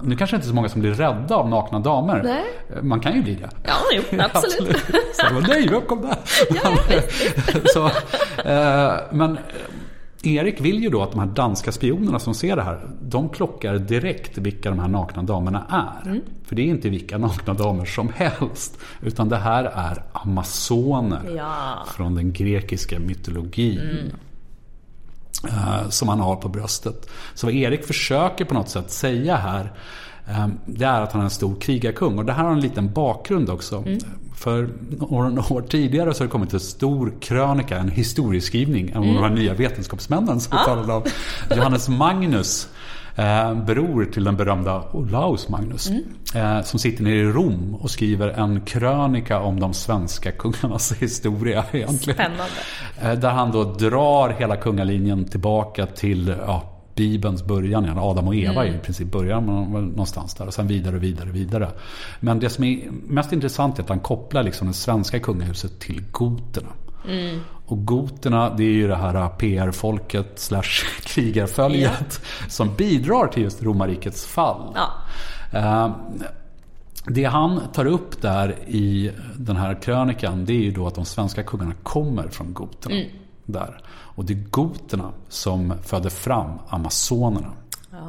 Nu 0.02 0.16
kanske 0.16 0.36
inte 0.36 0.48
så 0.48 0.54
många 0.54 0.68
som 0.68 0.80
blir 0.80 0.94
rädda 0.94 1.34
av 1.36 1.48
nakna 1.48 1.80
damer. 1.80 2.20
Nej. 2.24 2.82
Man 2.82 3.00
kan 3.00 3.14
ju 3.14 3.22
bli 3.22 3.34
det. 3.34 3.48
Ja, 3.64 3.74
jo, 3.94 4.02
absolut. 4.32 4.76
Så 5.12 5.22
jag 5.24 5.34
bara, 5.34 5.46
nej, 5.48 5.68
vem 5.68 5.80
kom 5.82 6.02
där? 6.02 6.16
så, 7.74 7.86
eh, 8.48 9.00
men 9.12 9.36
eh, 9.36 10.34
Erik 10.34 10.60
vill 10.60 10.82
ju 10.82 10.88
då 10.90 11.02
att 11.02 11.10
de 11.10 11.20
här 11.20 11.26
danska 11.26 11.72
spionerna 11.72 12.18
som 12.18 12.34
ser 12.34 12.56
det 12.56 12.62
här, 12.62 12.86
de 13.02 13.28
klockar 13.28 13.74
direkt 13.78 14.38
vilka 14.38 14.70
de 14.70 14.78
här 14.78 14.88
nakna 14.88 15.22
damerna 15.22 15.66
är. 15.70 16.08
Mm. 16.10 16.20
För 16.44 16.56
det 16.56 16.62
är 16.62 16.66
inte 16.66 16.88
vilka 16.88 17.18
nakna 17.18 17.54
damer 17.54 17.84
som 17.84 18.08
helst. 18.14 18.78
Utan 19.02 19.28
det 19.28 19.36
här 19.36 19.64
är 19.64 20.02
amazoner 20.12 21.20
Ja. 21.36 21.84
från 21.96 22.14
den 22.14 22.32
grekiska 22.32 22.98
mytologin. 22.98 23.78
eh, 23.78 24.14
Som 25.88 26.08
han 26.08 26.20
har 26.20 26.36
på 26.36 26.48
bröstet. 26.48 27.10
Så 27.34 27.46
vad 27.46 27.54
Erik 27.54 27.86
försöker 27.86 28.44
på 28.44 28.54
något 28.54 28.68
sätt 28.68 28.90
säga 28.90 29.36
här 29.36 29.72
eh, 30.28 30.46
det 30.66 30.84
är 30.84 31.00
att 31.00 31.12
han 31.12 31.20
är 31.20 31.24
en 31.24 31.30
stor 31.30 31.60
krigarkung. 31.60 32.18
Och 32.18 32.24
det 32.24 32.32
här 32.32 32.44
har 32.44 32.52
en 32.52 32.60
liten 32.60 32.92
bakgrund 32.92 33.50
också. 33.50 33.84
För 34.36 34.68
några 35.10 35.54
år 35.54 35.62
tidigare 35.62 36.14
så 36.14 36.22
har 36.22 36.26
det 36.26 36.32
kommit 36.32 36.52
en 36.52 36.60
stor 36.60 37.12
krönika, 37.20 37.78
en 37.78 37.88
historieskrivning 37.88 38.96
av 38.96 39.02
de 39.04 39.16
här 39.16 39.30
nya 39.30 39.54
vetenskapsmännen 39.54 40.40
som 40.40 40.58
vi 40.58 40.64
talade 40.64 40.92
om. 40.92 41.02
Johannes 41.56 41.88
Magnus, 41.88 42.68
eh, 43.16 43.54
bror 43.54 44.04
till 44.04 44.24
den 44.24 44.36
berömda 44.36 44.82
Olaus 44.92 45.48
Magnus. 45.48 45.90
Eh, 46.34 46.62
som 46.62 46.78
sitter 46.78 47.04
nere 47.04 47.14
i 47.14 47.24
Rom 47.24 47.74
och 47.74 47.90
skriver 47.90 48.28
en 48.28 48.60
krönika 48.60 49.40
om 49.40 49.60
de 49.60 49.74
svenska 49.74 50.32
kungarnas 50.32 50.92
historia 50.98 51.64
egentligen. 51.72 52.14
Spännande. 52.16 52.52
Eh, 53.02 53.12
Där 53.20 53.30
han 53.30 53.50
då 53.52 53.64
drar 53.64 54.28
hela 54.38 54.56
kungalinjen 54.56 55.24
tillbaka 55.24 55.86
till 55.86 56.34
ja, 56.46 56.68
Bibelns 56.94 57.44
början 57.44 57.84
igen. 57.84 57.98
Adam 57.98 58.28
och 58.28 58.34
Eva 58.34 58.66
ju 58.66 58.74
i 58.74 58.78
princip 58.78 59.12
början 59.12 59.46
nå- 59.46 59.64
någonstans 59.80 60.34
där. 60.34 60.46
Och 60.46 60.54
sen 60.54 60.66
vidare 60.66 60.96
och 60.96 61.02
vidare 61.02 61.28
och 61.28 61.34
vidare. 61.36 61.68
Men 62.20 62.38
det 62.40 62.50
som 62.50 62.64
är 62.64 62.90
mest 63.08 63.32
intressant 63.32 63.78
är 63.78 63.82
att 63.82 63.88
han 63.88 64.00
kopplar 64.00 64.42
liksom 64.42 64.68
det 64.68 64.74
svenska 64.74 65.18
kungahuset 65.20 65.80
till 65.80 66.04
goterna. 66.10 66.68
Och 67.66 67.86
goterna 67.86 68.50
det 68.56 68.64
är 68.64 68.72
ju 68.72 68.88
det 68.88 68.96
här 68.96 69.28
PR-folket 69.28 70.38
slash 70.38 70.62
krigarföljet 71.04 72.20
som 72.48 72.74
bidrar 72.76 73.26
till 73.26 73.42
just 73.42 73.62
romarrikets 73.62 74.26
fall. 74.26 74.74
Ja. 74.74 74.88
Eh, 75.58 75.90
Det 77.06 77.24
han 77.24 77.60
tar 77.72 77.86
upp 77.86 78.22
där 78.22 78.56
i 78.66 79.10
den 79.36 79.56
här 79.56 79.82
krönikan 79.82 80.44
det 80.44 80.52
är 80.52 80.62
ju 80.62 80.70
då 80.70 80.86
att 80.86 80.94
de 80.94 81.04
svenska 81.04 81.42
kungarna 81.42 81.74
kommer 81.82 82.28
från 82.28 82.52
goterna. 82.54 82.94
Där. 83.44 83.80
Och 83.88 84.24
det 84.24 84.32
är 84.32 84.44
goterna 84.50 85.10
som 85.28 85.74
födde 85.82 86.10
fram 86.10 86.50
amazonerna. 86.68 87.50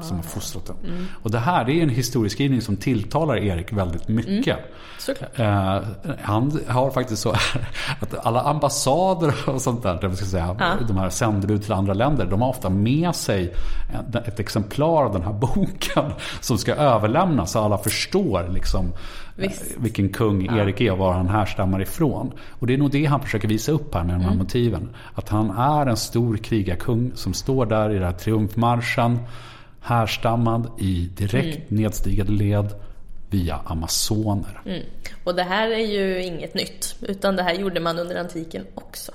Som 0.02 0.16
har 0.18 0.24
fostrat 0.24 0.66
dem. 0.66 0.76
Och 1.24 1.32
det 1.32 1.40
här 1.40 1.70
är 1.70 1.84
en 1.84 1.90
historieskrivning 1.90 2.62
som 2.62 2.76
tilltalar 2.78 3.38
Erik 3.38 3.74
väldigt 3.74 4.08
mycket. 4.08 4.58
Såklart. 5.00 5.40
Eh, 5.40 5.80
han 6.22 6.60
har 6.68 6.90
faktiskt 6.92 7.22
så 7.22 7.30
att 8.00 8.26
alla 8.26 8.42
ambassader 8.42 9.34
och 9.50 9.62
sånt 9.62 9.84
där, 9.84 10.08
vill 10.08 10.18
säga, 10.18 10.56
Ja. 10.60 10.74
de 10.88 10.98
här 10.98 11.10
sändebud 11.10 11.64
till 11.64 11.74
andra 11.74 11.94
länder, 11.94 12.26
de 12.26 12.42
har 12.42 12.50
ofta 12.50 12.70
med 12.70 13.16
sig 13.16 13.54
ett 14.26 14.40
exemplar 14.40 15.04
av 15.06 15.14
den 15.14 15.22
här 15.22 15.34
boken 15.40 16.12
som 16.42 16.58
ska 16.58 16.76
överlämnas 16.76 17.52
så 17.52 17.60
alla 17.60 17.78
förstår 17.78 18.50
liksom, 18.54 18.86
eh, 18.86 18.92
Visst. 19.36 19.64
vilken 19.78 20.10
kung 20.10 20.46
Erik 20.60 20.82
är 20.82 20.92
och 20.92 20.98
var 20.98 21.14
han 21.14 21.28
härstammar 21.28 21.82
ifrån. 21.82 22.32
Och 22.60 22.68
det 22.68 22.74
är 22.74 22.78
nog 22.78 22.92
det 22.92 23.06
han 23.06 23.20
försöker 23.22 23.48
visa 23.48 23.72
upp 23.72 23.94
här 23.96 24.04
med 24.04 24.16
de 24.16 24.22
Mm. 24.22 24.30
här 24.30 24.36
motiven. 24.38 24.90
Att 25.16 25.30
han 25.30 25.50
är 25.50 25.86
en 25.86 25.98
stor 25.98 26.38
krigarkung 26.38 27.12
som 27.16 27.34
står 27.34 27.66
där 27.66 27.90
i 27.90 27.94
den 27.94 28.04
här 28.04 28.12
triumfmarschen, 28.12 29.20
härstammad 29.84 30.72
i 30.80 31.10
direkt 31.18 31.56
Mm. 31.72 31.82
nedstigande 31.84 32.32
led 32.32 32.70
via 33.30 33.60
amazoner. 33.66 34.62
Och 35.24 35.36
det 35.36 35.44
här 35.44 35.68
är 35.72 35.86
ju 35.88 36.24
inget 36.24 36.54
nytt, 36.54 36.96
utan 37.02 37.36
det 37.36 37.44
här 37.44 37.54
gjorde 37.54 37.80
man 37.80 38.00
under 38.00 38.16
antiken 38.16 38.66
också. 38.76 39.12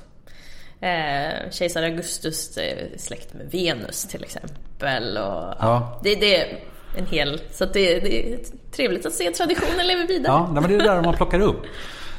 Eh, 0.81 1.51
Kejsar 1.51 1.83
Augustus 1.83 2.57
är 2.59 2.89
släkt 2.99 3.35
med 3.35 3.51
Venus 3.51 4.05
till 4.09 4.23
exempel. 4.25 5.17
Och, 5.17 5.55
Ja. 5.61 6.01
det, 6.05 6.15
det 6.15 6.37
är 6.41 6.59
en 6.99 7.07
hel... 7.07 7.41
Så 7.53 7.65
det, 7.65 8.01
det 8.01 8.33
är 8.33 8.39
trevligt 8.73 9.07
att 9.07 9.13
se 9.13 9.31
traditionen 9.31 9.87
lever 9.87 10.07
vidare. 10.07 10.33
Ja, 10.33 10.51
men 10.53 10.63
det 10.63 10.75
är 10.75 10.79
det 10.79 10.85
där 10.85 11.03
man 11.03 11.15
plockar 11.15 11.41
upp. 11.41 11.63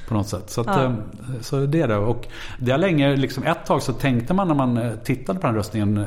På 0.08 0.14
något 0.14 0.28
sätt. 0.28 0.50
Så, 0.50 0.62
att, 0.62 0.68
Ja. 0.68 0.84
eh, 0.86 0.94
så 1.42 1.66
det 1.66 1.82
är 1.82 1.88
det. 1.88 1.96
Och 1.98 2.28
det 2.60 2.72
har 2.72 2.78
länge, 2.80 3.16
liksom 3.16 3.44
ett 3.44 3.66
tag 3.66 3.82
så 3.84 3.94
tänkte 3.94 4.34
man 4.34 4.48
när 4.48 4.56
man 4.56 4.78
eh, 4.78 4.92
tittade 5.04 5.40
på 5.40 5.48
den 5.48 5.56
röstningen 5.56 5.98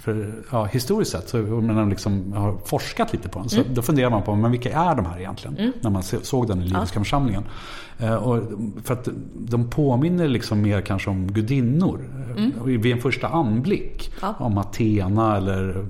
för, 0.00 0.34
ja, 0.52 0.64
historiskt 0.64 1.10
sett, 1.12 1.28
så 1.28 1.36
när 1.38 1.74
man 1.74 1.90
liksom 1.90 2.32
har 2.32 2.58
forskat 2.64 3.12
lite 3.12 3.28
på 3.28 3.38
den, 3.38 3.48
så 3.48 3.62
då 3.74 3.82
funderar 3.82 4.10
man 4.10 4.22
på 4.22 4.34
men 4.34 4.50
vilka 4.50 4.72
är 4.80 4.94
de 4.94 5.06
här 5.06 5.18
egentligen? 5.18 5.72
När 5.80 5.90
man 5.90 6.02
såg 6.02 6.48
den 6.48 6.62
i 6.62 6.64
Liviska 6.64 6.98
församlingen. 7.00 7.44
Eh, 7.98 8.14
Och 8.14 8.42
för 8.84 8.94
att 8.94 9.08
de 9.34 9.70
påminner 9.70 10.28
liksom 10.28 10.62
mer 10.62 10.80
kanske 10.80 11.10
om 11.10 11.32
gudinnor. 11.32 12.00
eh, 12.38 12.64
Vid 12.64 12.86
en 12.92 13.00
första 13.00 13.28
anblick. 13.28 14.12
Ja. 14.22 14.34
Om 14.38 14.58
Athena 14.58 15.36
eller 15.36 15.86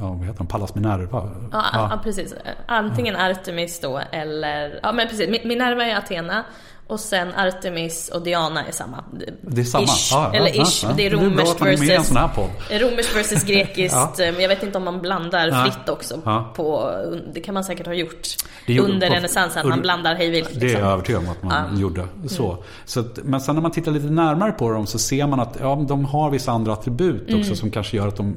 ja, 0.00 0.08
vad 0.12 0.26
heter 0.26 0.38
de? 0.38 0.46
Pallas 0.46 0.74
Minerva. 0.74 1.30
Ja, 1.52 1.64
ja. 1.72 2.00
precis. 2.04 2.34
Antingen 2.66 3.16
Artemis 3.16 3.80
då 3.80 4.00
eller... 4.12 4.80
Ja 4.82 4.92
men 4.92 5.08
precis, 5.08 5.28
Mi- 5.28 5.46
Minerva 5.46 5.84
är 5.84 5.96
Athena 5.98 6.44
och 6.86 7.00
sen 7.00 7.28
Artemis 7.34 8.08
och 8.08 8.22
Diana 8.22 8.64
är 8.66 8.72
samma. 8.72 9.04
Det 9.42 9.60
är 9.60 9.64
samma? 9.64 9.84
Ish, 9.84 10.08
Ja, 10.12 10.30
ja, 10.32 10.38
eller 10.38 10.56
ja, 10.56 10.62
ish. 10.62 10.82
ja. 10.84 10.90
Det 10.96 11.06
är 11.06 11.10
Det 11.10 11.16
är 11.16 11.20
romerskt 11.20 11.60
versus... 11.62 12.12
Romerskt 12.80 13.16
versus 13.16 13.44
grekiskt. 13.44 13.96
Ja. 13.96 14.12
Men 14.18 14.40
jag 14.40 14.48
vet 14.48 14.62
inte 14.62 14.78
om 14.78 14.84
man 14.84 15.00
blandar 15.00 15.64
fritt 15.64 15.88
också. 15.88 16.20
Ja. 16.24 16.52
På, 16.56 16.90
det 17.34 17.40
kan 17.40 17.54
man 17.54 17.64
säkert 17.64 17.86
ha 17.86 17.94
gjort. 17.94 18.28
Gjorde- 18.66 18.92
under 18.92 19.10
renässansen, 19.10 19.62
att 19.62 19.68
man 19.68 19.80
blandar 19.80 20.14
hejvilt. 20.14 20.48
Det 20.52 20.56
är 20.56 20.60
Liksom. 20.60 20.80
jag 20.80 20.92
övertygad 20.92 21.22
om 21.22 21.28
att 21.28 21.42
man 21.42 21.68
Ja. 21.74 21.80
gjorde. 21.80 22.08
Så. 22.28 22.58
Så 22.84 23.00
att, 23.00 23.18
men 23.24 23.40
sen 23.40 23.54
när 23.54 23.62
man 23.62 23.70
tittar 23.70 23.92
lite 23.92 24.06
närmare 24.06 24.52
på 24.52 24.70
dem 24.70 24.86
så 24.86 24.98
ser 24.98 25.26
man 25.26 25.40
att 25.40 25.56
ja, 25.60 25.84
de 25.88 26.04
har 26.04 26.30
vissa 26.30 26.52
andra 26.52 26.72
attribut 26.72 27.28
Mm. 27.28 27.40
också 27.40 27.56
som 27.56 27.70
kanske 27.70 27.96
gör 27.96 28.08
att 28.08 28.16
de 28.16 28.36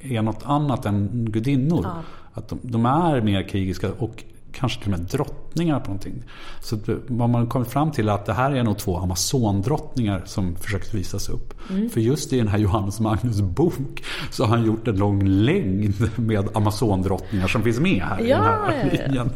är 0.00 0.22
något 0.22 0.40
annat 0.44 0.86
än 0.86 1.08
gudinnor. 1.30 1.80
Ja. 1.84 1.94
Att 2.34 2.48
de, 2.48 2.58
de 2.62 2.86
är 2.86 3.20
mer 3.20 3.42
krigiska 3.48 3.88
och 3.98 4.24
kanske 4.58 4.82
till 4.82 4.92
och 4.92 4.98
med 4.98 5.08
drottningar 5.08 5.80
på 5.80 5.86
någonting. 5.86 6.22
Så 6.60 6.78
vad 7.08 7.30
man 7.30 7.46
kommer 7.46 7.66
fram 7.66 7.92
till 7.92 8.08
är 8.08 8.12
att 8.12 8.26
det 8.26 8.32
här 8.32 8.50
är 8.50 8.62
nog 8.62 8.78
två 8.78 8.98
amazondrottningar 8.98 10.22
som 10.24 10.56
försökt 10.56 10.94
visas 10.94 11.28
upp. 11.28 11.54
Mm. 11.70 11.90
För 11.90 12.00
just 12.00 12.32
i 12.32 12.38
den 12.38 12.48
här 12.48 12.58
Johannes 12.58 13.00
Magnus 13.00 13.40
bok 13.40 14.04
så 14.30 14.44
har 14.44 14.56
han 14.56 14.66
gjort 14.66 14.88
en 14.88 14.96
lång 14.96 15.24
längd 15.26 16.10
med 16.18 16.56
amazondrottningar 16.56 17.46
som 17.46 17.62
finns 17.62 17.80
med 17.80 18.02
här 18.02 18.20
i 18.20 18.28
Ja, 18.30 18.36
den 18.36 18.44
här 18.44 18.70
ja, 18.70 18.90
ja. 18.92 19.06
linjen. 19.06 19.30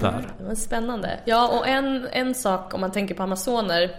där. 0.00 0.26
Det 0.38 0.44
var 0.44 0.54
spännande. 0.54 1.20
Ja, 1.24 1.58
och 1.58 1.68
en, 1.68 2.06
en 2.12 2.34
sak 2.34 2.74
om 2.74 2.80
man 2.80 2.92
tänker 2.92 3.14
på 3.14 3.22
amazoner. 3.22 3.90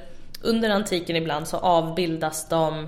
Under 0.42 0.70
antiken 0.70 1.16
ibland 1.16 1.48
så 1.48 1.58
avbildas 1.58 2.50
de 2.50 2.80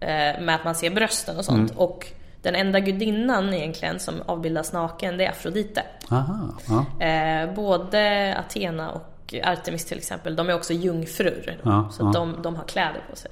eh, 0.00 0.42
med 0.42 0.54
att 0.54 0.64
man 0.64 0.74
ser 0.74 0.90
brösten 0.90 1.36
och 1.36 1.44
sånt. 1.44 1.72
Och 1.76 2.06
den 2.44 2.54
enda 2.54 2.80
gudinnan 2.80 3.54
egentligen 3.54 4.00
som 4.00 4.14
avbildas 4.26 4.72
naken, 4.72 5.16
det 5.16 5.26
är 5.26 5.30
Afrodite. 5.30 5.82
Aha, 6.10 6.38
ja. 6.68 7.06
Eh, 7.06 7.54
både 7.54 8.34
Athena 8.38 8.90
och 8.90 9.34
Artemis 9.44 9.84
till 9.84 9.98
exempel, 9.98 10.36
de 10.36 10.48
är 10.48 10.54
också 10.54 10.72
jungfrur. 10.72 11.60
Ja, 11.62 11.88
så 11.92 12.02
ja. 12.02 12.06
att 12.06 12.14
de, 12.14 12.42
de 12.42 12.56
har 12.56 12.64
kläder 12.64 13.02
på 13.10 13.16
sig. 13.16 13.30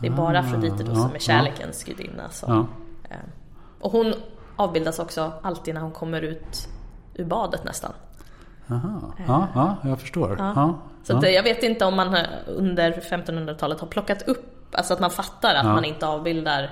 Det 0.00 0.06
är 0.06 0.10
bara 0.10 0.38
Afrodite 0.38 0.82
då 0.82 0.94
som 0.94 1.14
är 1.14 1.18
kärlekens 1.18 1.84
gudinna. 1.84 2.30
Som, 2.30 2.68
eh, 3.10 3.16
och 3.80 3.92
hon 3.92 4.14
avbildas 4.56 4.98
också 4.98 5.32
alltid 5.42 5.74
när 5.74 5.80
hon 5.80 5.92
kommer 5.92 6.22
ut 6.22 6.68
ur 7.14 7.24
badet 7.24 7.64
nästan. 7.64 7.92
Aha. 8.70 9.14
Ja, 9.26 9.48
ja, 9.54 9.76
jag 9.82 10.00
förstår. 10.00 10.36
Ja. 10.38 10.78
Så 11.02 11.12
ja. 11.12 11.18
att, 11.18 11.24
eh, 11.24 11.30
jag 11.30 11.42
vet 11.42 11.62
inte 11.62 11.84
om 11.84 11.96
man 11.96 12.16
under 12.46 12.92
1500-talet 12.92 13.80
har 13.80 13.88
plockat 13.88 14.28
upp, 14.28 14.74
alltså 14.74 14.94
att 14.94 15.00
man 15.00 15.10
fattar 15.10 15.54
att 15.54 15.64
man 15.64 15.84
inte 15.84 16.06
avbildar 16.06 16.62
eh, 16.62 16.68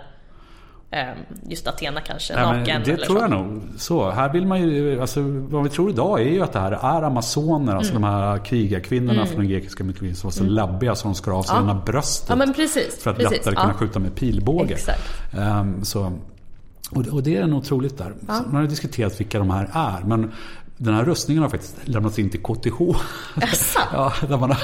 just 1.49 1.67
Athena 1.67 2.01
kanske 2.01 2.33
Ja, 2.35 2.51
men 2.51 2.59
naken. 2.61 2.83
det 2.85 2.93
eller 2.93 3.05
tror 3.07 3.17
så. 3.17 3.23
jag 3.23 3.31
nog. 3.31 3.63
Så, 3.77 4.11
här 4.11 4.33
vill 4.33 4.47
man 4.47 4.63
ju, 4.63 5.01
alltså, 5.01 5.21
vad 5.23 5.63
vi 5.63 5.69
tror 5.71 5.91
idag 5.91 6.21
är 6.21 6.25
ju 6.31 6.43
att 6.43 6.53
det 6.53 6.59
här 6.59 6.73
är 6.73 7.03
amazoner, 7.03 7.75
alltså 7.77 7.93
Mm. 7.93 8.03
de 8.03 8.09
här 8.09 8.39
krigarkvinnorna 8.39 9.27
från 9.27 9.39
den 9.41 9.49
grekiska 9.49 9.85
mytologin 9.85 10.17
som 10.17 10.27
var 10.29 10.33
så 10.33 10.45
labbiga 10.45 10.95
så 10.95 11.09
de 11.09 11.15
skar 11.15 11.33
av 11.33 11.43
sig 11.43 11.57
Ja. 11.57 11.63
ena 11.63 11.75
bröstet. 11.75 12.37
Ja 12.39 12.53
precis. 12.57 13.03
för 13.03 13.11
att 13.11 13.17
precis. 13.17 13.33
lättare 13.39 13.55
ja. 13.55 13.61
kunna 13.61 13.75
skjuta 13.75 13.99
med 13.99 14.15
pilbåge. 14.15 14.77
Ehm, 15.39 15.85
så, 15.85 16.13
och, 16.91 17.07
och 17.09 17.23
det 17.23 17.37
är 17.37 17.47
nog 17.47 17.65
troligt 17.65 17.99
där. 17.99 18.13
Så 18.27 18.33
man 18.33 18.55
har 18.63 18.63
diskuterat 18.69 19.21
vilka 19.21 19.39
de 19.39 19.51
här 19.51 19.69
är. 19.73 20.03
Men 20.07 20.33
den 20.83 20.95
här 20.95 21.05
rustningen 21.05 21.43
har 21.43 21.51
faktiskt 21.51 21.77
lämnats 21.85 22.19
in 22.19 22.31
till 22.31 22.43
KTH. 22.43 22.81
Ja, 23.93 24.13
där 24.29 24.39
man 24.39 24.55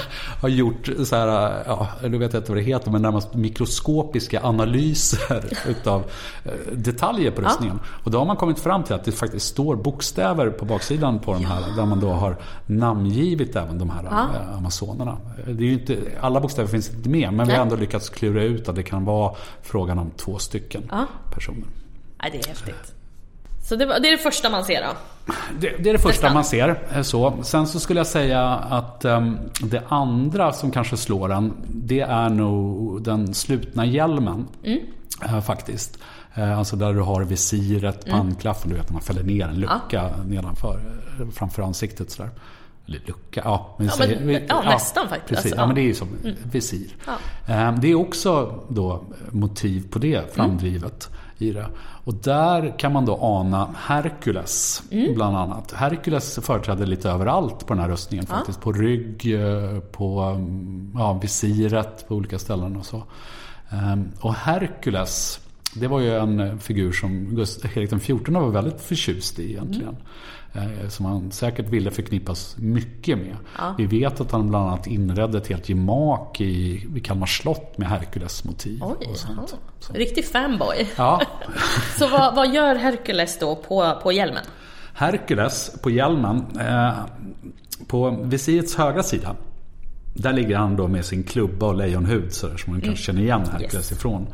har, 0.41 0.49
gjort 0.49 0.89
så 1.05 1.17
här, 1.17 1.63
ja, 1.67 1.89
nu 2.03 2.19
vet 2.19 2.33
jag 2.33 2.41
inte 2.41 2.53
vad 2.53 2.59
det 2.59 2.65
heter, 2.65 2.91
men 2.91 3.03
närmast 3.03 3.35
mikroskopiska 3.35 4.43
analyser 4.43 5.45
utav 5.69 6.05
eh, 6.45 6.53
detaljer 6.73 7.31
på 7.31 7.43
rustningen. 7.43 7.81
Och 8.05 8.11
då 8.11 8.19
har 8.19 8.25
man 8.27 8.37
kommit 8.37 8.59
fram 8.59 8.85
till 8.85 8.95
att 8.95 9.05
det 9.05 9.13
faktiskt 9.13 9.47
står 9.47 9.77
bokstäver 9.77 10.51
på 10.51 10.65
baksidan 10.65 11.19
på 11.19 11.33
den 11.33 11.45
här, 11.45 11.77
där 11.77 11.87
man 11.87 12.01
då 12.01 12.11
har 12.11 12.37
namngivit 12.67 13.57
även 13.57 13.79
de 13.79 13.91
här 13.91 14.05
eh, 14.05 14.57
amazonerna. 14.59 15.17
Det 15.47 15.65
är 15.65 15.73
inte, 15.73 15.99
alla 16.21 16.41
bokstäver 16.41 16.69
finns 16.69 16.91
inte 16.91 17.09
med, 17.09 17.33
men 17.33 17.47
vi 17.47 17.53
har 17.53 17.59
Nej. 17.59 17.63
ändå 17.73 17.77
lyckats 17.77 18.09
klura 18.09 18.43
ut 18.43 18.69
att 18.69 18.77
det 18.77 18.83
kan 18.83 19.05
vara 19.05 19.35
frågan 19.63 19.99
om 19.99 20.11
två 20.17 20.39
stycken 20.39 20.83
Ja. 20.91 21.07
personer. 21.35 21.65
Nej, 22.23 22.31
det 22.33 22.39
är 22.39 22.49
häftigt. 22.49 22.95
Så 23.69 23.77
det, 23.77 23.85
det 23.87 24.09
är 24.09 24.13
det 24.17 24.19
första 24.23 24.51
man 24.51 24.65
ser 24.65 24.83
då? 24.83 24.89
Det, 25.61 25.69
det 25.79 25.89
är 25.89 25.93
det 25.93 25.99
första 25.99 26.33
man 26.35 26.45
ser. 26.45 26.83
eh, 26.95 27.03
Så. 27.03 27.35
Sen 27.43 27.67
så 27.67 27.81
skulle 27.81 28.01
jag 28.01 28.07
säga 28.07 28.43
att 28.49 29.05
em, 29.05 29.39
det 29.63 29.83
andra 29.89 30.53
som 30.53 30.71
kanske 30.71 30.97
slår 30.97 31.33
en, 31.33 31.53
det 31.69 32.01
är 32.01 32.29
nog 32.29 33.03
den 33.03 33.35
slutna 33.35 33.87
hjälmen. 33.87 34.47
eh, 35.25 35.41
faktiskt. 35.41 35.99
Eh, 36.35 36.59
Alltså 36.59 36.77
där 36.77 36.93
du 36.95 37.01
har 37.01 37.23
visiret, 37.25 38.07
pannklaffen, 38.11 38.71
du 38.71 38.77
vet 38.77 38.89
när 38.89 38.93
man 38.93 39.03
fäller 39.03 39.23
ner 39.23 39.49
en 39.49 39.61
lucka 39.61 40.11
nedanför, 40.27 40.81
eh, 41.21 41.29
framför 41.29 41.63
ansiktet 41.63 42.11
sådär. 42.11 42.31
Eller 42.87 43.01
lucka, 43.07 43.43
ja. 43.45 43.75
Men 43.79 43.87
Ja, 43.87 43.93
men- 43.99 44.09
säger- 44.09 44.25
vi- 44.27 44.47
ja, 44.49 44.63
nästan 44.65 45.09
faktiskt. 45.09 45.29
Precis, 45.29 45.45
Alltså, 45.45 45.57
ja, 45.57 45.63
ja. 45.63 45.67
men 45.67 45.75
det 45.75 45.81
är 45.81 45.83
ju 45.85 45.95
som 45.95 46.09
visir. 46.53 46.97
Ja. 47.07 47.55
Eh, 47.55 47.73
Det 47.81 47.89
är 47.91 47.95
också 47.95 48.55
då 48.69 49.03
motiv 49.31 49.85
på 49.91 49.99
det 49.99 50.35
framdrivet 50.35 51.11
i 51.39 51.53
det. 51.53 51.67
Och 52.05 52.15
där 52.15 52.79
kan 52.79 52.93
man 52.93 53.07
då 53.07 53.19
ana 53.23 53.69
Herkules 53.77 54.83
bland 55.15 55.37
annat. 55.37 55.73
Herkules 55.73 56.39
företräder 56.43 56.87
lite 56.87 57.11
överallt 57.11 57.67
på 57.67 57.75
den 57.75 57.83
här 57.83 57.91
rustningen 57.91 58.27
faktiskt. 58.27 58.61
På 58.61 58.73
rygg, 58.73 59.35
eh, 59.35 59.79
på 59.81 60.21
mm, 60.21 60.93
ja, 60.95 61.13
visiret 61.13 62.09
på 62.09 62.15
olika 62.15 62.39
ställen 62.39 62.77
och 62.77 62.87
så. 62.87 63.03
Ehm, 63.71 64.09
Och 64.21 64.35
Herkules, 64.35 65.41
det 65.75 65.87
var 65.89 66.01
ju 66.01 66.17
en 66.17 66.59
figur 66.61 66.93
som 66.93 67.39
Erik 67.75 67.91
XIV 68.03 68.33
var 68.35 68.49
väldigt 68.51 68.81
förtjust 68.81 69.39
i 69.39 69.51
egentligen. 69.51 69.89
Eh, 69.89 69.95
Som 70.89 71.07
han 71.07 71.31
säkert 71.33 71.69
ville 71.69 71.91
förknippas 71.91 72.57
mycket 72.59 73.19
med. 73.19 73.37
Vi 73.79 73.87
vet 73.87 74.21
att 74.21 74.33
han 74.33 74.49
bland 74.49 74.69
annat 74.69 74.87
inredde 74.87 75.39
ett 75.39 75.47
helt 75.49 75.69
gemak 75.69 76.41
i, 76.41 77.01
Kalmar 77.05 77.27
slott 77.27 77.79
med 77.79 77.89
Herkules 77.89 78.45
motiv. 78.45 78.83
Oj. 78.83 79.17
Riktig 79.95 80.25
fanboy. 80.25 80.89
Ja, 80.97 81.23
Så 81.99 82.09
vad, 82.09 82.35
vad 82.35 82.55
gör 82.55 82.75
Herkules 82.75 83.39
då 83.39 83.57
på, 83.57 83.99
på 84.03 84.13
hjälmen? 84.13 84.45
Herkules 84.95 85.71
på 85.83 85.91
hjälmen. 85.91 86.45
Eh, 86.61 86.93
på 87.87 88.11
visirets 88.11 88.77
högra 88.77 89.03
sida. 89.03 89.37
Där 90.15 90.33
ligger 90.33 90.57
han 90.57 90.77
då 90.77 90.89
med 90.89 91.05
sin 91.05 91.23
klubba 91.23 91.67
och 91.67 91.75
lejonhud 91.75 92.33
så 92.33 92.47
där, 92.49 92.57
som 92.57 92.73
man 92.73 92.81
kanske 92.81 93.05
känner 93.05 93.21
igen 93.23 93.41
Herkules 93.53 93.75
Yes. 93.75 93.93
ifrån. 93.93 94.27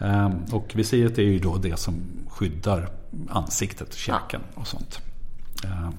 Eh, 0.00 0.30
och 0.52 0.72
visiret 0.74 1.18
är 1.18 1.22
ju 1.22 1.38
då 1.38 1.56
det 1.56 1.76
som 1.78 1.94
skyddar 2.28 2.88
ansiktet, 3.30 3.94
käken 3.94 4.40
och 4.54 4.66
sånt. 4.66 5.00
Eh, 5.64 5.90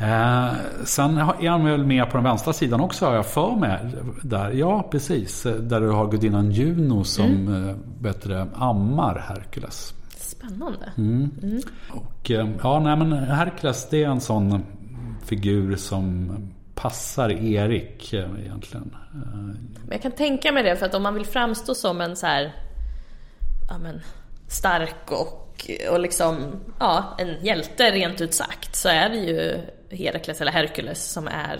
Eh, 0.00 0.52
sen 0.84 1.18
är 1.18 1.48
han 1.48 1.64
väl 1.64 1.86
med 1.86 2.10
på 2.10 2.16
den 2.16 2.24
vänstra 2.24 2.52
sidan 2.52 2.80
också 2.80 3.06
har 3.06 3.14
jag 3.14 3.26
för 3.26 3.56
mig. 3.56 3.78
Där, 4.22 4.50
ja, 4.50 4.88
precis. 4.90 5.42
Där 5.42 5.80
du 5.80 5.90
har 5.90 6.10
gudinnan 6.10 6.50
Juno 6.50 7.04
som 7.04 7.24
mm. 7.24 7.78
bättre 8.00 8.46
ammar 8.54 9.24
Herkules. 9.28 9.94
Spännande. 10.16 10.92
Mm. 10.96 11.30
Och, 11.90 12.30
eh, 12.30 12.48
ja, 12.62 12.80
nej, 12.80 12.96
men 12.96 13.12
Herkules 13.12 13.88
det 13.90 14.04
är 14.04 14.08
en 14.08 14.20
sån 14.20 14.62
figur 15.24 15.76
som 15.76 16.30
passar 16.74 17.30
Erik 17.30 18.12
eh, 18.12 18.28
egentligen. 18.40 18.96
Eh, 19.14 19.30
Men 19.32 19.90
jag 19.90 20.02
kan 20.02 20.12
tänka 20.12 20.52
mig 20.52 20.62
det, 20.62 20.76
för 20.76 20.86
att 20.86 20.94
om 20.94 21.02
man 21.02 21.14
vill 21.14 21.26
framstå 21.26 21.74
som 21.74 22.00
en 22.00 22.16
så 22.16 22.26
här, 22.26 22.54
ja 23.68 23.78
men, 23.78 24.00
stark 24.48 25.10
och, 25.10 25.47
och 25.90 26.00
liksom, 26.00 26.60
ja, 26.78 27.16
en 27.18 27.44
hjälte 27.44 27.90
rent 27.90 28.20
ut 28.20 28.34
sagt, 28.34 28.76
så 28.76 28.88
är 28.88 29.08
det 29.08 29.16
ju 29.16 29.58
Herakles 29.90 30.40
eller 30.40 30.52
Herkules 30.52 31.04
som 31.04 31.28
är 31.28 31.58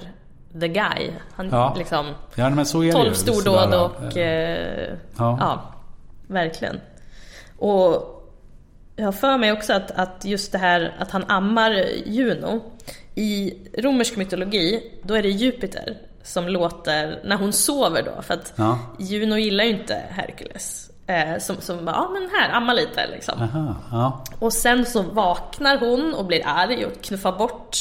the 0.60 0.68
guy. 0.68 1.10
Han 1.34 1.48
Ja. 1.52 1.74
liksom, 1.78 2.06
Ja, 2.34 2.50
men 2.50 2.66
så 2.66 2.82
är 2.84 2.92
tolv 2.92 3.12
stordåd 3.12 3.74
och, 3.74 4.16
eh, 4.16 4.72
eh, 4.72 4.88
ja. 5.18 5.36
ja, 5.40 5.74
verkligen. 6.26 6.80
Och 7.58 8.14
jag 8.96 9.04
har 9.04 9.12
för 9.12 9.38
mig 9.38 9.52
också 9.52 9.72
att, 9.72 9.90
att 9.90 10.24
just 10.24 10.52
det 10.52 10.58
här 10.58 10.96
att 10.98 11.10
han 11.10 11.24
ammar 11.28 11.70
Juno. 12.06 12.60
I 13.14 13.54
romersk 13.78 14.16
mytologi, 14.16 14.92
då 15.02 15.14
är 15.14 15.22
det 15.22 15.28
Jupiter 15.28 15.96
som 16.22 16.48
låter, 16.48 17.20
när 17.24 17.36
hon 17.36 17.52
sover 17.52 18.02
då, 18.02 18.22
för 18.22 18.34
att 18.34 18.52
Ja. 18.56 18.78
Juno 18.98 19.36
gillar 19.36 19.64
ju 19.64 19.70
inte 19.70 20.02
Herkules. 20.10 20.90
Eh, 21.08 21.38
som, 21.38 21.56
som 21.60 21.84
bara, 21.84 21.96
ja 21.96 22.10
men 22.12 22.28
här, 22.32 22.52
amma 22.52 22.72
lite 22.72 23.06
liksom. 23.06 23.42
Aha, 23.42 23.74
ja. 23.90 24.24
Och 24.38 24.52
sen 24.52 24.86
så 24.86 25.02
vaknar 25.02 25.78
hon 25.78 26.14
och 26.14 26.26
blir 26.26 26.42
arg 26.46 26.86
och 26.86 27.02
knuffar 27.02 27.32
bort 27.32 27.76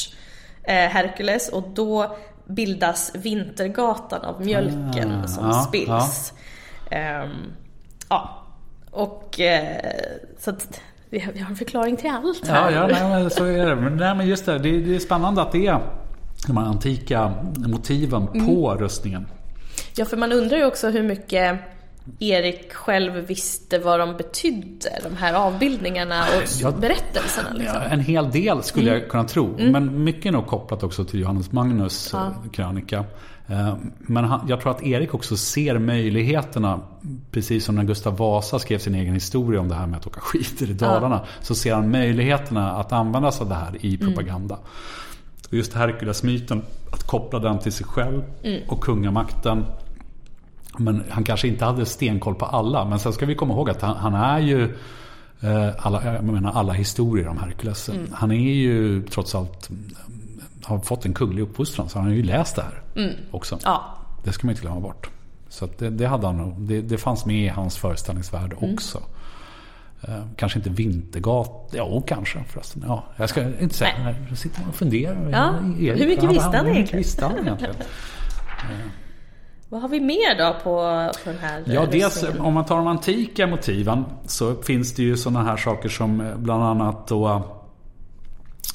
eh, 0.63 0.73
Herkules 0.73 1.49
och 1.49 1.63
då 1.73 2.17
bildas 2.45 3.11
Vintergatan 3.15 4.21
av 4.21 4.41
mjölken 4.41 5.21
Ah, 5.23 5.27
som 5.27 5.45
ja, 5.45 5.53
spills. 5.53 6.33
Ehm, 6.91 7.29
ja, 8.09 8.43
och 8.91 9.39
eh, 9.39 9.91
så 10.39 10.49
att 10.49 10.81
vi 11.09 11.19
har, 11.19 11.33
vi 11.33 11.39
har 11.39 11.49
en 11.49 11.55
förklaring 11.55 11.97
till 11.97 12.09
allt 12.09 12.47
här. 12.47 12.71
Ja, 12.71 12.81
ja 12.81 12.87
nej, 12.87 13.09
men 13.09 13.29
så 13.29 13.45
är 13.45 13.65
det. 13.65 13.75
Men, 13.75 13.97
nej, 13.97 14.15
men 14.15 14.27
just 14.27 14.45
det, 14.45 14.57
det, 14.59 14.79
det 14.79 14.95
är 14.95 14.99
spännande 14.99 15.41
att 15.41 15.51
det 15.51 15.67
är 15.67 15.79
de 16.47 16.57
här 16.57 16.65
antika 16.65 17.33
motiven 17.55 18.27
på 18.27 18.75
rustningen. 18.75 19.27
Ja, 19.95 20.05
för 20.05 20.17
man 20.17 20.31
undrar 20.31 20.57
ju 20.57 20.65
också 20.65 20.89
hur 20.89 21.03
mycket 21.03 21.59
Erik 22.19 22.73
själv 22.73 23.13
visste 23.13 23.79
vad 23.79 23.99
de 23.99 24.17
betydde, 24.17 24.89
de 25.03 25.15
här 25.15 25.33
avbildningarna 25.33 26.21
och 26.23 26.43
Ja. 26.61 26.71
berättelserna. 26.71 27.49
Liksom. 27.53 27.75
Ja, 27.75 27.89
en 27.89 27.99
hel 27.99 28.31
del 28.31 28.63
skulle 28.63 28.91
jag 28.93 29.09
kunna 29.09 29.23
tro. 29.23 29.55
Men 29.57 30.03
mycket 30.03 30.25
är 30.25 30.31
nog 30.31 30.47
kopplat 30.47 30.83
också 30.83 31.05
till 31.05 31.19
Johannes 31.19 31.51
Magnus 31.51 32.09
Ja. 32.13 32.25
eh, 32.27 32.51
krönika. 32.51 33.05
Eh, 33.47 33.75
Men 33.99 34.23
han, 34.23 34.45
jag 34.49 34.61
tror 34.61 34.71
att 34.71 34.83
Erik 34.83 35.13
också 35.13 35.37
ser 35.37 35.79
möjligheterna. 35.79 36.79
Precis 37.31 37.65
som 37.65 37.75
när 37.75 37.83
Gustav 37.83 38.17
Vasa 38.17 38.59
skrev 38.59 38.77
sin 38.79 38.95
egen 38.95 39.13
historia 39.13 39.59
om 39.59 39.67
det 39.69 39.75
här 39.75 39.87
med 39.87 39.97
att 39.97 40.07
åka 40.07 40.19
skidor 40.21 40.69
i 40.69 40.73
Dalarna. 40.73 41.21
Så 41.41 41.55
ser 41.55 41.73
han 41.73 41.91
möjligheterna 41.91 42.71
att 42.71 42.91
använda 42.91 43.31
sig 43.31 43.41
av 43.43 43.49
det 43.49 43.55
här 43.55 43.77
i 43.81 43.97
propaganda. 43.97 44.57
Och 45.47 45.53
just 45.53 45.73
Herkulesmyten, 45.73 46.61
att 46.93 47.03
koppla 47.03 47.39
den 47.39 47.59
till 47.59 47.71
sig 47.71 47.85
själv 47.85 48.23
och 48.67 48.81
kungamakten. 48.81 49.65
Men 50.77 51.03
han 51.09 51.23
kanske 51.23 51.47
inte 51.47 51.65
hade 51.65 51.85
stenkoll 51.85 52.35
på 52.35 52.45
alla. 52.45 52.85
Men 52.85 52.99
sen 52.99 53.13
ska 53.13 53.25
vi 53.25 53.35
komma 53.35 53.53
ihåg 53.53 53.69
att 53.69 53.81
han, 53.81 53.97
han 53.97 54.13
är 54.13 54.39
ju 54.39 54.63
eh, 55.41 55.69
alla, 55.77 56.13
jag 56.13 56.23
menar 56.23 56.51
alla 56.51 56.73
historier 56.73 57.27
om 57.27 57.37
Herkules. 57.37 57.89
Han 58.11 58.31
är 58.31 58.53
ju 58.53 59.03
trots 59.03 59.35
allt 59.35 59.69
mm, 59.69 59.95
har 60.63 60.79
fått 60.79 61.05
en 61.05 61.13
kunglig 61.13 61.41
uppfostran. 61.41 61.89
Så 61.89 61.99
han 61.99 62.07
har 62.07 62.13
ju 62.13 62.23
läst 62.23 62.55
det 62.55 62.61
här 62.61 62.81
också. 63.31 63.59
Ja, 63.63 63.97
Det 64.23 64.31
ska 64.31 64.47
man 64.47 64.51
inte 64.51 64.61
glömma 64.61 64.79
bort. 64.79 65.09
Så 65.49 65.69
det, 65.77 65.89
det, 65.89 66.05
hade 66.05 66.27
han. 66.27 66.67
Det, 66.67 66.81
det 66.81 66.97
fanns 66.97 67.25
med 67.25 67.45
i 67.45 67.47
hans 67.47 67.77
föreställningsvärld 67.77 68.53
också. 68.61 69.01
Eh, 70.01 70.19
kanske 70.35 70.59
inte 70.59 70.69
Vintergat. 70.69 71.69
Jo, 71.73 72.03
kanske 72.07 72.43
förresten. 72.43 72.83
Ja, 72.87 73.03
jag 73.17 73.29
ska 73.29 73.43
inte 73.59 73.75
säga. 73.75 73.93
Nej. 74.03 74.15
Jag 74.29 74.37
sitter 74.37 74.61
och 74.69 74.75
funderar. 74.75 75.29
Ja, 75.31 75.53
Erik, 75.79 76.01
hur 76.01 76.07
mycket 76.07 76.29
visste 76.29 76.57
han 76.57 76.67
egentligen? 76.67 76.97
visste 76.97 77.25
han 77.25 77.37
egentligen? 77.39 77.75
Vad 79.69 79.81
har 79.81 79.89
vi 79.89 79.99
mer 79.99 80.37
då 80.37 80.53
på, 80.63 80.71
på 81.23 81.29
den 81.29 81.39
här 81.39 81.63
Ja, 81.65 81.85
dels 81.91 82.25
om 82.39 82.53
man 82.53 82.65
tar 82.65 82.77
de 82.77 82.87
antika 82.87 83.47
motiven 83.47 84.03
så 84.25 84.55
finns 84.55 84.93
det 84.95 85.03
ju 85.03 85.17
sådana 85.17 85.43
här 85.43 85.57
saker 85.57 85.89
som 85.89 86.21
eh, 86.21 86.35
bland 86.37 86.63
annat 86.63 87.07
då 87.07 87.27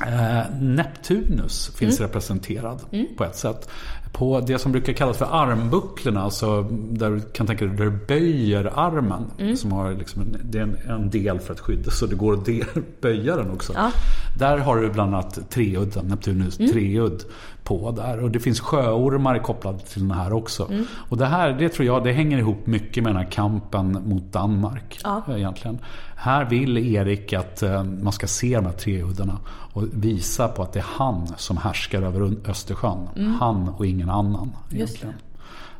eh, 0.06 0.40
Neptunus 0.60 1.70
finns 1.76 1.98
Mm. 2.00 2.08
representerad 2.08 2.80
på 3.16 3.24
ett 3.24 3.36
sätt. 3.36 3.68
På 4.12 4.40
det 4.40 4.58
som 4.58 4.72
brukar 4.72 4.92
kallas 4.92 5.16
för 5.16 5.26
armbucklorna, 5.30 6.22
alltså 6.22 6.62
där 6.72 7.10
du 7.10 7.20
kan 7.20 7.46
tänka 7.46 7.64
dig 7.64 7.76
där 7.76 7.84
du 7.84 7.90
böjer 8.06 8.72
armen. 8.74 9.24
Mm. 9.38 9.56
Som 9.56 9.72
har 9.72 9.92
liksom 9.92 10.22
en, 10.22 10.36
det 10.44 10.58
är 10.58 10.62
en, 10.62 10.76
en 10.88 11.10
del 11.10 11.38
för 11.40 11.52
att 11.52 11.60
skydda 11.60 11.90
så 11.90 12.06
det 12.06 12.14
går 12.16 12.32
att 12.34 12.48
böja 13.00 13.36
den 13.36 13.50
också. 13.50 13.72
Ja. 13.76 13.90
Där 14.38 14.58
har 14.58 14.76
du 14.76 14.90
bland 14.90 15.14
annat 15.14 15.50
treudden, 15.50 16.06
Neptunus 16.06 16.58
Mm. 16.58 16.72
treudd 16.72 17.22
på 17.64 17.90
där. 17.90 18.20
Och 18.20 18.30
det 18.30 18.40
finns 18.40 18.60
sjöormar 18.60 19.38
kopplade 19.38 19.78
till 19.78 20.08
den 20.08 20.10
här 20.18 20.32
också. 20.32 20.68
Mm. 20.70 20.86
Och 21.08 21.16
det 21.16 21.26
här, 21.26 21.52
det 21.52 21.68
tror 21.68 21.86
jag, 21.86 22.04
det 22.04 22.12
hänger 22.12 22.38
ihop 22.38 22.66
mycket 22.66 23.02
med 23.02 23.14
den 23.14 23.22
här 23.22 23.30
kampen 23.30 24.02
mot 24.08 24.22
Danmark. 24.32 25.00
Ja. 25.04 25.22
eh, 25.28 25.36
Egentligen. 25.36 25.78
Här 26.16 26.44
vill 26.44 26.78
Erik 26.96 27.32
att 27.32 27.62
eh, 27.62 27.84
man 27.84 28.12
ska 28.12 28.26
se 28.26 28.54
de 28.56 28.66
här 28.66 28.72
treuddarna 28.72 29.38
och 29.72 29.84
visa 29.92 30.48
på 30.48 30.62
att 30.62 30.72
det 30.72 30.78
är 30.78 30.86
han 30.88 31.26
som 31.36 31.56
härskar 31.56 32.02
över 32.02 32.34
Östersjön. 32.50 33.08
Han 33.40 33.68
och 33.68 33.86
ingen 33.86 34.10
annan 34.10 34.42
Mm. 34.42 34.52
Egentligen. 34.76 35.14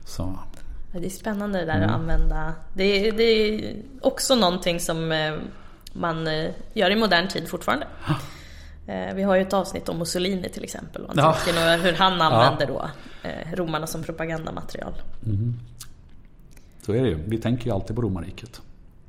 Så, 0.05 0.35
Ja, 0.95 1.01
Det 1.01 1.07
är 1.07 1.11
spännande 1.11 1.59
det 1.59 1.65
där 1.65 1.77
Mm. 1.77 1.89
att 1.91 1.95
använda. 1.97 2.53
Det 2.75 3.09
är, 3.09 3.13
det 3.13 3.23
är 3.25 3.75
också 4.01 4.35
någonting 4.35 4.81
som 4.81 5.13
eh, 5.13 5.33
man 5.93 6.27
gör 6.75 6.91
i 6.91 6.97
modern 6.97 7.29
tid 7.29 7.49
fortfarande. 7.49 7.87
Eh, 8.87 9.15
Vi 9.15 9.23
har 9.23 9.35
ju 9.37 9.43
ett 9.43 9.53
avsnitt 9.53 9.89
om 9.89 9.99
Mussolini 9.99 10.49
till 10.49 10.65
exempel. 10.65 11.05
Och 11.05 11.13
Ja. 11.17 11.37
hur 11.83 11.93
han 11.93 12.21
använder 12.23 12.67
då 12.67 12.91
eh, 13.23 13.55
romarna 13.57 13.87
som 13.87 14.03
propagandamaterial. 14.03 14.93
så 16.87 16.93
är 16.93 17.03
det 17.03 17.09
ju. 17.09 17.19
Vi 17.27 17.39
tänker 17.39 17.67
ju 17.67 17.73
alltid 17.73 17.97
på 17.97 18.03
romarriket. 18.03 18.61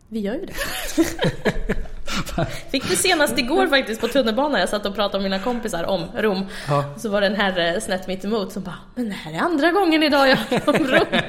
Vi 0.10 0.20
gör 0.20 0.34
ju 0.34 0.46
det. 0.46 0.54
Fick 2.72 2.90
det 2.90 2.96
senast 2.96 3.38
igår 3.38 3.68
faktiskt 3.68 4.02
på 4.02 4.08
tunnelbanan. 4.08 4.60
Jag 4.60 4.70
satt 4.70 4.86
och 4.86 4.96
pratade 4.96 5.24
med 5.24 5.32
mina 5.32 5.44
kompisar 5.44 5.84
om 5.84 6.06
Rom. 6.18 6.46
Ja. 6.68 6.86
Så 6.98 7.10
var 7.10 7.22
det 7.22 7.28
en 7.28 7.36
herre 7.36 7.82
snett 7.82 8.08
mitt 8.08 8.26
emot 8.26 8.52
som 8.52 8.64
bara 8.64 8.76
Men 8.96 9.06
det 9.10 9.16
här 9.16 9.34
är 9.34 9.40
andra 9.40 9.72
gången 9.72 10.04
idag 10.04 10.30
jag 10.30 10.50
pratar 10.50 10.80
om 10.82 10.88
Rom. 10.88 11.06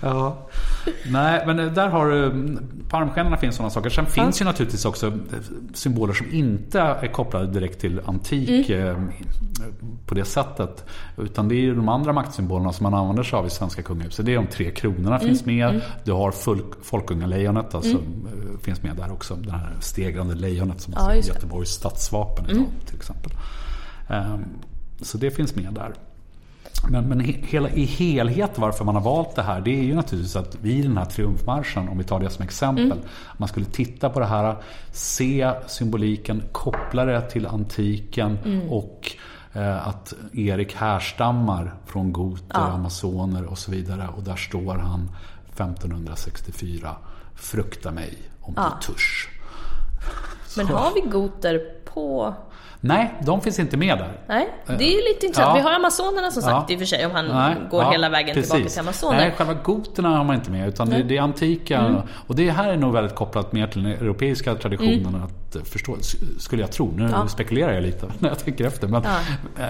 Ja. 0.00 0.46
Nej, 1.10 1.42
men 1.46 1.56
där 1.74 1.88
har 1.88 2.06
du... 2.10 2.30
På 2.88 2.96
armskänorna 2.96 3.36
finns 3.36 3.56
sådana 3.56 3.70
saker. 3.70 3.90
Sen 3.90 4.06
finns 4.06 4.40
ju 4.40 4.44
naturligtvis 4.44 4.84
också 4.84 5.12
symboler 5.74 6.12
som 6.14 6.26
inte 6.32 6.80
är 6.80 7.06
kopplade 7.12 7.46
direkt 7.46 7.80
till 7.80 8.00
antik 8.06 8.70
eh, 8.70 8.98
på 10.06 10.14
det 10.14 10.24
sättet. 10.24 10.84
Utan 11.16 11.48
det 11.48 11.54
är 11.54 11.60
ju 11.60 11.74
de 11.74 11.88
andra 11.88 12.12
maktsymbolerna 12.12 12.72
som 12.72 12.84
man 12.84 12.94
använder 12.94 13.22
sig 13.22 13.36
av 13.38 13.46
i 13.46 13.50
svenska 13.50 13.82
kungahuset. 13.82 14.26
Det 14.26 14.32
är 14.32 14.36
de 14.36 14.46
tre 14.46 14.70
kronorna 14.70 15.18
finns 15.18 15.44
med. 15.46 15.80
Du 16.04 16.12
har 16.12 16.30
folk, 16.30 16.64
Folkungalejonet, 16.82 17.74
alltså, 17.74 17.92
eh, 17.92 18.58
finns 18.62 18.82
med 18.82 18.96
där 18.96 19.12
också. 19.12 19.34
Det 19.34 19.52
här 19.52 19.72
stegrande 19.80 20.34
lejonet 20.34 20.80
som 20.80 20.94
Ja, 20.96 21.14
just 21.14 21.28
det. 21.28 21.34
Göteborgs 21.34 21.70
stadsvapen 21.70 22.44
idag 22.50 22.64
till 22.86 22.96
exempel. 22.96 23.32
Ehm, 24.08 24.44
Så 25.00 25.18
det 25.18 25.30
finns 25.30 25.54
med 25.56 25.72
där. 25.72 25.92
Men, 26.88 27.08
men 27.08 27.20
he- 27.20 27.46
hela, 27.46 27.68
i 27.70 27.84
helhet 27.84 28.58
varför 28.58 28.84
man 28.84 28.94
har 28.94 29.02
valt 29.02 29.36
det 29.36 29.42
här 29.42 29.60
det 29.60 29.78
är 29.78 29.82
ju 29.82 29.94
naturligtvis 29.94 30.36
att 30.36 30.54
vid 30.60 30.84
den 30.84 30.98
här 30.98 31.04
triumfmarschen, 31.04 31.88
om 31.88 31.98
vi 31.98 32.04
tar 32.04 32.20
det 32.20 32.30
som 32.30 32.44
exempel. 32.44 32.98
Man 33.36 33.48
skulle 33.48 33.66
titta 33.66 34.10
på 34.10 34.20
det 34.20 34.26
här, 34.26 34.56
se 34.92 35.52
symboliken, 35.66 36.42
koppla 36.52 37.04
det 37.04 37.20
till 37.30 37.46
antiken 37.46 38.38
och 38.70 39.10
eh, 39.52 39.88
att 39.88 40.14
Erik 40.32 40.74
härstammar 40.74 41.74
från 41.86 42.12
goter, 42.12 42.44
Ja. 42.54 42.60
amazoner 42.60 43.44
och 43.44 43.58
så 43.58 43.70
vidare. 43.70 44.08
Och 44.16 44.22
där 44.22 44.36
står 44.36 44.74
han 44.74 45.10
1564. 45.52 46.96
Frukta 47.34 47.90
mig 47.90 48.14
om 48.40 48.54
Ja. 48.56 48.72
du 48.80 48.86
törs. 48.86 49.28
Men 50.56 50.66
har 50.66 50.94
vi 50.94 51.00
goter 51.10 51.58
på... 51.84 52.34
Nej, 52.84 53.14
de 53.22 53.40
finns 53.40 53.58
inte 53.58 53.76
med 53.76 53.98
där. 53.98 54.12
Nej, 54.26 54.48
det 54.66 54.84
är 54.84 54.90
ju 54.96 55.08
lite 55.14 55.26
intressant. 55.26 55.48
Ja. 55.48 55.54
Vi 55.54 55.60
har 55.60 55.72
Amazonerna 55.72 56.30
som 56.30 56.42
sagt 56.42 56.70
Ja. 56.70 56.72
i 56.72 56.76
och 56.76 56.78
för 56.80 56.86
sig 56.86 57.06
om 57.06 57.12
han 57.12 57.26
Nej, 57.28 57.56
går 57.70 57.82
ja, 57.82 57.90
hela 57.90 58.08
vägen 58.08 58.32
tillbaka 58.34 58.54
precis. 58.58 58.72
till 58.72 58.80
Amazoner. 58.80 59.16
Nej, 59.16 59.34
själva 59.36 59.54
goterna 59.54 60.08
har 60.16 60.24
man 60.24 60.34
inte 60.36 60.50
med. 60.50 60.68
Utan 60.68 60.90
det, 60.90 61.02
det 61.02 61.16
är 61.16 61.22
antika. 61.22 61.78
Mm. 61.78 62.00
Och 62.26 62.34
det 62.36 62.50
här 62.50 62.68
är 62.68 62.76
nog 62.76 62.92
väldigt 62.92 63.14
kopplat 63.14 63.52
mer 63.52 63.66
till 63.66 63.82
den 63.82 63.92
europeiska 63.92 64.54
traditionen. 64.54 65.22
Att 65.22 65.68
förstå, 65.68 65.96
skulle 66.38 66.62
jag 66.62 66.72
tro. 66.72 66.92
Nu 66.96 67.02
Mm. 67.04 67.16
Ja. 67.20 67.28
spekulerar 67.28 67.72
jag 67.72 67.82
lite 67.82 68.06
när 68.18 68.28
jag 68.28 68.38
tänker 68.38 68.64
efter. 68.66 68.88
Men 68.88 69.04
eh, 69.04 69.10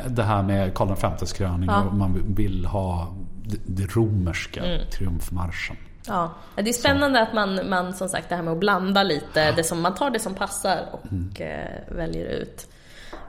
det 0.09 0.23
här 0.23 0.43
med 0.43 0.75
Karl 0.75 0.89
V's 0.89 1.37
kröning. 1.37 1.71
Och 1.71 1.95
man 1.95 2.23
vill 2.37 2.67
ha 2.67 3.15
det, 3.45 3.59
det 3.67 3.97
romerska 3.97 4.65
Mm. 4.65 4.87
triumfmarschen. 4.91 5.77
Ja, 6.07 6.31
det 6.57 6.69
är 6.69 6.73
spännande 6.73 7.21
att 7.23 7.35
man, 7.35 7.61
man 7.69 7.93
som 7.93 8.09
sagt 8.09 8.29
det 8.29 8.35
här 8.37 8.43
med 8.43 8.53
att 8.53 8.59
blanda 8.61 9.03
lite, 9.03 9.53
det 9.53 9.65
som, 9.65 9.81
man 9.81 9.95
tar 9.95 10.11
det 10.11 10.19
som 10.19 10.35
passar 10.35 10.79
och 10.93 11.13
Mm. 11.13 11.31
eh, 11.39 11.95
väljer 11.97 12.27
ut. 12.27 12.67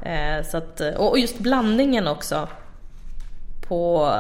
Eh, 0.06 0.46
så 0.46 0.58
att, 0.58 0.82
och 0.98 1.10
och 1.10 1.20
just 1.20 1.40
blandningen 1.40 2.08
också 2.08 2.48
på 3.68 4.12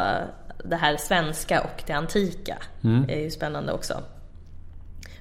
det 0.63 0.75
här 0.75 0.97
svenska 0.97 1.61
och 1.61 1.83
det 1.87 1.93
antika 1.93 2.57
Mm. 2.83 3.09
är 3.09 3.19
ju 3.19 3.31
spännande 3.31 3.73
också. 3.73 4.03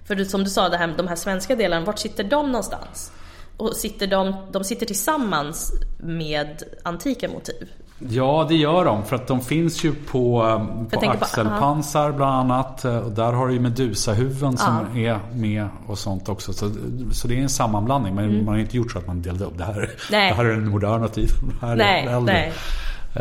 För 0.05 0.25
som 0.25 0.45
du 0.45 0.51
sa, 0.51 0.69
det 0.69 0.77
här, 0.77 0.95
de 0.97 1.09
här 1.09 1.17
svenska 1.17 1.57
delarna, 1.57 1.85
vart 1.85 1.99
sitter 1.99 2.25
de 2.25 2.47
någonstans? 2.47 3.13
Och 3.57 3.77
sitter 3.77 4.07
de, 4.07 4.37
de 4.53 4.65
sitter 4.65 4.87
tillsammans 4.87 5.73
med 5.99 6.63
antika 6.83 7.29
motiv? 7.29 7.69
Ja, 7.99 8.47
det 8.49 8.55
gör 8.57 8.85
de. 8.85 9.05
För 9.05 9.17
att 9.17 9.27
de 9.27 9.41
finns 9.41 9.85
ju 9.85 9.93
på, 9.95 10.47
eh, 10.47 10.85
på 10.85 11.01
tänker 11.01 11.19
på- 11.19 11.25
axelpansar 11.25 12.13
bland 12.13 12.35
annat. 12.53 12.85
eh, 12.85 12.97
Och 12.99 13.11
där 13.11 13.33
har 13.33 13.47
du 13.49 13.55
ju 13.55 13.61
Medusahuvuden 13.61 14.57
som 14.57 14.97
är 14.97 15.19
med 15.35 15.69
och 15.87 15.99
sånt 15.99 16.29
också. 16.29 16.53
Så, 16.53 16.71
så 17.13 17.29
det 17.29 17.39
är 17.39 17.43
en 17.43 17.49
sammanblandning. 17.49 18.15
Men 18.15 18.45
man 18.45 18.55
har 18.55 18.61
inte 18.61 18.77
gjort 18.77 18.93
så 18.93 18.99
att 18.99 19.07
man 19.07 19.23
delade 19.23 19.45
upp. 19.45 19.59
Det 19.59 19.65
här, 19.65 19.73
Mm. 19.77 19.89
Nej. 20.11 20.31
det 20.31 20.37
här 20.37 20.45
är 20.45 20.51
den 20.51 20.69
moderna 20.71 21.09
tiden. 21.09 21.37
Det 21.61 21.67
här 21.67 21.77
Nej, 21.77 22.03
är 22.03 22.07
den 22.07 22.15
äldre. 22.15 22.35
nej. 22.35 22.53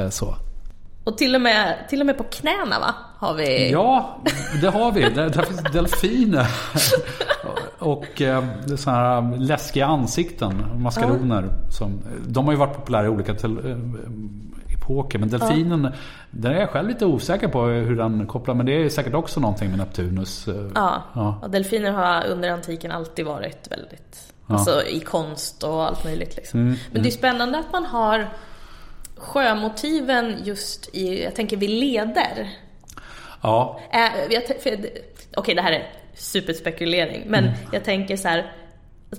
Eh, 0.06 0.10
Så. 0.10 0.36
Och 1.04 1.18
till 1.18 1.36
och 1.36 1.42
med, 1.42 1.76
till 1.90 2.00
och 2.00 2.06
med 2.06 2.18
på 2.18 2.24
knäna 2.24 2.80
va? 2.80 2.96
Har 3.18 3.34
vi... 3.34 3.72
Ja, 3.72 4.18
det 4.62 4.70
har 4.70 4.92
vi. 4.92 5.02
Där, 5.02 5.30
där 5.30 5.42
finns 5.44 5.62
delfiner. 5.74 6.48
Och 7.80 8.22
eh, 8.22 8.44
såna 8.78 8.96
här 8.98 9.38
läskiga 9.38 9.86
ansikten, 9.86 10.66
maskaroner. 10.78 11.50
Som, 11.70 12.00
de 12.28 12.46
har 12.46 12.52
ju 12.54 12.60
varit 12.60 12.76
populära 12.76 13.06
i 13.06 13.10
olika 13.10 13.34
epoker. 14.84 15.20
Men 15.20 15.30
delfinen, 15.30 15.94
där 16.32 16.52
är 16.52 16.60
jag 16.60 16.70
själv 16.70 16.88
lite 16.90 17.06
osäker 17.06 17.48
på 17.48 17.62
hur 17.66 17.96
den 17.96 18.28
kopplar. 18.28 18.56
Men 18.56 18.66
det 18.66 18.72
är 18.86 18.90
säkert 18.90 19.14
också 19.14 19.40
någonting 19.40 19.70
med 19.70 19.80
Neptunus. 19.80 20.48
eh, 20.48 20.56
Ja, 20.76 21.04
Ja. 21.16 21.40
och 21.42 21.50
delfiner 21.50 21.92
har 21.92 22.26
under 22.28 22.50
antiken 22.52 22.92
alltid 22.92 23.26
varit 23.26 23.72
väldigt, 23.72 24.34
alltså 24.48 24.84
i 24.88 25.00
konst 25.00 25.64
och 25.64 25.84
allt 25.88 26.04
möjligt 26.04 26.36
liksom. 26.36 26.60
Mm, 26.60 26.76
Men 26.92 27.02
det 27.04 27.10
är 27.10 27.12
spännande 27.12 27.60
att 27.60 27.72
man 27.72 27.86
har 27.86 28.28
sjömotiven 29.18 30.36
just 30.44 30.90
i, 30.96 31.24
jag 31.24 31.36
tänker 31.36 31.58
vid 31.58 31.70
leder. 31.70 32.50
ja. 33.42 33.80
Äh, 33.92 34.10
Okej, 35.38 35.56
det 35.56 35.62
här 35.62 35.72
är 35.72 35.90
superspekulering, 36.14 37.24
men 37.28 37.44
Mm. 37.44 37.56
jag 37.72 37.84
tänker 37.84 38.18
så 38.18 38.28
här 38.28 38.52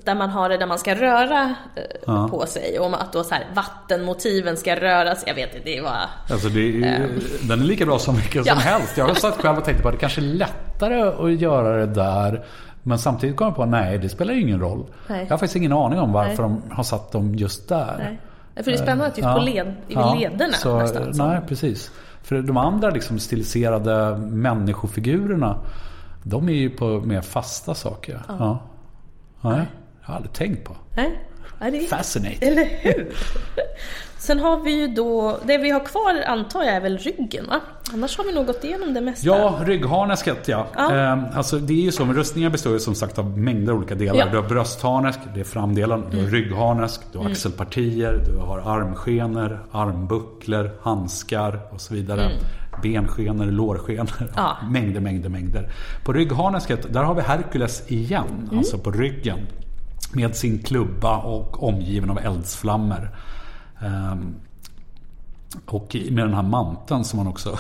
där 0.05 0.14
man 0.14 0.30
har 0.30 0.49
det 0.49 0.57
där 0.57 0.66
man 0.66 0.78
ska 0.78 0.95
röra 0.95 1.55
eh, 1.76 1.82
Ja. 2.07 2.28
på 2.28 2.47
sig 2.47 2.78
och 2.78 3.03
att 3.03 3.12
då 3.12 3.24
så 3.24 3.34
här, 3.34 3.47
vattenmotiven 3.55 4.57
ska 4.57 4.76
röras. 4.76 5.24
Jag 5.26 5.34
vet 5.34 5.55
inte, 5.55 5.70
det 5.70 5.80
var... 5.80 5.97
Alltså 6.30 6.49
det 6.49 6.61
är, 6.61 6.64
ju- 6.72 7.20
den 7.49 7.61
är 7.61 7.64
lika 7.64 7.86
bra 7.86 7.99
som 7.99 8.14
vilken. 8.16 8.45
Ja. 8.45 8.55
som 8.55 8.62
helst. 8.62 8.97
Jag 8.99 9.07
har 9.07 9.14
satt 9.14 9.34
själv 9.42 9.59
och 9.59 9.64
tänkt 9.64 9.82
på 9.82 9.88
att 9.88 9.95
det 9.95 10.01
kanske 10.01 10.20
är 10.20 10.22
lättare 10.22 11.03
att 11.03 11.40
göra 11.40 11.76
det 11.76 11.86
där. 11.95 12.45
Men 12.82 12.99
samtidigt 12.99 13.36
kom 13.36 13.47
jag 13.47 13.57
på 13.57 13.64
nej, 13.66 13.99
det 13.99 14.09
spelar 14.09 14.34
ju 14.34 14.40
ingen 14.40 14.61
roll. 14.61 14.86
Nej. 15.09 15.20
Jag 15.22 15.30
har 15.30 15.38
faktiskt 15.38 15.57
ingen 15.57 15.72
aning 15.72 15.99
om 16.01 16.12
varför 16.12 16.49
Nej. 16.49 16.61
de 16.68 16.74
har 16.74 16.84
satt 16.84 17.12
dem 17.12 17.34
just 17.34 17.68
där. 17.68 17.95
Nej. 17.99 18.20
För 18.64 18.70
det 18.70 18.76
är 18.76 18.82
spännande 18.82 19.07
att 19.07 19.18
just 19.18 19.28
Ja. 19.28 19.34
på 19.34 19.40
led, 19.40 19.66
vid 19.86 19.97
Ja, 19.99 20.14
lederna 20.20 20.53
så, 20.53 20.78
nästan. 20.78 21.11
Nej, 21.14 21.40
precis. 21.49 21.90
För 22.22 22.42
de 22.42 22.57
andra 22.57 22.90
liksom 22.90 23.18
stiliserade 23.18 24.16
människofigurerna, 24.18 25.59
de 26.22 26.49
är 26.49 26.53
ju 26.53 26.70
på 26.70 26.86
mer 26.86 27.20
fasta 27.20 27.74
saker. 27.74 28.20
Ja. 28.28 28.59
Nej, 29.40 29.61
jag 30.05 30.09
har 30.09 30.16
aldrig 30.16 30.32
tänkt 30.32 30.64
på. 30.64 30.76
Nej. 30.96 31.20
Ja, 31.61 31.70
det 31.70 31.78
är 31.78 31.86
Fascinating. 31.86 32.48
Eller 32.48 32.64
hur? 32.64 33.12
Sen 34.18 34.40
har 34.40 34.61
vi 34.61 34.70
ju 34.70 34.88
då, 34.88 35.38
det 35.44 35.59
vi 35.59 35.70
har 35.70 35.80
kvar 35.86 36.22
antar 36.26 36.62
jag 36.62 36.74
är 36.74 36.80
väl 36.80 36.98
ryggen 36.98 37.46
va? 37.46 37.61
Annars 37.92 38.18
har 38.18 38.24
vi 38.24 38.32
nog 38.32 38.46
gått 38.46 38.64
igenom 38.64 38.94
det 38.94 39.00
mesta. 39.00 39.26
Ja, 39.26 39.61
ryggharnesket 39.64 40.48
ja. 40.48 40.66
Ja. 40.76 40.92
Ehm, 40.92 41.24
alltså, 41.34 41.59
det 41.59 41.72
är 41.72 41.82
ju 41.82 41.92
så, 41.92 42.05
rustningar 42.05 42.50
består 42.50 42.72
ju 42.72 42.78
som 42.78 42.94
sagt 42.94 43.18
av 43.18 43.38
mängder 43.38 43.72
av 43.72 43.78
olika 43.78 43.94
delar. 43.94 44.18
Ja. 44.18 44.26
Du 44.26 44.36
har 44.36 44.48
bröstharnesk, 44.48 45.20
det 45.34 45.40
är 45.40 45.44
framdelen. 45.44 46.05
Du 46.11 46.16
har 46.22 46.30
ryggharnesk, 46.30 47.00
du 47.12 47.18
har 47.18 47.26
axelpartier, 47.26 48.22
du 48.26 48.38
har 48.38 48.59
armskenor, 48.59 49.66
armbucklor, 49.72 50.70
handskar 50.82 51.61
och 51.70 51.80
så 51.80 51.94
vidare. 51.94 52.30
benskenor, 52.82 53.46
lårskenor. 53.46 54.32
Ja. 54.36 54.57
Mängder, 54.70 55.00
mängder, 55.00 55.28
mängder. 55.28 55.68
På 56.05 56.12
ryggharnesket, 56.12 56.92
där 56.92 57.02
har 57.02 57.14
vi 57.14 57.20
Herkules 57.22 57.90
igen. 57.90 58.24
Mm. 58.44 58.59
Alltså 58.59 58.78
på 58.78 58.90
ryggen. 58.90 59.38
Med 60.14 60.36
sin 60.36 60.62
klubba 60.62 61.16
och 61.16 61.62
omgiven 61.62 62.10
av 62.10 62.18
eldsflammor. 62.18 63.16
Ehm, 63.80 64.34
och 65.66 65.96
med 66.10 66.24
den 66.24 66.34
här 66.34 66.42
manteln 66.42 67.04
som 67.04 67.16
man 67.16 67.26
också... 67.26 67.58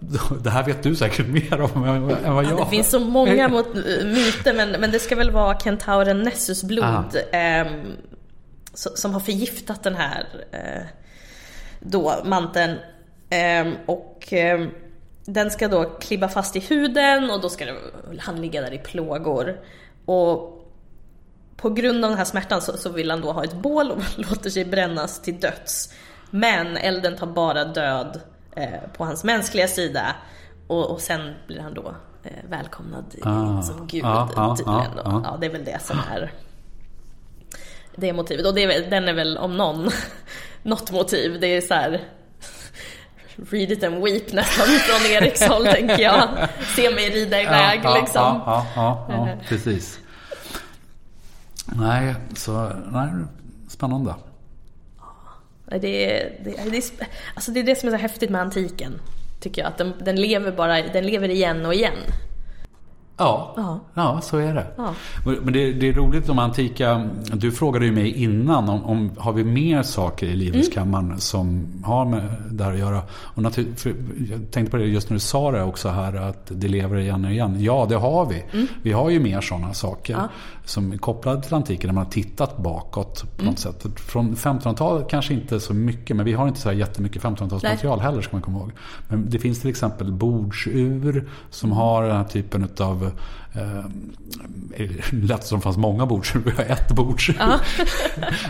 det 0.42 0.50
här 0.50 0.64
vet 0.64 0.82
du 0.82 0.96
säkert 0.96 1.26
mer 1.26 1.60
om 1.60 1.84
än 1.84 2.34
vad 2.34 2.44
jag. 2.44 2.58
Det 2.58 2.66
finns 2.66 2.90
så 2.90 3.00
många 3.00 3.48
mot, 3.48 3.74
myter 4.04 4.54
men, 4.54 4.80
men 4.80 4.90
det 4.90 4.98
ska 4.98 5.16
väl 5.16 5.30
vara 5.30 5.58
kentauren 5.58 6.22
Nessus 6.22 6.64
blod 6.64 7.16
eh, 7.32 7.66
som 8.72 9.12
har 9.12 9.20
förgiftat 9.20 9.82
den 9.82 9.94
här 9.94 10.26
eh, 10.52 10.86
då, 11.80 12.14
manteln. 12.24 12.76
Eh, 13.30 13.66
och 13.86 14.32
eh, 14.32 14.66
den 15.24 15.50
ska 15.50 15.68
då 15.68 15.84
klibba 15.84 16.28
fast 16.28 16.56
i 16.56 16.60
huden 16.60 17.30
och 17.30 17.40
då 17.40 17.48
ska 17.48 17.66
han 18.18 18.40
ligga 18.40 18.60
där 18.60 18.74
i 18.74 18.78
plågor. 18.78 19.60
Och 20.04 20.55
på 21.56 21.70
grund 21.70 22.04
av 22.04 22.10
den 22.10 22.18
här 22.18 22.24
smärtan 22.24 22.62
så, 22.62 22.76
så 22.76 22.88
vill 22.90 23.10
han 23.10 23.20
då 23.20 23.32
ha 23.32 23.44
ett 23.44 23.54
bål 23.54 23.90
och 23.90 24.02
låter 24.16 24.50
sig 24.50 24.64
brännas 24.64 25.22
till 25.22 25.40
döds. 25.40 25.94
Men 26.30 26.76
elden 26.76 27.16
tar 27.16 27.26
bara 27.26 27.64
död 27.64 28.20
eh, 28.56 28.68
på 28.96 29.04
hans 29.04 29.24
mänskliga 29.24 29.68
sida. 29.68 30.16
Och, 30.66 30.90
och 30.90 31.00
sen 31.00 31.34
blir 31.46 31.60
han 31.60 31.74
då 31.74 31.94
eh, 32.24 32.30
välkomnad 32.48 33.04
Ah. 33.22 33.62
som 33.62 33.86
gud 33.86 34.04
Ah, 34.04 34.28
ah, 34.36 34.56
tydligen. 34.56 34.80
ah, 34.80 35.16
ah. 35.16 35.20
Ja, 35.24 35.36
det 35.40 35.46
är 35.46 35.50
väl 35.50 35.64
det 35.64 35.78
som 35.82 35.98
är 36.12 36.32
det 37.96 38.08
är 38.08 38.12
motivet. 38.12 38.46
Och 38.46 38.54
det 38.54 38.62
är, 38.62 38.66
väl- 38.68 38.90
den 38.90 39.08
är 39.08 39.12
väl 39.12 39.38
om 39.38 39.56
någon 39.56 39.90
något 40.62 40.90
motiv. 40.90 41.40
Det 41.40 41.46
är 41.46 41.60
så 41.60 41.74
här 41.74 42.00
Read 43.50 43.70
it 43.72 43.84
and 43.84 44.04
weep 44.04 44.32
nästan 44.32 44.66
från 44.66 45.10
Eriks 45.12 45.42
håll 45.48 45.66
tänker 45.66 45.98
jag. 46.02 46.28
Se 46.76 46.90
mig 46.90 47.10
rida 47.10 47.42
iväg 47.42 47.78
liksom. 48.00 48.22
Ja, 48.46 48.66
ja, 48.76 49.06
ja, 49.08 49.28
ja, 49.28 49.36
precis. 49.48 49.98
Nej, 51.66 52.14
så 52.34 52.70
nej, 52.92 53.08
spännande. 53.68 54.14
Det 55.70 55.78
det, 55.78 56.54
det, 56.70 56.92
alltså 57.34 57.52
det 57.52 57.60
är 57.60 57.64
det 57.64 57.76
som 57.76 57.88
är 57.88 57.92
så 57.92 57.98
häftigt 57.98 58.30
med 58.30 58.40
antiken. 58.40 58.92
Tycker 59.40 59.62
jag. 59.62 59.68
Att 59.68 59.78
den, 59.78 59.92
den 60.04 60.16
lever 60.16 60.52
bara, 60.52 60.82
den 60.82 61.06
lever 61.06 61.28
igen 61.28 61.66
och 61.66 61.74
igen. 61.74 61.98
Ja, 63.18 63.54
Ja. 63.56 63.80
ja 63.94 64.20
så 64.20 64.38
är 64.38 64.54
det. 64.54 64.66
Ja. 64.76 64.94
Men 65.24 65.52
det, 65.52 65.72
det 65.72 65.88
är 65.88 65.92
roligt 65.92 66.28
om 66.28 66.38
antika. 66.38 67.08
Du 67.32 67.52
frågade 67.52 67.84
ju 67.86 67.92
mig 67.92 68.22
innan 68.22 68.68
om, 68.68 68.84
om 68.84 69.10
har 69.18 69.32
vi 69.32 69.44
mer 69.44 69.82
saker 69.82 70.26
i 70.26 70.36
Livrustkammaren 70.36 71.20
som 71.20 71.66
har 71.84 72.04
med 72.04 72.22
det 72.50 72.64
här 72.64 72.72
att 72.72 72.78
göra. 72.78 73.02
Och 73.10 73.42
natur, 73.42 73.66
jag 74.30 74.50
tänkte 74.50 74.70
på 74.70 74.76
det 74.76 74.84
just 74.84 75.10
när 75.10 75.14
du 75.14 75.20
sa 75.20 75.50
det 75.50 75.62
också 75.62 75.88
här 75.88 76.14
att 76.28 76.46
det 76.48 76.68
lever 76.68 76.96
igen 76.98 77.24
och 77.24 77.30
igen. 77.30 77.56
Ja, 77.60 77.86
det 77.88 77.96
har 77.96 78.26
vi. 78.26 78.66
Vi 78.82 78.92
har 78.92 79.10
ju 79.10 79.20
mer 79.20 79.40
sådana 79.40 79.74
saker 79.74 80.12
Ja. 80.12 80.28
Som 80.66 80.92
är 80.92 80.96
kopplade 80.96 81.42
till 81.42 81.54
antiken 81.54 81.88
när 81.88 81.94
man 81.94 82.04
har 82.04 82.10
tittat 82.10 82.58
bakåt 82.58 83.24
på 83.38 83.44
något 83.44 83.58
sätt. 83.58 83.86
Från 83.96 84.36
1500-talet 84.36 85.08
kanske 85.10 85.34
inte 85.34 85.60
så 85.60 85.74
mycket, 85.74 86.16
men 86.16 86.26
vi 86.26 86.32
har 86.32 86.48
inte 86.48 86.60
så 86.60 86.68
här 86.68 86.76
jättemycket 86.76 87.22
1500-talsmaterial 87.22 88.00
heller 88.00 88.22
ska 88.22 88.32
man 88.32 88.42
komma 88.42 88.58
ihåg. 88.58 88.72
Men 89.08 89.30
det 89.30 89.38
finns 89.38 89.60
till 89.60 89.70
exempel 89.70 90.12
bordsur 90.12 91.28
som 91.50 91.72
har 91.72 92.02
den 92.02 92.16
här 92.16 92.24
typen 92.24 92.68
av 92.80 93.10
Eh, 93.56 93.84
det 95.10 95.12
lät 95.12 95.44
som 95.44 95.60
fanns 95.60 95.76
många 95.76 96.06
bordsur. 96.06 96.42
Vi 96.44 96.50
har 96.50 96.64
ett 96.64 96.92
bordsur. 96.92 97.36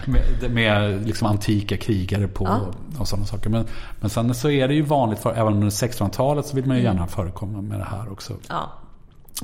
med 0.07 0.51
med 0.51 1.07
liksom 1.07 1.27
antika 1.29 1.77
krigare 1.77 2.29
på 2.29 2.45
Ja. 2.45 2.61
och 3.01 3.09
sådana 3.09 3.27
saker. 3.27 3.51
Men, 3.51 3.67
men 4.01 4.11
sen 4.11 4.35
så 4.35 4.51
är 4.51 4.69
det 4.69 4.75
ju 4.75 4.83
vanligt, 4.83 5.19
för, 5.19 5.33
även 5.33 5.55
under 5.55 5.71
1600-talet 5.71 6.47
så 6.47 6.57
vill 6.57 6.67
man 6.67 6.77
ju 6.77 6.83
gärna 6.83 7.07
förekomma 7.07 7.63
med 7.63 7.81
det 7.81 7.85
här 7.91 8.13
också. 8.13 8.33
Ja. 8.49 8.73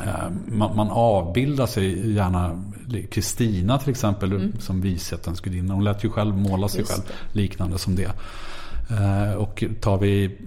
Eh, 0.01 0.31
Man, 0.47 0.77
man 0.77 0.89
avbildar 0.91 1.67
sig 1.67 2.13
gärna. 2.15 2.63
Kristina 3.11 3.79
till 3.79 3.91
exempel 3.91 4.53
som 4.59 4.81
vishetsens 4.81 5.41
gudinna. 5.41 5.75
Hon 5.75 5.85
lät 5.85 6.05
ju 6.05 6.11
själv 6.11 6.37
måla 6.37 6.69
sig 6.69 6.81
Just 6.81 6.93
själv 6.93 7.03
liknande 7.33 7.79
som 7.79 7.97
det. 7.97 8.13
Eh, 8.91 9.35
Och 9.35 9.65
tar 9.81 9.99
vi 9.99 10.39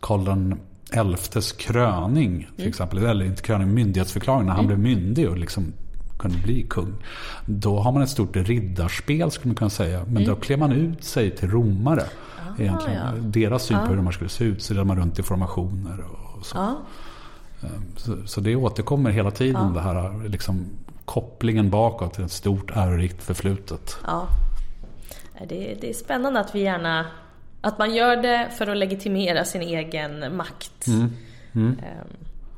Karl 0.00 0.54
elftes 0.92 1.52
kröning 1.52 2.48
till 2.56 2.68
exempel. 2.68 2.98
Eller 2.98 3.24
inte 3.24 3.42
kröning, 3.42 3.74
myndighetsförklaring. 3.74 4.46
När 4.46 4.54
han 4.54 4.66
blev 4.66 4.78
myndig 4.78 5.28
och 5.28 5.38
liksom 5.38 5.72
kunde 6.18 6.38
bli 6.38 6.62
kung. 6.70 6.94
Då 7.46 7.80
har 7.80 7.92
man 7.92 8.02
ett 8.02 8.08
stort 8.10 8.36
riddarspel 8.36 9.30
skulle 9.30 9.48
man 9.48 9.56
kunna 9.56 9.70
säga. 9.70 10.04
Men 10.08 10.24
då 10.24 10.34
klär 10.36 10.56
man 10.56 10.72
ut 10.72 11.04
sig 11.04 11.36
till 11.36 11.50
romare. 11.50 12.04
egentligen. 12.58 12.98
ja. 12.98 13.12
Deras 13.22 13.62
syn 13.62 13.78
på 13.78 13.86
hur 13.86 13.96
de 13.96 14.12
skulle 14.12 14.30
se 14.30 14.44
ut. 14.44 14.62
Så 14.62 14.74
man 14.84 14.96
runt 14.96 15.18
i 15.18 15.22
formationer 15.22 16.04
och 16.36 16.46
så. 16.46 16.56
Ja. 16.56 16.78
Så, 17.96 18.26
så 18.26 18.40
det 18.40 18.56
återkommer 18.56 19.10
hela 19.10 19.30
tiden 19.30 19.74
det 19.74 19.80
här 19.80 20.28
liksom, 20.28 20.66
kopplingen 21.04 21.70
bakåt 21.70 22.14
till 22.14 22.24
ett 22.24 22.32
stort 22.32 22.70
ärorikt 22.70 23.22
förflutet. 23.22 23.96
ja. 24.06 24.28
Det, 25.48 25.76
det 25.80 25.90
är 25.90 25.94
spännande 25.94 26.40
att 26.40 26.54
vi 26.54 26.60
gärna 26.60 27.06
att 27.60 27.78
man 27.78 27.94
gör 27.94 28.16
det 28.16 28.48
för 28.58 28.66
att 28.66 28.76
legitimera 28.76 29.44
sin 29.44 29.62
egen 29.62 30.36
makt. 30.36 30.86
Mm. 30.86 31.12
Ehm, 31.54 32.06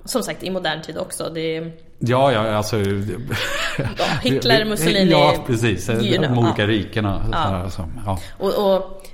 Som 0.04 0.22
sagt 0.22 0.42
i 0.42 0.50
modern 0.50 0.82
tid 0.82 0.98
också. 0.98 1.30
Det 1.34 1.72
Ja, 1.98 2.32
ja, 2.32 2.54
alltså... 2.54 2.76
ja, 3.78 4.04
Hitler, 4.22 4.64
Mussolini, 4.64 5.10
Ja, 5.10 5.34
precis. 5.46 5.86
De 5.86 6.38
olika 6.38 6.62
ja. 6.62 6.66
rikena. 6.66 7.26
Ja. 7.32 7.38
Alltså, 7.38 7.88
ja. 8.06 8.18
Och, 8.38 8.74
och 8.74 9.06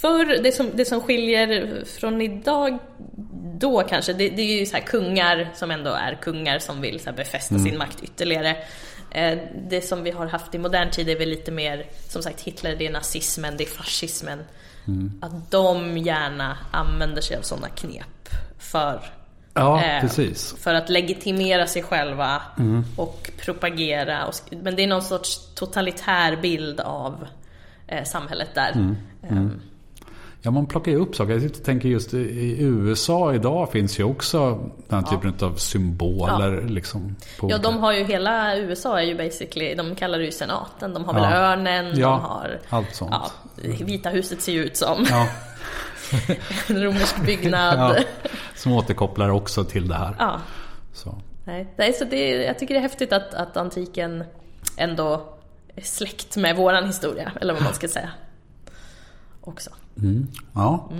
förr, 0.00 0.42
det 0.42 0.52
som, 0.52 0.70
det 0.74 0.84
som 0.84 1.00
skiljer 1.00 1.82
från 1.84 2.20
idag 2.20 2.78
då 3.58 3.82
kanske, 3.82 4.12
det, 4.12 4.28
det 4.28 4.42
är 4.42 4.60
ju 4.60 4.66
så 4.66 4.76
här 4.76 4.84
kungar 4.84 5.48
som 5.54 5.70
ändå 5.70 5.90
är 5.90 6.14
kungar 6.14 6.58
som 6.58 6.80
vill 6.80 7.00
så 7.00 7.12
befästa 7.12 7.58
sin 7.58 7.78
makt 7.78 8.02
ytterligare. 8.02 8.56
Eh, 9.10 9.38
Det 9.68 9.80
som 9.80 10.02
vi 10.02 10.10
har 10.10 10.26
haft 10.26 10.54
i 10.54 10.58
modern 10.58 10.90
tid 10.90 11.08
är 11.08 11.18
väl 11.18 11.28
lite 11.28 11.50
mer, 11.50 11.86
som 12.08 12.22
sagt 12.22 12.40
Hitler, 12.40 12.76
det 12.76 12.86
är 12.86 12.90
nazismen, 12.90 13.56
det 13.56 13.64
är 13.64 13.68
fascismen. 13.68 14.38
Att 15.20 15.50
de 15.50 15.98
gärna 15.98 16.58
använder 16.70 17.22
sig 17.22 17.36
av 17.36 17.42
sådana 17.42 17.68
knep 17.68 18.28
för 18.58 19.00
ja, 19.54 19.84
Eh. 19.84 20.00
För 20.58 20.74
att 20.74 20.88
legitimera 20.88 21.66
sig 21.66 21.82
själva 21.82 22.42
och 22.96 23.30
propagera. 23.44 24.26
Och, 24.26 24.34
men 24.50 24.76
det 24.76 24.82
är 24.82 24.86
någon 24.86 25.02
sorts 25.02 25.54
totalitär 25.54 26.36
bild 26.36 26.80
av 26.80 27.26
eh, 27.86 28.04
samhället 28.04 28.48
där. 28.54 28.70
Ehm, 29.30 29.60
Ja, 30.42 30.50
man 30.50 30.66
plockar 30.66 30.92
ju 30.92 30.98
upp 30.98 31.16
saker. 31.16 31.32
Jag 31.32 31.64
tänker 31.64 31.88
just 31.88 32.14
i- 32.14 32.56
USA 32.60 33.34
idag 33.34 33.72
finns 33.72 33.98
ju 34.00 34.04
också 34.04 34.58
den 34.88 35.04
här 35.04 35.10
typen 35.10 35.48
av 35.48 35.54
symboler. 35.54 36.62
Liksom, 36.62 37.16
på 37.40 37.50
Ja, 37.50 37.58
de 37.58 37.78
har 37.78 37.92
ju 37.92 38.04
hela 38.04 38.56
USA 38.56 39.00
är 39.00 39.04
ju 39.04 39.14
basically, 39.16 39.74
de 39.74 39.94
kallar 39.94 40.18
det 40.18 40.24
ju 40.24 40.30
senaten. 40.30 40.94
De 40.94 41.04
har 41.04 41.14
väl 41.14 41.22
Ja. 41.22 41.30
örnen, 41.36 41.86
Ja, 41.98 42.08
de 42.08 42.20
har... 42.20 42.58
allt 42.68 42.94
sånt. 42.94 43.10
Ja, 43.14 43.30
Vita 43.84 44.08
huset 44.10 44.40
ser 44.42 44.52
ju 44.52 44.64
ut 44.64 44.76
som 44.76 45.06
Ja, 45.10 45.26
en 46.68 46.82
romersk 46.84 47.22
byggnad. 47.26 47.78
ja, 47.78 47.94
Ja. 47.96 48.28
som 48.56 48.72
återkopplar 48.72 49.28
också 49.28 49.64
till 49.64 49.88
det 49.88 49.94
här. 49.94 50.38
Så. 50.92 51.14
Nej, 51.44 51.66
nej, 51.76 51.92
så 51.92 52.04
det, 52.04 52.28
jag 52.30 52.58
tycker 52.58 52.74
det 52.74 52.80
är 52.80 52.82
häftigt 52.82 53.12
att, 53.12 53.34
att 53.34 53.56
antiken 53.56 54.24
ändå 54.76 55.22
är 55.76 55.82
släkt 55.82 56.36
med 56.36 56.56
våran 56.56 56.86
historia, 56.86 57.32
eller 57.40 57.54
vad 57.54 57.62
man 57.62 57.74
ska 57.74 57.88
säga. 57.88 58.10
Också. 59.48 59.70
Ja. 60.54 60.90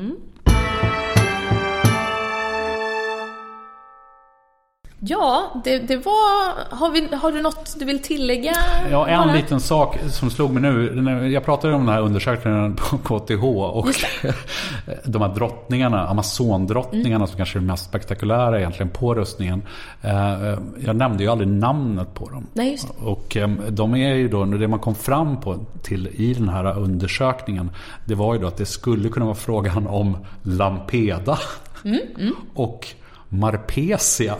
Ja, 5.00 5.60
det, 5.64 5.78
det 5.78 5.96
var... 5.96 6.74
Har, 6.76 6.90
vi, 6.90 7.08
har 7.16 7.32
du 7.32 7.42
något 7.42 7.76
du 7.78 7.84
vill 7.84 8.02
tillägga? 8.02 8.52
Ja, 8.90 9.06
en 9.08 9.18
bara? 9.18 9.32
liten 9.34 9.60
sak 9.60 9.98
som 10.10 10.30
slog 10.30 10.50
mig 10.50 10.62
nu. 10.62 11.28
Jag 11.30 11.44
pratade 11.44 11.74
om 11.74 11.86
den 11.86 11.94
här 11.94 12.02
undersökningen 12.02 12.76
på 12.76 12.98
KTH 13.18 13.44
och 13.44 13.86
de 15.04 15.22
här 15.22 15.34
drottningarna, 15.34 16.06
Amazondrottningarna 16.08 17.26
som 17.26 17.36
kanske 17.36 17.58
är 17.58 17.60
det 17.60 17.66
mest 17.66 17.84
spektakulära 17.84 18.58
egentligen 18.58 18.88
på 18.90 19.14
rustningen. 19.14 19.62
Eh, 20.02 20.58
Jag 20.84 20.96
nämnde 20.96 21.22
ju 21.22 21.30
aldrig 21.30 21.48
namnet 21.48 22.14
på 22.14 22.28
dem. 22.28 22.46
Nej, 22.52 22.70
just 22.70 22.88
det. 22.88 23.04
Och 23.04 23.36
eh, 23.36 23.48
de 23.50 23.94
är 23.94 24.14
ju 24.14 24.28
då, 24.28 24.44
det 24.44 24.68
man 24.68 24.78
kom 24.78 24.94
fram 24.94 25.40
på 25.40 25.56
till 25.82 26.06
i 26.06 26.34
den 26.34 26.48
här 26.48 26.78
undersökningen, 26.78 27.70
det 28.04 28.14
var 28.14 28.34
ju 28.34 28.40
då 28.40 28.46
att 28.46 28.56
det 28.56 28.66
skulle 28.66 29.08
kunna 29.08 29.26
vara 29.26 29.36
frågan 29.36 29.86
om 29.86 30.16
Lampeda 30.42 31.38
och 32.54 32.86
Marpesia. 33.28 34.36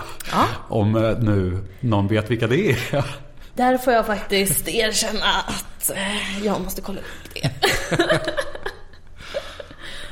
Om 0.68 0.96
eh, 0.96 1.18
nu 1.18 1.64
någon 1.80 2.08
vet 2.08 2.30
vilka 2.30 2.46
det 2.46 2.70
är. 2.70 3.04
Där 3.54 3.78
får 3.78 3.92
jag 3.92 4.06
faktiskt 4.06 4.68
erkänna 4.68 5.26
att 5.46 5.90
eh, 5.90 6.44
jag 6.44 6.60
måste 6.60 6.80
kolla 6.80 7.00
upp 7.00 7.34
det. 7.34 7.50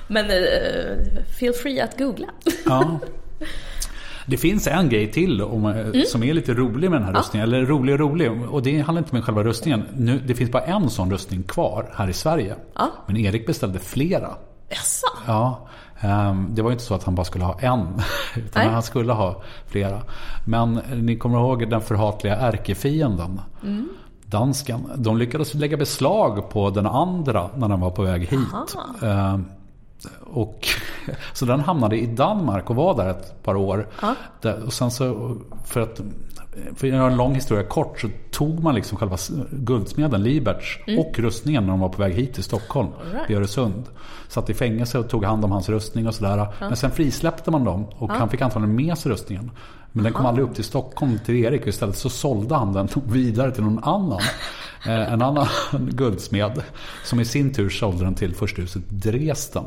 Men 0.08 0.30
eh, 0.30 1.22
feel 1.38 1.52
free 1.52 1.80
att 1.80 1.98
googla. 1.98 2.28
Ja. 2.64 2.98
Det 4.26 4.36
finns 4.36 4.66
en 4.66 4.88
grej 4.88 5.12
till 5.12 5.42
om, 5.42 5.66
eh, 5.66 6.02
som 6.06 6.22
är 6.22 6.34
lite 6.34 6.54
rolig 6.54 6.90
med 6.90 7.00
den 7.00 7.06
här 7.06 7.14
rustningen. 7.14 7.48
Eller 7.48 7.66
rolig 7.66 7.94
och 7.94 8.00
rolig. 8.00 8.30
Och 8.50 8.62
det 8.62 8.80
handlar 8.80 9.02
inte 9.02 9.16
om 9.16 9.22
själva 9.22 9.44
rustningen. 9.44 9.84
Nu, 9.96 10.20
det 10.26 10.34
finns 10.34 10.50
bara 10.50 10.62
en 10.62 10.90
sån 10.90 11.10
rustning 11.10 11.42
kvar 11.42 11.92
här 11.94 12.08
i 12.08 12.12
Sverige. 12.12 12.56
Ja. 12.74 12.92
Men 13.06 13.16
Erik 13.16 13.46
beställde 13.46 13.78
flera. 13.78 14.34
Jaså? 14.68 15.06
Ja, 15.26 15.68
det 16.49 16.62
var 16.62 16.72
inte 16.72 16.84
så 16.84 16.94
att 16.94 17.05
han 17.05 17.14
bara 17.14 17.24
skulle 17.24 17.44
ha 17.44 17.59
en, 17.61 17.86
utan 18.36 18.62
Nej. 18.64 18.72
han 18.72 18.82
skulle 18.82 19.12
ha 19.12 19.42
flera. 19.66 20.03
Men 20.44 20.74
ni 20.94 21.16
kommer 21.16 21.38
ihåg 21.38 21.70
den 21.70 21.80
förhatliga 21.80 22.36
ärkefienden, 22.36 23.40
Mm. 23.62 23.88
dansken. 24.26 24.80
De 24.97 25.16
lyckades 25.18 25.55
lägga 25.55 25.76
beslag 25.76 26.51
på 26.51 26.70
den 26.70 26.86
andra 26.86 27.51
när 27.57 27.68
den 27.68 27.80
var 27.80 27.90
på 27.90 28.03
väg 28.03 28.20
hit. 28.22 28.76
Ehm, 29.03 29.44
Och, 30.26 30.68
så 31.32 31.44
den 31.44 31.61
hamnade 31.61 31.99
i 31.99 32.07
Danmark 32.07 32.70
och 32.70 32.76
var 32.76 32.97
där 32.97 33.11
ett 33.11 33.42
par 33.42 33.55
år. 33.57 33.88
Ja. 34.03 34.14
Och 34.66 34.72
sen 34.72 34.90
så, 34.90 35.36
för 35.64 35.80
att 35.80 36.01
för 36.74 36.86
att 36.86 36.92
göra 36.92 37.07
en 37.11 37.16
lång 37.16 37.34
historia 37.34 37.64
kort 37.64 38.00
så 38.00 38.09
tog 38.30 38.62
man 38.62 38.74
liksom 38.74 38.98
själva 38.98 39.16
guldsmeden 39.50 40.22
Liberts 40.22 40.78
och 40.98 41.18
rustningen 41.18 41.62
när 41.64 41.70
de 41.70 41.80
var 41.80 41.88
på 41.88 42.02
väg 42.02 42.14
hit 42.14 42.34
till 42.34 42.44
Stockholm, 42.44 42.88
Mm. 43.02 43.12
right. 43.16 43.30
vid 43.30 43.36
Öresund. 43.36 43.84
Satt 44.28 44.50
i 44.50 44.54
fängelse 44.54 44.98
och 44.98 45.09
tog 45.09 45.24
hand 45.24 45.44
om 45.44 45.52
hans 45.52 45.68
rustning 45.68 46.07
och 46.07 46.14
sådär. 46.14 46.46
Men 46.61 46.76
sen 46.76 46.90
frisläppte 46.90 47.50
man 47.50 47.64
dem 47.64 47.86
och 47.98 48.11
han 48.11 48.28
fick 48.28 48.40
antagligen 48.40 48.76
med 48.76 48.98
sig 48.98 49.12
rustningen. 49.12 49.50
Men 49.97 50.05
den 50.05 50.12
kom 50.12 50.26
aldrig 50.26 50.47
upp 50.49 50.55
till 50.55 50.64
Stockholm 50.64 51.18
till 51.24 51.34
Erik 51.34 51.62
och 51.62 51.68
istället 51.68 51.97
så 51.97 52.09
sålde 52.11 52.55
han 52.55 52.72
den 52.72 52.88
vidare 53.07 53.51
till 53.51 53.64
någon 53.64 53.84
annan. 53.84 54.20
Eh, 54.86 55.12
En 55.12 55.22
annan 55.22 55.47
guldsmed 55.72 56.62
som 57.05 57.20
i 57.20 57.24
sin 57.24 57.53
tur 57.53 57.68
sålde 57.70 58.05
den 58.05 58.14
till 58.14 58.34
furstehuset 58.34 58.90
Dresden. 58.90 59.64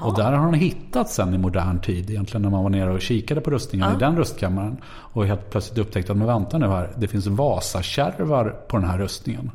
Och 0.00 0.16
där 0.16 0.24
har 0.32 0.38
han 0.38 0.54
hittat 0.54 1.10
sen 1.10 1.34
i 1.34 1.38
modern 1.38 1.80
tid 1.80 2.10
egentligen 2.10 2.42
när 2.42 2.50
man 2.50 2.62
var 2.62 2.70
nere 2.70 2.92
och 2.92 3.00
kikade 3.00 3.40
på 3.40 3.50
rustningen 3.50 3.96
i 3.96 3.98
den 3.98 4.16
rustkammaren. 4.16 4.76
Och 4.86 5.26
helt 5.26 5.50
plötsligt 5.50 5.78
upptäckte 5.78 6.12
att 6.12 6.18
men 6.18 6.26
vänta 6.26 6.58
nu 6.58 6.66
här, 6.66 6.92
det 6.96 7.08
finns 7.08 7.26
Vasakärvar 7.26 8.50
på 8.68 8.76
den 8.76 8.90
här 8.90 8.98
rustningen. 8.98 9.50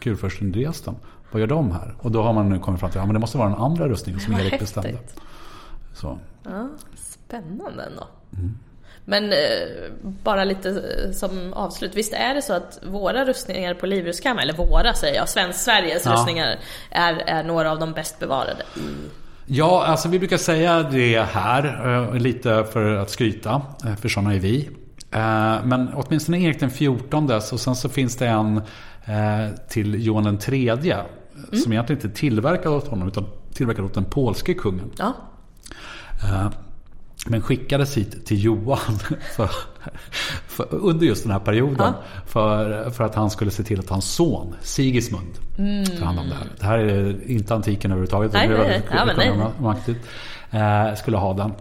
Kurfursten 0.00 0.52
Dresden, 0.52 0.94
vad 1.32 1.40
gör 1.40 1.46
de 1.46 1.70
här? 1.70 1.94
Och 1.98 2.10
då 2.10 2.22
har 2.22 2.32
man 2.32 2.48
nu 2.48 2.58
kommit 2.58 2.80
fram 2.80 2.90
till 2.90 3.00
att 3.00 3.06
ja, 3.06 3.12
det 3.12 3.18
måste 3.18 3.38
vara 3.38 3.48
den 3.48 3.58
andra 3.58 3.88
rustningen 3.88 4.20
som 4.20 4.34
Erik 4.34 4.58
bestämde. 4.60 4.98
Så. 5.94 6.18
Ja, 6.44 6.68
spännande 6.94 7.84
ändå. 7.90 8.08
Mm. 8.38 8.54
Men 9.10 9.32
eh, 9.32 9.38
bara 10.00 10.44
lite 10.44 10.68
eh, 10.68 11.12
som 11.12 11.52
avslut, 11.52 11.94
visst 11.94 12.12
är 12.12 12.34
det 12.34 12.42
så 12.42 12.52
att 12.52 12.78
våra 12.86 13.24
rustningar 13.24 13.74
på 13.74 13.86
Livrustkammaren, 13.86 14.48
eller 14.48 14.66
våra 14.66 14.94
säger 14.94 15.16
jag, 15.16 15.28
svensk 15.28 15.58
Sveriges 15.58 16.06
Ja. 16.06 16.12
rustningar 16.12 16.58
är, 16.90 17.14
är 17.14 17.44
några 17.44 17.70
av 17.70 17.78
de 17.78 17.92
bäst 17.92 18.18
bevarade? 18.18 18.62
Ja, 19.46 19.84
alltså 19.86 20.08
vi 20.08 20.18
brukar 20.18 20.36
säga 20.36 20.82
det 20.82 21.20
här, 21.20 21.64
eh, 22.14 22.14
lite 22.14 22.64
för 22.72 22.94
att 22.96 23.10
skryta, 23.10 23.62
för 24.00 24.08
sådana 24.08 24.34
är 24.34 24.38
vi. 24.38 24.70
Men 25.64 25.88
åtminstone 25.94 26.38
Erik 26.40 26.60
den 26.60 26.70
XIV 26.70 27.52
och 27.52 27.60
sen 27.60 27.74
så 27.76 27.88
finns 27.88 28.16
det 28.16 28.26
en 28.26 28.62
till 29.68 30.06
Johan 30.06 30.24
den 30.24 30.38
tredje 30.38 30.96
som 31.62 31.72
egentligen 31.72 32.02
inte 32.02 32.20
tillverkad 32.20 32.72
åt 32.72 32.88
honom 32.88 33.08
utan 33.08 33.26
tillverkad 33.54 33.84
åt 33.84 33.94
den 33.94 34.04
polske 34.04 34.54
kungen. 34.54 34.90
Ja, 34.98 35.14
Men 37.26 37.42
skickades 37.42 37.96
hit 37.96 38.26
till 38.26 38.44
Johan 38.44 38.78
för, 39.36 39.50
för, 40.46 40.66
under 40.70 41.06
just 41.06 41.22
den 41.22 41.32
här 41.32 41.38
perioden. 41.38 41.92
För, 42.26 42.90
för 42.90 43.04
att 43.04 43.14
han 43.14 43.30
skulle 43.30 43.50
se 43.50 43.62
till 43.62 43.80
att 43.80 43.88
hans 43.88 44.04
son 44.04 44.54
Sigismund 44.60 45.34
tar 45.98 46.06
hand 46.06 46.18
om 46.18 46.28
det 46.28 46.34
här. 46.34 46.46
Det 46.58 46.66
här 46.66 46.78
är 46.78 47.30
inte 47.30 47.54
antiken 47.54 47.90
överhuvudtaget. 47.90 48.32
Nej, 48.32 48.48
det 48.48 48.54
är 48.54 48.58
nej, 48.58 48.82
väldigt 48.92 49.16
nej. 49.16 49.26
Ja, 49.26 49.52
men 49.60 49.76
nej. 50.50 50.88
Eh, 50.88 50.94
skulle 50.94 51.16
ha 51.16 51.34
den. 51.34 51.52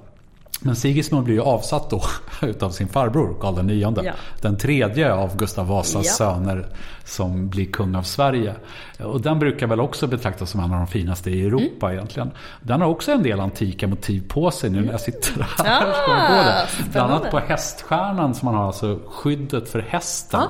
Men 0.61 0.75
Sigismund 0.75 1.23
blir 1.25 1.35
ju 1.35 1.41
avsatt 1.41 1.89
då 1.89 2.03
utav 2.47 2.69
sin 2.69 2.87
farbror 2.87 3.35
Karl 3.41 3.63
nionde. 3.63 4.03
Ja. 4.03 4.11
Den 4.41 4.57
tredje 4.57 5.13
av 5.13 5.37
Gustav 5.37 5.67
Vasas 5.67 6.05
Ja. 6.05 6.11
söner 6.11 6.65
som 7.05 7.49
blir 7.49 7.65
kung 7.65 7.95
av 7.95 8.03
Sverige. 8.03 8.55
Och 8.99 9.21
den 9.21 9.39
brukar 9.39 9.67
väl 9.67 9.79
också 9.79 10.07
betraktas 10.07 10.49
som 10.49 10.59
en 10.59 10.71
av 10.73 10.77
de 10.77 10.87
finaste 10.87 11.29
i 11.31 11.45
Europa 11.45 11.85
Mm. 11.85 11.97
egentligen. 11.97 12.31
Den 12.61 12.81
har 12.81 12.87
också 12.87 13.11
en 13.11 13.23
del 13.23 13.39
antika 13.39 13.87
motiv 13.87 14.23
på 14.27 14.51
sig 14.51 14.69
nu 14.69 14.81
när 14.81 14.91
jag 14.91 15.01
sitter 15.01 15.47
här. 15.57 15.87
Ah, 16.07 16.43
det. 16.43 16.91
Bland 16.91 17.11
annat 17.13 17.31
på 17.31 17.39
häststjärnan 17.39 18.35
som 18.35 18.45
man 18.45 18.55
har, 18.55 18.67
alltså 18.67 18.99
skyddet 19.07 19.69
för 19.69 19.79
hästen. 19.89 20.41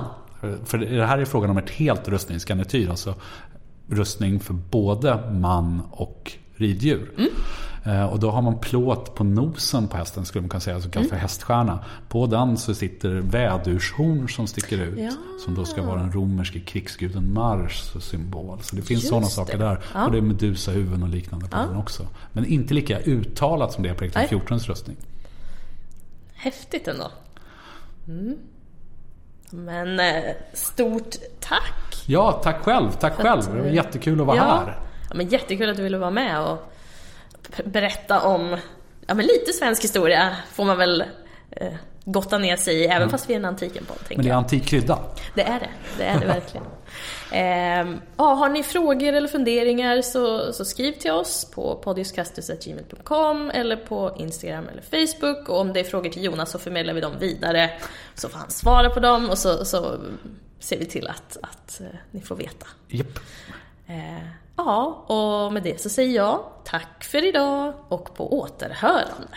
För 0.64 0.78
det 0.78 1.06
här 1.06 1.18
är 1.18 1.24
frågan 1.24 1.50
om 1.50 1.58
ett 1.58 1.70
helt 1.70 2.08
rustningsgarnityr. 2.08 2.90
Alltså 2.90 3.14
rustning 3.90 4.40
för 4.40 4.54
både 4.54 5.30
man 5.32 5.82
och 5.90 6.32
riddjur. 6.56 7.10
Mm. 7.18 7.30
Eh, 7.84 8.04
Och 8.04 8.18
då 8.20 8.30
har 8.30 8.42
man 8.42 8.58
plåt 8.58 9.14
på 9.14 9.24
nosen 9.24 9.88
på 9.88 9.96
hästen 9.96 10.24
skulle 10.24 10.42
man 10.42 10.48
kunna 10.48 10.60
säga, 10.60 10.80
som 10.80 10.90
kallas 10.90 11.06
Mm. 11.06 11.10
för 11.18 11.22
häststjärna. 11.22 11.78
På 12.08 12.26
den 12.26 12.56
så 12.56 12.74
sitter 12.74 13.08
vädurshorn 13.10 14.28
som 14.28 14.46
sticker 14.46 14.78
ut. 14.78 14.98
Ja. 14.98 15.10
Som 15.44 15.54
då 15.54 15.64
ska 15.64 15.82
vara 15.82 16.00
den 16.00 16.12
romerske 16.12 16.60
krigsguden 16.60 17.32
Mars 17.32 17.92
symbol. 18.00 18.58
Så 18.62 18.76
det 18.76 18.82
finns 18.82 19.08
sådana 19.08 19.26
saker 19.26 19.58
där. 19.58 19.80
Ja. 19.94 20.04
Och 20.06 20.12
det 20.12 20.18
är 20.18 20.22
medusahuvuden 20.22 21.02
och 21.02 21.08
liknande 21.08 21.48
på 21.48 21.56
den 21.56 21.76
också. 21.76 22.06
Men 22.32 22.44
inte 22.46 22.74
lika 22.74 23.00
uttalat 23.00 23.72
som 23.72 23.82
det 23.82 23.88
är 23.88 23.94
på 23.94 24.04
Erik 24.04 24.14
Nej. 24.14 24.28
XIVs 24.46 24.68
rustning. 24.68 24.96
häftigt 26.34 26.88
ändå. 26.88 27.10
Mm. 28.08 28.36
Men 29.50 30.00
eh, 30.00 30.22
stort 30.54 31.14
tack! 31.40 32.04
Ja, 32.06 32.32
tack 32.44 32.62
själv. 32.64 32.90
Tack 32.92 33.12
själv. 33.14 33.42
Det 33.54 33.60
var 33.62 33.68
jättekul 33.68 34.20
att 34.20 34.26
vara 34.26 34.36
ja. 34.36 34.42
här. 34.66 34.78
Ja, 35.08 35.14
men 35.16 35.28
jättekul 35.28 35.70
att 35.70 35.76
du 35.76 35.82
ville 35.82 35.98
vara 35.98 36.10
med 36.10 36.40
och 36.42 36.72
berätta 37.64 38.20
om 38.20 38.56
ja, 39.06 39.14
men 39.14 39.26
lite 39.26 39.52
svensk 39.52 39.84
historia 39.84 40.36
får 40.52 40.64
man 40.64 40.78
väl 40.78 41.04
eh, 41.50 41.72
gotta 42.04 42.38
ner 42.38 42.56
sig 42.56 42.74
i, 42.74 42.86
även 42.86 43.10
fast 43.10 43.30
vi 43.30 43.34
är 43.34 43.38
en 43.38 43.44
antiken 43.44 43.84
podd. 43.84 43.98
Men 44.08 44.24
det 44.24 44.30
är 44.30 44.34
antik 44.34 44.66
krydda. 44.66 44.98
Det 45.34 45.42
är 45.42 45.60
det, 45.60 45.70
det 45.98 46.04
är 46.04 46.20
det 46.20 46.26
verkligen. 46.26 46.66
Ehm, 47.32 48.00
ja, 48.16 48.24
har 48.24 48.48
ni 48.48 48.62
frågor 48.62 49.12
eller 49.12 49.28
funderingar 49.28 50.02
så, 50.02 50.52
så 50.52 50.64
skriv 50.64 50.92
till 50.92 51.10
oss 51.10 51.50
på 51.54 51.76
podiuskastus.gmail.com 51.76 53.50
eller 53.50 53.76
på 53.76 54.14
Instagram 54.18 54.68
eller 54.68 54.82
Facebook. 54.82 55.48
Och 55.48 55.60
om 55.60 55.72
det 55.72 55.80
är 55.80 55.84
frågor 55.84 56.10
till 56.10 56.24
Jonas 56.24 56.50
så 56.50 56.58
förmedlar 56.58 56.94
vi 56.94 57.00
dem 57.00 57.12
vidare 57.18 57.70
så 58.14 58.28
får 58.28 58.38
han 58.38 58.50
svara 58.50 58.90
på 58.90 59.00
dem 59.00 59.30
och 59.30 59.38
så, 59.38 59.64
så 59.64 60.00
ser 60.58 60.78
vi 60.78 60.84
till 60.84 61.08
att, 61.08 61.36
att 61.42 61.80
eh, 61.80 61.86
ni 62.10 62.20
får 62.20 62.36
veta. 62.36 62.66
Japp. 62.88 63.18
Eh, 63.86 64.26
ja, 64.66 65.04
och 65.06 65.52
med 65.52 65.62
det 65.62 65.80
så 65.80 65.88
säger 65.88 66.16
jag 66.16 66.40
tack 66.64 67.04
för 67.04 67.24
idag 67.24 67.74
och 67.88 68.14
på 68.14 68.38
återhörande. 68.38 69.36